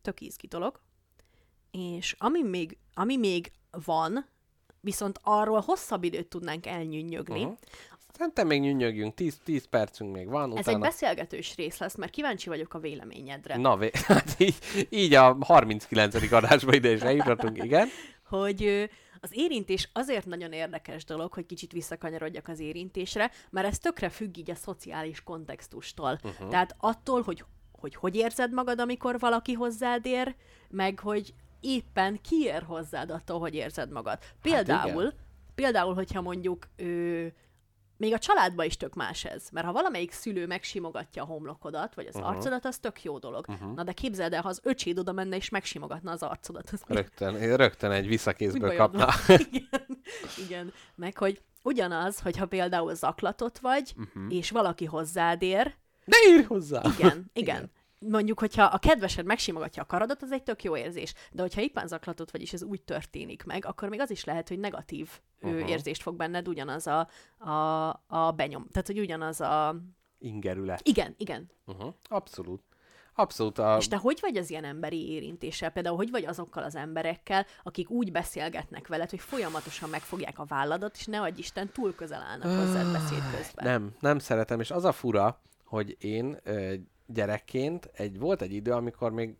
[0.01, 0.79] Tök izgi dolog.
[1.71, 3.51] És ami még, ami még
[3.85, 4.25] van,
[4.79, 7.43] viszont arról hosszabb időt tudnánk elnyűnyögni.
[7.43, 7.57] Uh-huh.
[8.17, 10.77] Szerintem még nyűnyögjünk, 10, 10 percünk még van, Ez utána...
[10.77, 13.57] egy beszélgetős rész lesz, mert kíváncsi vagyok a véleményedre.
[13.57, 14.55] Na, vé- hát így,
[14.89, 16.31] így a 39.
[16.31, 17.87] adásba ide is eljutottunk, igen.
[18.29, 18.89] hogy
[19.21, 24.37] az érintés azért nagyon érdekes dolog, hogy kicsit visszakanyarodjak az érintésre, mert ez tökre függ
[24.37, 26.19] így a szociális kontextustól.
[26.23, 26.49] Uh-huh.
[26.49, 30.35] Tehát attól, hogy, hogy hogy érzed magad, amikor valaki hozzád ér,
[30.69, 34.19] meg hogy éppen ki ér hozzád attól, hogy érzed magad.
[34.41, 35.13] Például, igen.
[35.55, 37.25] például hogyha mondjuk ö,
[37.97, 42.05] még a családban is tök más ez, mert ha valamelyik szülő megsimogatja a homlokodat, vagy
[42.05, 42.29] az uh-huh.
[42.29, 43.45] arcodat, az tök jó dolog.
[43.47, 43.73] Mhm.
[43.73, 47.55] Na de képzeld el, ha az öcséd oda menne és megsimogatna az arcodat, az Rögtön,
[47.55, 49.07] rögtön egy visszakézből kapna.
[49.27, 49.69] Igen,
[50.45, 50.73] igen.
[50.95, 54.29] Meg hogy ugyanaz, hogyha például zaklatott vagy, Mhm.
[54.29, 55.75] és valaki hozzád ér.
[56.05, 56.81] Ne írj hozzá!
[56.97, 57.71] Igen, igen.
[57.99, 61.13] Mondjuk, hogyha a kedvesed megsimogatja a karadat, az egy tök jó érzés.
[61.31, 64.47] De hogyha éppen zaklatott vagy, és ez úgy történik meg, akkor még az is lehet,
[64.47, 65.09] hogy negatív
[65.41, 65.69] uh-huh.
[65.69, 67.07] Érzést fog benned ugyanaz a,
[67.37, 68.67] a, a benyom.
[68.71, 69.75] Tehát, hogy ugyanaz a...
[70.19, 70.81] Ingerület.
[70.83, 71.49] Igen, igen.
[71.65, 71.93] Uh-huh.
[72.09, 72.61] Abszolút.
[73.17, 73.57] Abszolút.
[73.57, 73.75] A...
[73.77, 75.69] És te hogy vagy az ilyen emberi érintéssel?
[75.69, 80.95] Például hogy vagy azokkal az emberekkel, akik úgy beszélgetnek veled, hogy folyamatosan megfogják a válladat,
[80.95, 83.65] és ne adj Isten, túl közel állnak hozzád beszéd közben.
[83.65, 86.37] Nem, nem szeretem, és az a fura, hogy én
[87.05, 89.35] gyerekként egy, volt egy idő, amikor még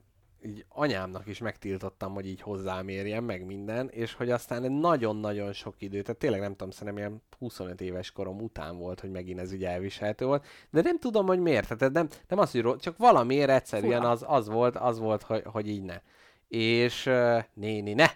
[0.46, 5.76] így anyámnak is megtiltottam, hogy így hozzám érjen, meg minden, és hogy aztán nagyon-nagyon sok
[5.78, 9.54] idő, tehát tényleg nem tudom, szerintem ilyen 25 éves korom után volt, hogy megint ez
[9.54, 13.50] így elviselhető volt, de nem tudom, hogy miért, tehát nem, nem az, hogy csak valamiért
[13.50, 16.02] egyszerűen az, az volt, az volt, hogy, hogy így ne.
[16.48, 18.08] És uh, néni, ne!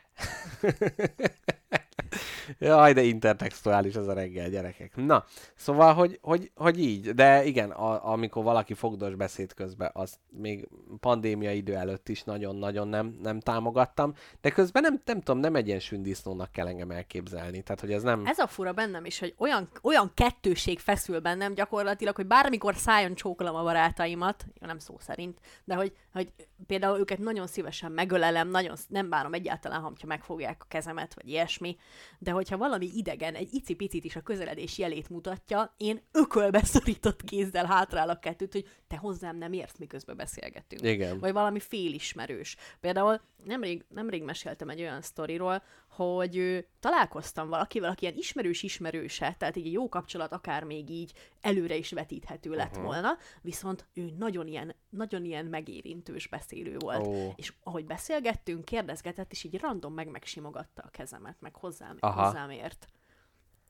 [2.60, 4.96] Jaj, de intertextuális az a reggel, gyerekek.
[4.96, 10.16] Na, szóval, hogy, hogy, hogy így, de igen, a, amikor valaki fogdos beszéd közben, azt
[10.30, 10.68] még
[11.00, 15.68] pandémia idő előtt is nagyon-nagyon nem, nem támogattam, de közben nem, nem tudom, nem egy
[15.68, 18.26] ilyen sündisznónak kell engem elképzelni, tehát hogy ez nem...
[18.26, 23.16] Ez a fura bennem is, hogy olyan, olyan kettőség feszül bennem gyakorlatilag, hogy bármikor szájon
[23.16, 26.34] csókolom a barátaimat, nem szó szerint, de hogy, hogy
[26.68, 31.78] például őket nagyon szívesen megölelem, nagyon nem bánom egyáltalán, ha megfogják a kezemet, vagy ilyesmi,
[32.20, 37.66] de hogyha valami idegen egy icipicit is a közeledés jelét mutatja, én ökölbe szorított kézzel
[37.66, 40.82] hátrálok kettőt, hogy te hozzám nem érsz, miközben beszélgetünk.
[40.82, 41.20] Igen.
[41.20, 42.56] Vagy valami félismerős.
[42.80, 45.64] Például nemrég, nemrég meséltem egy olyan sztoriról,
[46.04, 51.92] hogy találkoztam valakivel, aki ilyen ismerős-ismerőse, tehát egy jó kapcsolat akár még így előre is
[51.92, 52.86] vetíthető lett Aha.
[52.86, 57.08] volna, viszont ő nagyon ilyen, nagyon ilyen megérintős beszélő volt.
[57.08, 57.34] Ó.
[57.36, 62.26] És ahogy beszélgettünk, kérdezgetett, és így random meg megsimogatta a kezemet, meg hozzám, Aha.
[62.26, 62.88] hozzám ért.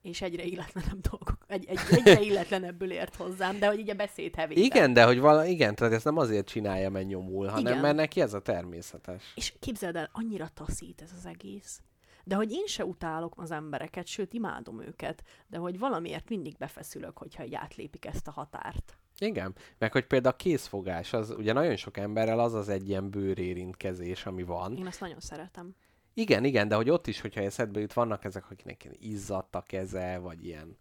[0.02, 4.34] És egyre illetlenebb dolgok, egy, egy, egyre illetlenebből ért hozzám, de hogy így a beszéd
[4.34, 4.64] hevében.
[4.64, 7.78] Igen, de hogy vala, igen, tehát ezt nem azért csinálja, mert nyomul, hanem Igen.
[7.78, 9.32] mert neki ez a természetes.
[9.34, 11.80] És képzeld el, annyira taszít ez az egész.
[12.24, 17.18] De hogy én se utálok az embereket, sőt, imádom őket, de hogy valamiért mindig befeszülök,
[17.18, 18.98] hogyha így átlépik ezt a határt.
[19.18, 23.10] Igen, meg hogy például a készfogás, az ugye nagyon sok emberrel az az egy ilyen
[23.10, 24.76] bőrérintkezés, ami van.
[24.76, 25.74] Én azt nagyon szeretem.
[26.14, 29.60] Igen, igen, de hogy ott is, hogyha eszedbe jut, vannak ezek, akiknek ilyen izzadt a
[29.60, 30.78] keze, vagy ilyen...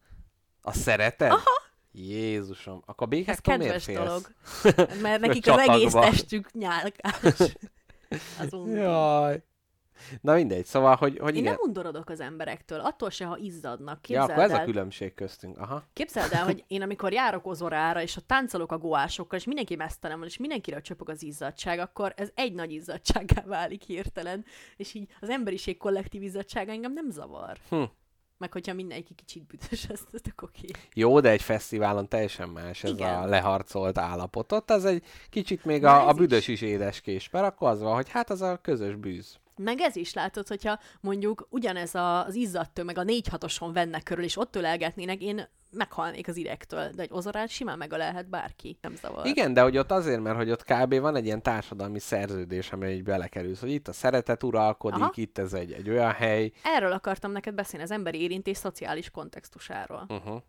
[0.62, 1.32] A szereted?
[1.32, 1.68] Aha.
[1.92, 4.08] Jézusom, akkor Ez békáktól miért kedves félsz?
[4.08, 5.02] dolog.
[5.02, 7.40] Mert nekik az egész testük nyálkás.
[8.40, 8.78] Az undor.
[8.78, 9.44] Jaj.
[10.22, 11.52] Na mindegy, szóval, hogy, hogy Én igen.
[11.52, 14.10] nem undorodok az emberektől, attól se, ha izzadnak.
[14.10, 15.58] Ja, Képzeld akkor ez a el, különbség köztünk.
[15.58, 15.84] Aha.
[15.94, 20.18] Képzeld el, hogy én amikor járok ozorára, és ott táncolok a goásokkal, és mindenki mesztelen
[20.20, 24.46] van, és mindenkire csöpög az izzadság, akkor ez egy nagy izzadsággá válik hirtelen,
[24.78, 27.58] és így az emberiség kollektív izzadsága engem nem zavar.
[27.70, 27.84] Hm.
[28.40, 30.68] Meg hogyha mindenki kicsit büdös, ez tök oké.
[30.94, 33.16] Jó, de egy fesztiválon teljesen más ez Igen.
[33.16, 34.52] a leharcolt állapot.
[34.52, 37.96] Ott az egy kicsit még Na a, a büdös is édeskés, mert akkor az van,
[37.96, 39.40] hogy hát az a közös bűz.
[39.64, 44.24] Meg ez is látod, hogyha mondjuk ugyanez az izzadt tömeg a 4 6 vennek körül,
[44.24, 49.26] és ott ölelgetnének, én meghalnék az idegtől, de egy ozorát simán megölelhet bárki, nem zavar.
[49.26, 51.00] Igen, de hogy ott azért, mert hogy ott kb.
[51.00, 55.12] van egy ilyen társadalmi szerződés, amely így belekerülsz, hogy itt a szeretet uralkodik, Aha.
[55.16, 56.52] itt ez egy, egy olyan hely.
[56.64, 60.06] Erről akartam neked beszélni, az emberi érintés szociális kontextusáról.
[60.10, 60.42] Uh-huh.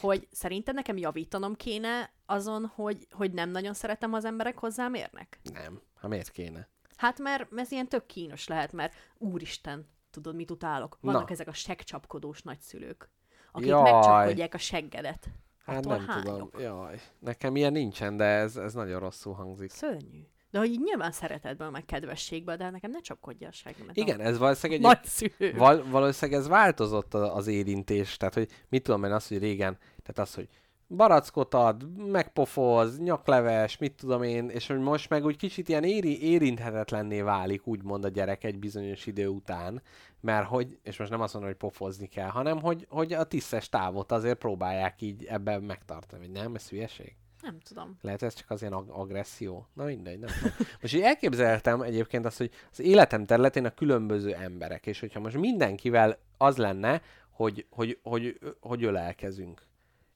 [0.00, 4.94] Hogy szerinted nekem javítanom kéne azon, hogy, hogy nem nagyon szeretem, ha az emberek hozzám
[4.94, 5.40] érnek?
[5.52, 5.80] Nem.
[6.00, 6.68] Hát miért kéne?
[6.98, 10.98] Hát mert ez ilyen tök kínos lehet, mert úristen, tudod, mit utálok?
[11.00, 11.32] Vannak Na.
[11.32, 13.10] ezek a segcsapkodós nagyszülők,
[13.52, 13.82] akik Jaj.
[13.82, 15.28] megcsapkodják a seggedet.
[15.64, 16.24] Hát nem hányok.
[16.24, 16.50] tudom.
[16.58, 19.70] Jaj, nekem ilyen nincsen, de ez, ez nagyon rosszul hangzik.
[19.70, 20.26] Szörnyű.
[20.50, 23.96] De hogy így nyilván szeretetből, meg kedvességből, de nekem ne csapkodja a seggemet.
[23.96, 24.86] Igen, ez valószínűleg egy...
[24.86, 25.52] Nagyszülő.
[25.56, 30.28] Val- valószínűleg ez változott az érintés, tehát hogy mit tudom én az, hogy régen, tehát
[30.28, 30.48] az, hogy
[30.88, 36.22] barackot ad, megpofoz, nyakleves, mit tudom én, és hogy most meg úgy kicsit ilyen éri,
[36.22, 39.82] érinthetetlenné válik, úgymond a gyerek egy bizonyos idő után,
[40.20, 43.68] mert hogy, és most nem azt mondom, hogy pofozni kell, hanem hogy, hogy a tisztes
[43.68, 47.16] távot azért próbálják így ebben megtartani, vagy nem, ez hülyeség?
[47.42, 47.98] Nem tudom.
[48.00, 49.66] Lehet ez csak az ilyen ag- agresszió?
[49.74, 50.56] Na mindegy, nem tudom.
[50.80, 55.36] Most így elképzeltem egyébként azt, hogy az életem területén a különböző emberek, és hogyha most
[55.36, 59.67] mindenkivel az lenne, hogy, hogy, hogy, hogy ölelkezünk,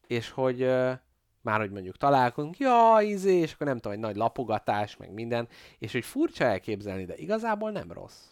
[0.07, 0.59] és hogy
[1.41, 5.49] már hogy mondjuk találkozunk, ja, izé, és akkor nem tudom, egy nagy lapogatás, meg minden,
[5.79, 8.32] és hogy furcsa elképzelni, de igazából nem rossz.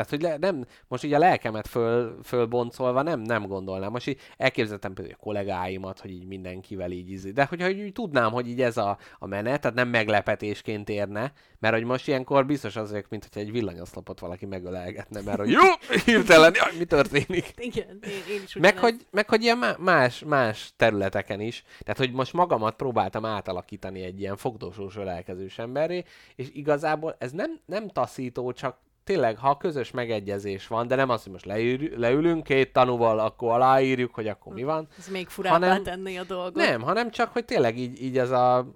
[0.00, 3.90] Tehát, hogy le, nem, most így a lelkemet föl, fölboncolva nem, nem gondolnám.
[3.90, 7.30] Most így elképzeltem például a kollégáimat, hogy így mindenkivel így izé.
[7.30, 11.74] De hogyha így tudnám, hogy így ez a, a menet, tehát nem meglepetésként érne, mert
[11.74, 15.62] hogy most ilyenkor biztos az vagyok, mint hogy egy villanyoszlopot valaki megölelgetne, mert hogy jó,
[16.04, 17.52] hirtelen, jaj, mi történik?
[17.56, 21.64] Igen, én, én is Meg hogy, meg hogy ilyen má- más, más területeken is.
[21.78, 26.04] Tehát, hogy most magamat próbáltam átalakítani egy ilyen fogdósós ölelkezős emberré,
[26.36, 28.78] és igazából ez nem, nem taszító, csak
[29.10, 33.52] tényleg, ha közös megegyezés van, de nem az, hogy most leül, leülünk két tanúval, akkor
[33.52, 34.88] aláírjuk, hogy akkor mi van.
[34.98, 36.54] Ez még furábbá hanem- tenni a dolgot.
[36.54, 38.66] Nem, hanem csak, hogy tényleg így, így ez a,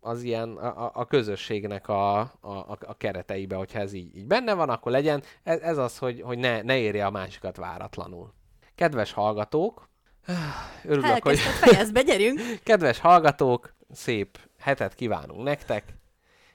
[0.00, 4.68] az ilyen a, a- közösségnek a, a, a, kereteibe, hogyha ez így, így benne van,
[4.68, 5.22] akkor legyen.
[5.42, 8.34] Ez, ez az, hogy, hogy ne, ne érje a másikat váratlanul.
[8.74, 9.88] Kedves hallgatók,
[10.84, 11.38] örülök, hogy...
[11.38, 12.40] Fejezd be, gyerünk!
[12.64, 16.00] Kedves hallgatók, szép hetet kívánunk nektek.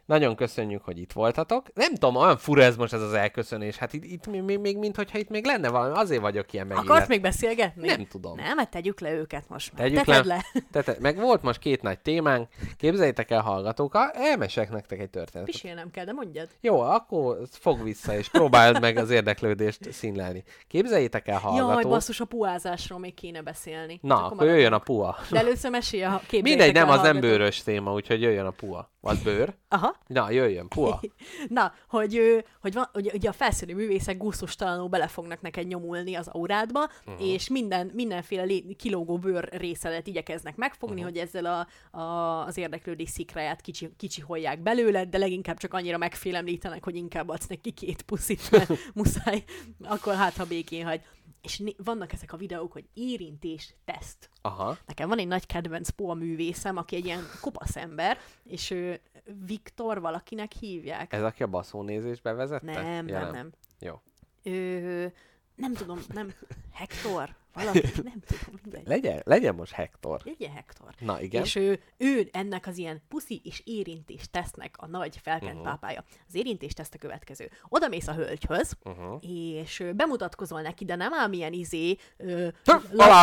[0.08, 1.66] Nagyon köszönjük, hogy itt voltatok.
[1.74, 3.78] Nem tudom, olyan fura ez most ez az elköszönés.
[3.78, 6.90] Hát itt, itt még, még, még mintha itt még lenne valami, azért vagyok ilyen megillet.
[6.90, 7.88] Akarsz még beszélgetni?
[7.88, 8.36] Nem tudom.
[8.36, 9.82] Nem, hát tegyük le őket most már.
[9.82, 10.36] Tegyük Teted le.
[10.54, 10.62] le.
[10.72, 12.48] Tete, meg volt most két nagy témánk.
[12.78, 15.54] Képzeljétek el, hallgatók, ha elmesek nektek egy történetet.
[15.54, 16.50] Pisélnem kell, de mondjad.
[16.62, 20.44] Jó, akkor fog vissza, és próbáld meg az érdeklődést színlelni.
[20.68, 21.82] Képzeljétek el, hallgatók.
[21.82, 24.00] Jaj, basszus, a puázásról még kéne beszélni.
[24.02, 24.56] Na, akkor maradjunk.
[24.56, 25.18] jöjjön a pua.
[25.32, 28.92] De először mesélj a Mindegy, nem, az nem bőrös téma, úgyhogy jöjjön a pua.
[29.02, 29.54] Az bőr?
[29.68, 29.97] Aha.
[30.08, 31.02] Na, jöjjön, pua.
[31.48, 36.16] Na, hogy, ő, hogy van, ugye, ugye a felszínű művészek gusztustalanul bele fognak neked nyomulni
[36.16, 37.28] az aurádba, uh-huh.
[37.28, 41.10] és minden, mindenféle lé, kilógó bőr részelet igyekeznek megfogni, uh-huh.
[41.10, 46.84] hogy ezzel a, a, az érdeklődés szikráját kicsi, kicsiholják belőled, de leginkább csak annyira megfélemlítenek,
[46.84, 49.44] hogy inkább adsz neki két puszit, mert muszáj,
[49.84, 51.02] akkor hát, ha békén hagy.
[51.42, 54.30] És né- vannak ezek a videók, hogy érintés teszt.
[54.42, 54.78] Aha.
[54.86, 59.00] Nekem van egy nagy kedvenc Poa művészem, aki egy ilyen kopasz ember, és ő
[59.46, 61.14] Viktor valakinek hívják.
[61.14, 62.82] Ez aki a baszónézést bevezette?
[62.82, 63.52] Nem, Ja, nem, nem.
[63.80, 64.02] Jó.
[64.44, 65.14] Ő,
[65.56, 66.34] nem tudom, nem,
[66.74, 67.36] Hector?
[67.58, 68.88] Valaki, nem tudom, mindegy.
[68.88, 70.22] Legyen, legyen most Hector.
[70.24, 70.94] Legyen Hector.
[71.00, 71.44] Na, igen.
[71.44, 75.68] És ő, ő ennek az ilyen puszi és érintés tesznek a nagy felkent uh-huh.
[75.68, 76.04] pápája.
[76.28, 77.50] Az érintés teszt a következő.
[77.70, 79.18] Oda mész a hölgyhöz, Uh-huh.
[79.22, 81.98] és bemutatkozol neki, de nem ám ilyen izé...
[82.18, 82.48] Ö,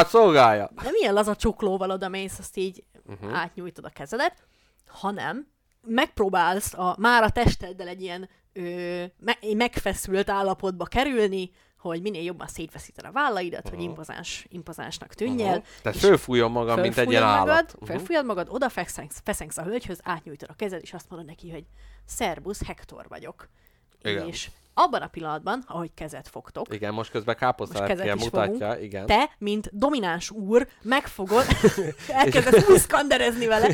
[0.07, 0.71] szolgálja!
[0.83, 3.37] nem ilyen laza csuklóval oda mész, azt így uh-huh.
[3.39, 4.47] átnyújtod a kezedet,
[4.87, 5.47] hanem
[5.87, 11.51] megpróbálsz a, már a testeddel egy ilyen ö, me, megfeszült állapotba kerülni,
[11.91, 13.75] hogy minél jobban szétfeszíted a vállaidat, uh-huh.
[13.75, 15.47] hogy impozáns, impozánsnak tűnjél.
[15.47, 15.65] Uh-huh.
[15.83, 17.73] Tehát fölfújom magam, mint egy ilyen fölfújod magad, állat.
[17.73, 17.89] Uh-huh.
[17.89, 21.65] Fölfújod magad, oda feszengsz, feszengsz a hölgyhöz, átnyújtod a kezed, és azt mondod neki, hogy
[22.05, 23.49] szerbusz, Hector vagyok.
[24.03, 24.27] Igen.
[24.27, 27.37] És abban a pillanatban, ahogy kezet fogtok, Igen, most közben
[28.17, 29.07] is mutatja, fogunk, igen.
[29.07, 31.45] te, mint domináns úr, megfogod,
[32.09, 33.69] elkezdesz úgy szkanderezni vele,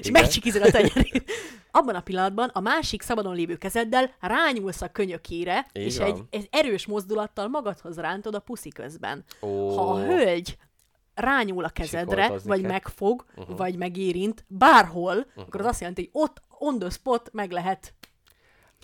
[0.00, 1.30] és megcsikizod a tenyerét.
[1.70, 6.48] Abban a pillanatban a másik szabadon lévő kezeddel rányúlsz a könyökére, Így és egy, egy
[6.50, 9.24] erős mozdulattal magadhoz rántod a puszi közben.
[9.40, 9.74] Ó.
[9.76, 10.56] Ha a hölgy
[11.14, 12.70] rányúl a kezedre, vagy kell.
[12.70, 13.56] megfog, Uh-huh.
[13.56, 17.94] vagy megérint, bárhol, akkor az azt jelenti, hogy ott on the spot meg lehet.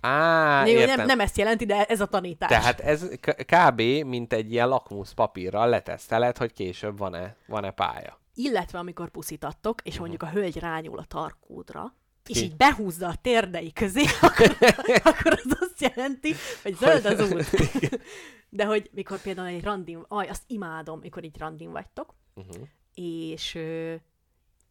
[0.01, 0.97] Á, Jó, értem.
[0.97, 2.49] nem, nem ezt jelenti, de ez a tanítás.
[2.49, 3.81] Tehát ez k- kb.
[4.07, 8.21] mint egy ilyen lakmusz papírral leteszteled, hogy később van-e, van-e pálya.
[8.35, 11.95] Illetve amikor puszítattok, és mondjuk a hölgy rányúl a tarkódra,
[12.27, 12.45] és Ki?
[12.45, 14.57] így behúzza a térdei közé, akkor,
[15.03, 17.51] akkor az azt jelenti, hogy zöld az út.
[18.51, 22.63] De hogy mikor például egy randin, aj, azt imádom, mikor így randin vagytok, Uh-huh.
[22.95, 23.59] és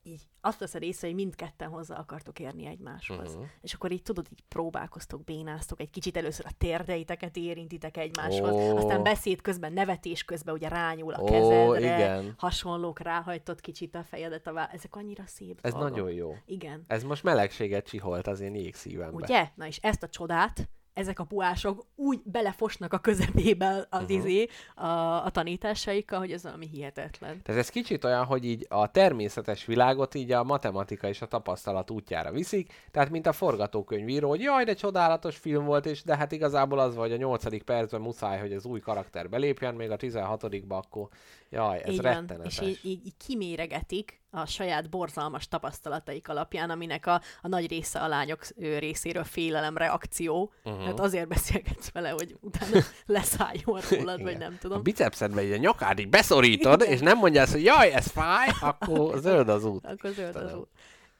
[0.07, 3.35] így azt veszed észre, hogy mindketten hozzá akartok érni egymáshoz.
[3.35, 3.43] Mhm.
[3.61, 8.75] És akkor így tudod, így próbálkoztok, bénáztok, egy kicsit először a térdeiteket érintitek egymáshoz, Ó.
[8.75, 12.34] aztán beszéd közben, nevetés közben ugye rányúl a Ó, kezedre, igen.
[12.38, 14.69] hasonlók, ráhajtod kicsit a fejedet, a vá...
[14.73, 15.89] ezek annyira szép Ez dolgok.
[15.89, 16.35] nagyon jó.
[16.45, 16.84] Igen.
[16.88, 19.15] Ez most melegséget csiholt az én jégszívembe.
[19.15, 19.49] Ugye?
[19.55, 24.18] Na és ezt a csodát, ezek a puások úgy belefosnak a közepébe az uh-huh.
[24.18, 24.88] izé, a,
[25.26, 27.41] a tanításaikkal, hogy ez valami hihetetlen.
[27.44, 31.91] Tehát ez kicsit olyan, hogy így a természetes világot így a matematika és a tapasztalat
[31.91, 36.32] útjára viszik, tehát mint a forgatókönyvíró, hogy jaj, de csodálatos film volt, és de hát
[36.32, 40.44] igazából az vagy a nyolcadik percben muszáj, hogy az új karakter belépjen, még a 16
[40.68, 41.07] akkor
[41.49, 42.14] jaj, ez így van.
[42.14, 42.60] rettenetes.
[42.60, 47.99] És így, így, így kiméregetik a saját borzalmas tapasztalataik alapján, aminek a, a nagy része
[47.99, 50.53] a lányok részéről félelem reakció.
[50.64, 50.86] Uh-huh.
[50.86, 54.84] Hát azért beszélgetsz vele, hogy utána leszálljon rólad, vagy nem A tudom.
[54.84, 56.94] bicepszedbe a nyakád így beszorítod, Igen.
[56.94, 59.86] és nem mondja azt, hogy jaj, ez fáj, akkor zöld az út.
[59.86, 60.60] Akkor zöld az Istenem.
[60.60, 60.69] út.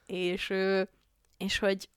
[0.06, 0.54] És,
[1.38, 1.90] és hogy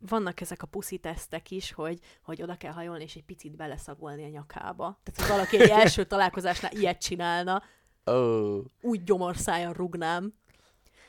[0.00, 4.24] vannak ezek a puszi tesztek is, hogy, hogy oda kell hajolni, és egy picit beleszagolni
[4.24, 5.00] a nyakába.
[5.02, 7.62] Tehát, hogy valaki egy első találkozásnál ilyet csinálna,
[8.08, 10.32] Ó, úgy gyomorszájon rugnám.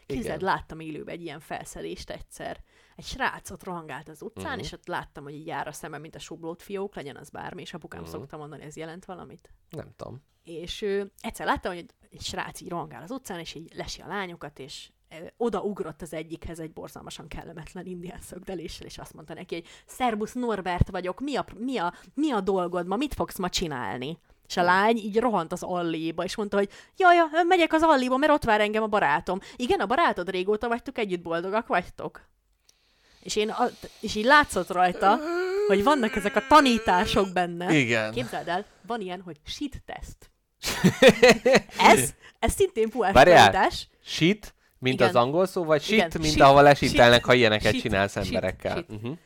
[0.06, 2.64] Képzeld, láttam élőben egy ilyen felszedést egyszer.
[2.96, 4.60] Egy srácot rohangált az utcán, Mhm.
[4.60, 7.62] és ott láttam, hogy így jár a szemem, mint a sublót fiók, legyen az bármi,
[7.62, 8.10] és apukám Mhm.
[8.10, 9.50] szokta mondani, ez jelent valamit.
[9.70, 10.22] nem tudom.
[10.44, 14.08] És ö, egyszer láttam, hogy egy srác így rohangál az utcán, és így lesi a
[14.08, 14.90] lányokat, és
[15.38, 20.90] oda-ugrott az egyikhez egy borzalmasan kellemetlen indián szögdeléssel, és azt mondta neki, hogy Szerbusz Norbert
[20.90, 24.20] vagyok, mi a, mi, a, mi a dolgod ma, mit fogsz ma csinálni?
[24.50, 27.16] És a lány így rohant az alléba, és mondta, hogy jaj,
[27.48, 29.40] megyek az alléba, mert ott vár engem a barátom.
[29.56, 32.28] Igen, a barátod régóta vagytok együtt, boldogak vagytok?
[33.20, 33.70] És, én, a,
[34.00, 35.20] és így látszott rajta,
[35.68, 37.74] hogy vannak ezek a tanítások benne.
[37.74, 38.12] Igen.
[38.12, 40.18] Képzeld el, van ilyen, hogy shit test.
[41.94, 43.88] ez, ez szintén Várjál, tanítás.
[44.06, 45.08] shit, mint Igen.
[45.08, 48.12] az angol szó, vagy shit, Igen, mint shit, ahol esítelnek, ha shit, ilyeneket shit, csinálsz
[48.12, 48.76] shit, emberekkel.
[48.76, 48.90] shit.
[48.90, 49.18] Uh-huh.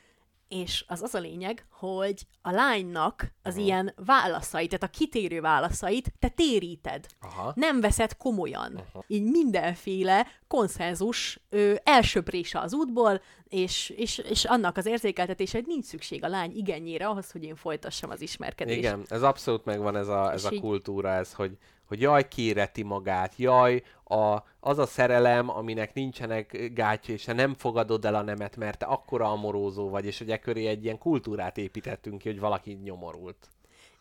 [0.53, 3.65] És az az a lényeg, hogy a lánynak az uh-huh.
[3.65, 7.05] ilyen válaszait, tehát a kitérő válaszait te téríted.
[7.21, 7.51] Aha.
[7.55, 8.73] Nem veszed komolyan.
[8.73, 9.03] Uh-huh.
[9.07, 15.85] Így mindenféle konszenzus ö, elsöprése az útból, és, és, és annak az érzékeltetése, hogy nincs
[15.85, 18.77] szükség a lány igényére ahhoz, hogy én folytassam az ismerkedést.
[18.77, 22.83] Igen, ez abszolút megvan ez a, ez És a kultúra, ez, hogy, hogy jaj, kéreti
[22.83, 28.55] magát, jaj, a, az a szerelem, aminek nincsenek gátja, és nem fogadod el a nemet,
[28.55, 32.39] mert te akkora amorózó vagy, és hogy e köré egy ilyen kultúrát építettünk ki, hogy
[32.39, 33.47] valaki nyomorult.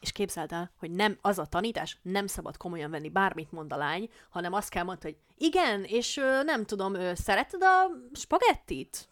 [0.01, 3.77] És képzeld el, hogy nem az a tanítás, nem szabad komolyan venni bármit mond a
[3.77, 9.09] lány, hanem azt kell mondani, hogy igen, és nem tudom, ö, szereted a spagettit?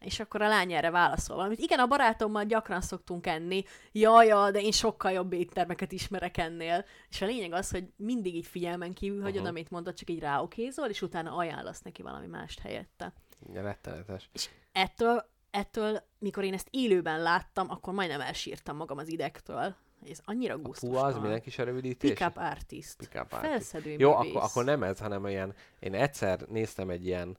[0.00, 1.58] És akkor a lány erre válaszol valamit.
[1.58, 3.64] Igen, a barátommal gyakran szoktunk enni.
[3.92, 6.84] Jaj, ja, de én sokkal jobb éttermeket ismerek ennél.
[7.08, 9.48] És a lényeg az, hogy mindig így figyelmen kívül hagyod, Aha.
[9.48, 13.12] amit mondod, csak így ráokézol, és utána ajánlasz neki valami mást helyette.
[13.52, 14.28] Ja, rettenetes.
[14.32, 19.74] És ettől, ettől, mikor én ezt élőben láttam, akkor majdnem elsírtam magam az idegtől.
[20.10, 21.04] Ez annyira gusztustalan.
[21.04, 22.10] az minek is a rövidítés?
[22.10, 22.96] Pick-up artist.
[22.96, 23.50] Pick-up artist.
[23.50, 24.30] Felszedő Jó, művész.
[24.34, 27.38] akkor, akkor nem ez, hanem ilyen, én egyszer néztem egy ilyen,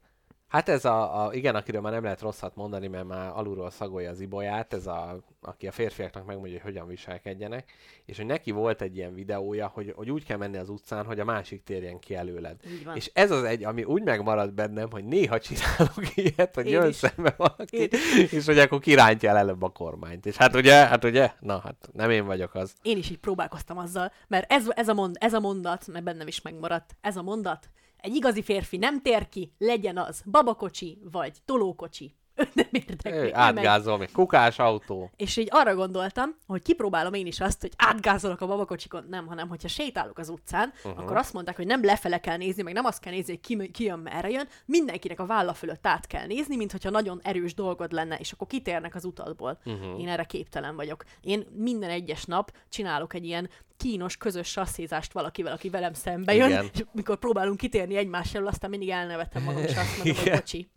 [0.51, 4.09] hát ez a, a, igen, akiről már nem lehet rosszat mondani, mert már alulról szagolja
[4.09, 7.71] az ibolyát, ez a, aki a férfiaknak megmondja, hogy hogyan viselkedjenek,
[8.05, 11.19] és hogy neki volt egy ilyen videója, hogy, hogy úgy kell menni az utcán, hogy
[11.19, 12.55] a másik térjen ki előled.
[12.93, 16.87] És ez az egy, ami úgy megmarad bennem, hogy néha csinálok ilyet, hogy Én jön
[16.87, 16.95] is.
[16.95, 17.89] szembe valaki, Én
[18.31, 20.25] és hogy akkor kirántja el előbb a kormányt.
[20.25, 22.73] És hát ugye, hát ugye, na hát nem én vagyok az.
[22.81, 26.27] Én is így próbálkoztam azzal, mert ez, ez, a, mond, ez a mondat, mert bennem
[26.27, 27.69] is megmaradt, ez a mondat,
[28.01, 32.15] egy igazi férfi nem tér ki, legyen az babakocsi vagy tolókocsi.
[32.53, 33.11] nem érdekli.
[33.11, 33.29] Ő.
[33.33, 34.11] Átgázol még.
[34.11, 35.11] Kukás autó.
[35.15, 39.05] És így arra gondoltam, hogy kipróbálom én is azt, hogy átgázolok a babakocsikon.
[39.09, 41.03] Nem, hanem hogyha sétálok az utcán, Uh-huh.
[41.03, 43.71] akkor azt mondták, hogy nem lefele kell nézni, meg nem azt kell nézni, hogy ki,
[43.71, 47.53] ki jön, merre jön, mindenkinek a válla fölött át kell nézni, mint hogyha nagyon erős
[47.53, 49.59] dolgod lenne, és akkor kitérnek az utatból.
[49.65, 50.01] Uh-huh.
[50.01, 51.03] Én erre képtelen vagyok.
[51.21, 56.49] Én minden egyes nap csinálok egy ilyen kínos, közös sasszézást valakivel, aki velem szembe jön,
[56.49, 56.69] Igen.
[56.73, 60.69] és mikor próbálunk kitérni egymás elől, aztán mindig elnevetem magam, és azt mondom, hogy bocsi.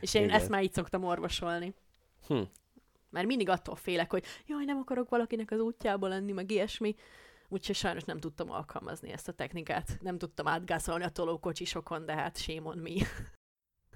[0.00, 0.36] És én Igen.
[0.36, 1.74] ezt már így szoktam orvosolni.
[2.26, 2.40] Hm.
[3.10, 6.94] Mert mindig attól félek, hogy jaj, nem akarok valakinek az útjába lenni, meg ilyesmi.
[7.48, 9.98] Úgyhogy sajnos nem tudtam alkalmazni ezt a technikát.
[10.00, 13.06] Nem tudtam átgászolni a tolókocsisokon, de hát shame on me.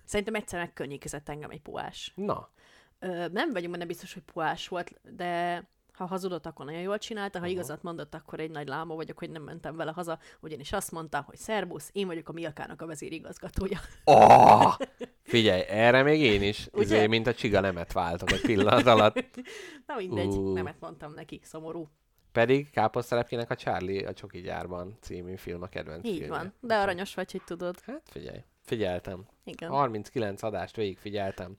[0.05, 2.13] Szerintem egyszer megkönnyékezett engem egy puás.
[2.15, 2.51] Na.
[2.99, 5.63] Ö, nem vagyunk benne biztos, hogy puás volt, de
[5.97, 7.53] ha hazudott, akkor nagyon jól csinálta, ha Aha.
[7.53, 11.23] igazat mondott, akkor egy nagy láma vagyok, hogy nem mentem vele haza, ugyanis azt mondta,
[11.27, 13.81] hogy szerbusz, én vagyok a Milkának a vezérigazgatója.
[14.05, 14.75] Oh!
[15.23, 16.83] Figyelj, erre még én is, Ugye?
[16.83, 19.17] izé, mint a csiga nemet váltok egy pillanat alatt.
[19.87, 20.53] Na mindegy, Ú.
[20.53, 21.89] nemet mondtam neki, szomorú.
[22.33, 26.37] Pedig Káposztelepkének a Charlie a Csoki gyárban című film a kedvenc Így filmje.
[26.39, 27.81] van, de aranyos vagy, hogy tudod.
[27.81, 29.27] Hát figyelj, figyeltem.
[29.45, 29.71] Igen.
[29.71, 31.59] 39 adást végig figyeltem.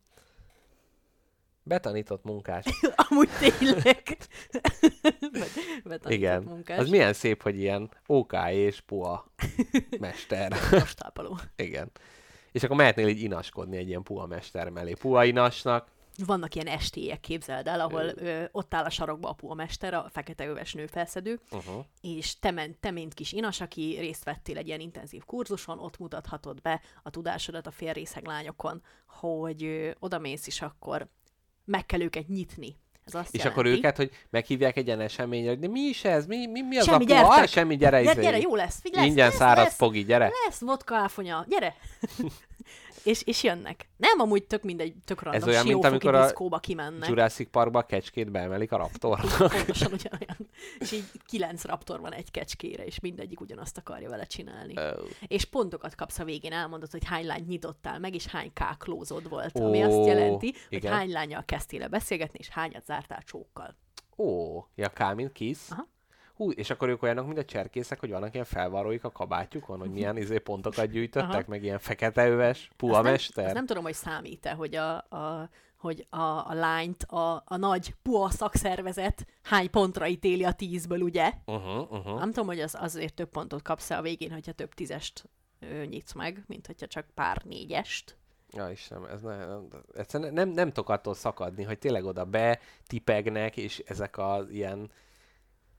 [1.67, 2.65] Betanított munkás.
[3.09, 4.03] Amúgy tényleg.
[5.83, 6.43] Betanított Igen.
[6.43, 6.77] munkás.
[6.77, 9.31] Az milyen szép, hogy ilyen OK és puha
[9.99, 10.53] mester.
[10.71, 11.39] Most tápoló.
[11.55, 11.91] Igen.
[12.51, 14.93] És akkor mehetnél így inaskodni egy ilyen puha mester mellé.
[14.93, 15.87] Puha inasnak.
[16.25, 20.47] Vannak ilyen estélyek, képzeld el, ahol ö, ott áll a sarokba a puhamester, a fekete
[20.47, 21.85] öves nőfelszedő, Uh-huh.
[22.01, 25.97] és te, ment, te mint kis inas, aki részt vettél egy ilyen intenzív kurzuson, ott
[25.97, 31.07] mutathatod be a tudásodat a félrészeg lányokon, hogy ö, oda mész, és akkor
[31.67, 32.75] meg kell őket nyitni.
[33.05, 36.03] Ez azt És jelenti, akkor őket, hogy meghívják egy ilyen eseményre, hogy de mi is
[36.03, 36.25] ez?
[36.25, 37.27] Mi, mi, mi az Semmi, a!
[37.27, 38.21] Ah, semmi, gyere, Gyere, izé.
[38.21, 39.75] gyere, jó lesz, figyelj, lesz, Ingyen lesz, száraz lesz.
[39.75, 40.31] fogi, gyere.
[40.45, 41.75] Lesz vodka áfonya, gyere!
[43.03, 43.89] és, és jönnek.
[43.97, 47.09] Nem, amúgy tök mindegy, tök random, Ez olyan, mint amikor a kimennek.
[47.09, 49.37] Jurassic Parkba a kecskét beemelik a raptornak.
[49.37, 50.37] Pontosan ugyanolyan.
[50.79, 54.73] És így kilenc raptor van egy kecskére, és mindegyik ugyanazt akarja vele csinálni.
[54.77, 55.09] Oh.
[55.27, 59.59] És pontokat kapsz a végén, elmondod, hogy hány lányt nyitottál meg, és hány káklózod volt,
[59.59, 60.93] ami Ó, azt jelenti, hogy igen.
[60.93, 63.75] hány lányjal kezdtél beszélgetni, és hányat zártál csókkal.
[64.17, 65.71] Ó, ja, K, mint kisz.
[65.71, 65.87] Aha.
[66.37, 69.91] Hú, és akkor ők olyanok, mint a cserkészek, hogy vannak ilyen felvarróik a kabátjukon, hogy
[69.91, 71.43] milyen izé pontokat gyűjtöttek, Aha.
[71.47, 73.45] meg ilyen feketeöves, puha Azt nem, mester.
[73.45, 77.95] azt nem tudom, hogy számít-e, hogy a, a, hogy a, a lányt a, a nagy
[78.01, 81.33] PUA szakszervezet hány pontra ítéli a tízből, ugye?
[81.45, 82.19] Uh-huh, uh-huh.
[82.19, 86.13] Nem tudom, hogy az azért több pontot kapsz a végén, hogyha több tízest ö, nyitsz
[86.13, 88.17] meg, mint hogyha csak pár négyest.
[88.51, 93.57] Ja, Istenem, ez ne, nem, egyszerűen nem, nem tudok attól szakadni, hogy tényleg oda betipegnek,
[93.57, 94.91] és ezek az ilyen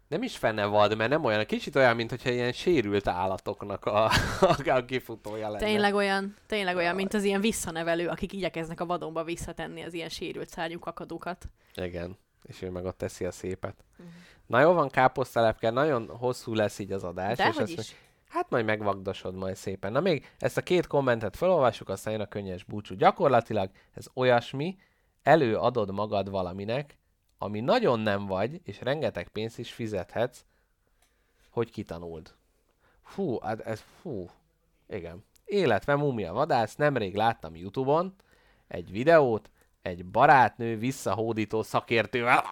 [0.09, 4.05] nem is fenevad, mert nem olyan, kicsit olyan, mint hogyha ilyen sérült állatoknak a,
[4.41, 5.65] a, a kifutója lenne.
[5.65, 10.09] Tényleg olyan, tényleg olyan, mint az ilyen visszanevelő, akik igyekeznek a vadonba visszatenni az ilyen
[10.09, 11.49] sérült szárnyú kakadókat.
[11.75, 13.85] Igen, és ő meg ott teszi a szépet.
[13.93, 14.15] Uh-huh.
[14.47, 17.31] Na jó van, káposztelepke, nagyon hosszú lesz így az adás.
[17.31, 17.77] és Dehogy azt is.
[17.77, 19.93] mondja, Hát majd megvagdosod majd szépen.
[19.93, 22.95] Na még ezt a két kommentet felolvassuk, aztán jön a könnyes búcsú.
[22.95, 24.77] Gyakorlatilag ez olyasmi,
[25.23, 26.99] előadod magad valaminek,
[27.39, 30.45] ami nagyon nem vagy, és rengeteg pénzt is fizethetsz,
[31.51, 32.35] hogy kitanuld.
[33.05, 34.31] Fú, hát ez fú.
[34.89, 35.25] Igen.
[35.45, 38.15] Életve mumia vadász, nemrég láttam Youtube-on
[38.69, 39.51] egy videót,
[39.83, 42.45] egy barátnő visszahódító szakértővel.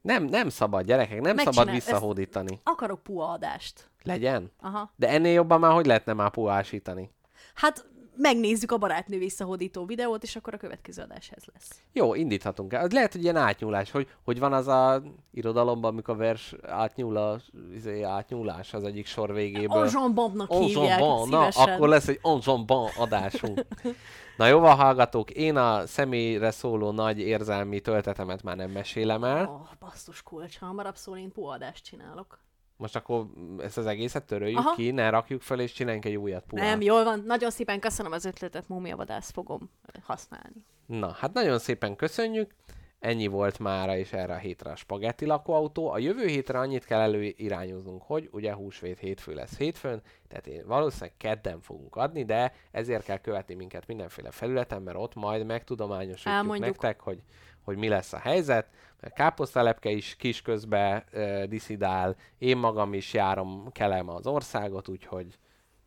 [0.00, 2.52] Nem, nem szabad, gyerekek, nem szabad Megcsinál- visszahódítani.
[2.52, 3.90] Ezt akarok PUA adást.
[4.02, 4.50] Legyen?
[4.60, 4.92] Aha.
[4.96, 7.10] De ennél jobban már hogy lehetne már puhásítani?
[7.54, 7.86] Hát
[8.16, 11.82] megnézzük a barátnő visszahódító videót, és akkor a következő adás ez lesz.
[11.92, 12.88] Jó, indíthatunk el.
[12.90, 17.40] Lehet, hogy ilyen átnyúlás, hogy, hogy van az a irodalomban, amikor a vers átnyúl a,
[17.74, 19.84] izé, átnyúlás az egyik sor végéből.
[19.84, 23.60] Enjambonnak hívják, Enjambon, na, akkor lesz egy enjambon adásunk.
[24.36, 29.46] Na jó van, hallgatók, én a személyre szóló nagy érzelmi töltetemet már nem mesélem el.
[29.46, 32.38] Oh, basszus kulcs, ha hamarabb szól, én PUA adást csinálok.
[32.82, 33.26] Most akkor
[33.58, 34.74] ezt az egészet töröljük Aha.
[34.74, 36.66] ki, ne rakjuk fel, és csináljunk egy újat puhát.
[36.66, 37.22] Nem, jól van.
[37.26, 39.70] Nagyon szépen köszönöm az ötletet, múmiavadász fogom
[40.02, 40.64] használni.
[40.86, 42.54] Na, hát nagyon szépen köszönjük.
[42.98, 45.90] Ennyi volt mára és erre a hétre a spagetti lakóautó.
[45.90, 51.16] A jövő hétre annyit kell előirányoznunk, hogy ugye húsvét hétfő lesz hétfőn, tehát én valószínűleg
[51.16, 56.66] kedden fogunk adni, de ezért kell követni minket mindenféle felületen, mert ott majd megtudományosítjuk Elmondjuk.
[56.66, 57.22] nektek, hogy,
[57.64, 58.66] hogy mi lesz a helyzet.
[59.00, 65.38] Mert káposztalepke is kis közbe uh, diszidál, én magam is járom, kelem az országot, úgyhogy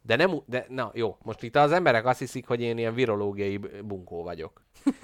[0.05, 3.57] de nem, de na jó, most itt az emberek azt hiszik, hogy én ilyen virológiai
[3.83, 4.63] bunkó vagyok.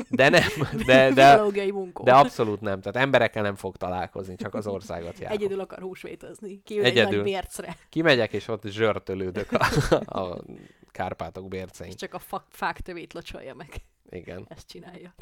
[0.09, 0.49] De nem,
[0.85, 2.03] de, de, Virológiai bunkó.
[2.03, 2.81] de abszolút nem.
[2.81, 5.31] Tehát emberekkel nem fog találkozni, csak az országot jár.
[5.31, 6.61] Egyedül akar húsvétozni.
[6.65, 7.23] Egy nagy Egyedül.
[7.23, 7.75] bércre.
[7.89, 10.43] Kimegyek, és ott zsörtölődök a, a
[10.91, 11.89] Kárpátok bércein.
[11.89, 13.69] És csak a fa- fák tövét locsolja meg.
[14.11, 14.45] Igen.
[14.49, 15.13] Ezt csinálja.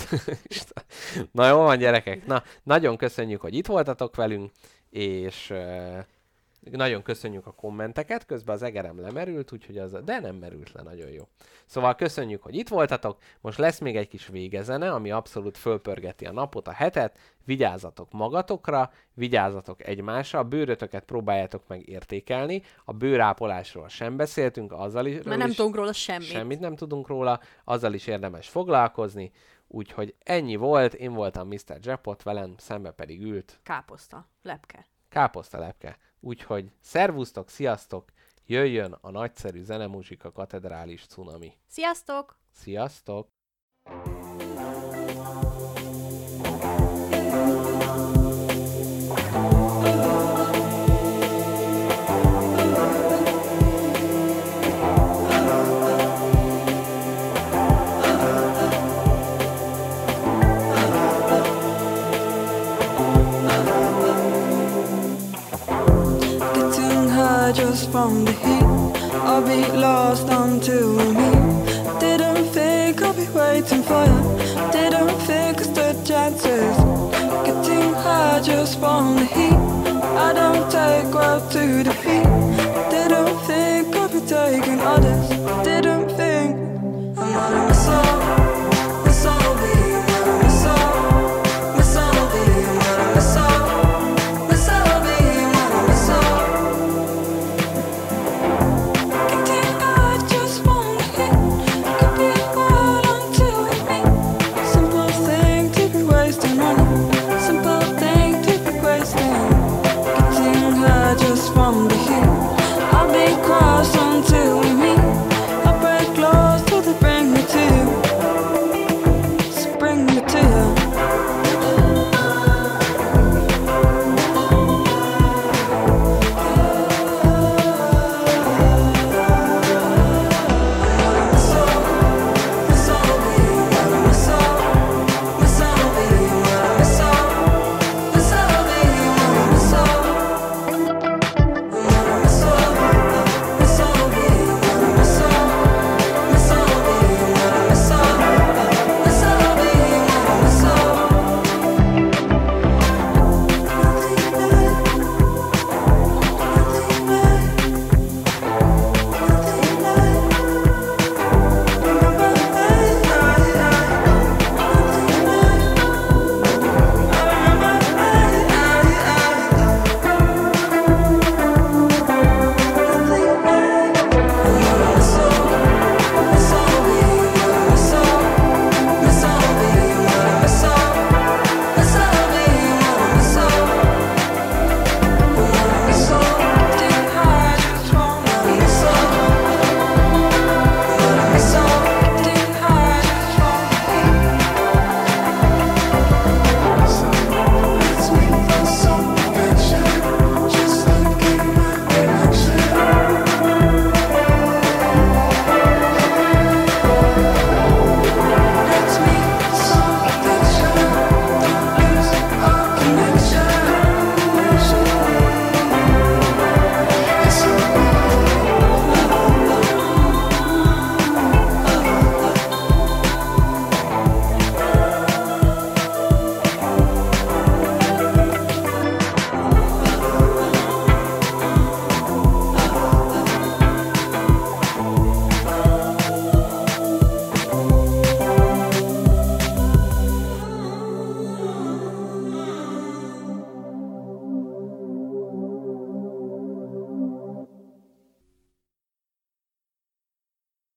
[1.31, 2.25] Na jó van, gyerekek.
[2.25, 4.51] Na, nagyon köszönjük, hogy itt voltatok velünk,
[4.89, 5.53] és
[6.71, 11.09] nagyon köszönjük a kommenteket, közben az egerem lemerült, úgyhogy az, de nem merült le, nagyon
[11.09, 11.27] jó.
[11.65, 16.31] Szóval köszönjük, hogy itt voltatok, most lesz még egy kis végezene, ami abszolút fölpörgeti a
[16.31, 24.17] napot, a hetet, vigyázzatok magatokra, vigyázzatok egymásra, a bőrötöket próbáljátok meg értékelni, a bőrápolásról sem
[24.17, 25.23] beszéltünk, azzal is...
[25.23, 26.27] Mert nem tudunk róla semmit.
[26.27, 29.31] Semmit nem tudunk róla, azzal is érdemes foglalkozni,
[29.67, 31.77] úgyhogy ennyi volt, én voltam Mr.
[31.79, 34.85] Jackpot, velem szembe pedig ült Káposzta, lepke.
[35.09, 35.97] káposzta lepke.
[36.19, 38.11] Úgyhogy szervusztok, sziasztok,
[38.45, 41.53] jöjjön a nagyszerű zenemuzsika katedrális cunami.
[41.67, 42.37] Sziasztok!
[42.51, 43.38] Sziasztok!
[67.69, 68.63] Just from the heat.
[69.29, 71.99] I'll be lost until we meet.
[71.99, 74.21] Didn't think I'll be waiting for you.
[74.71, 76.77] Didn't think stood chances.
[77.45, 79.59] Getting high just from the heat.
[80.27, 82.29] I don't take well to defeat.
[82.89, 85.27] Didn't think I'd be taking others.
[85.63, 86.55] Didn't think
[87.19, 88.38] I'm running my soul.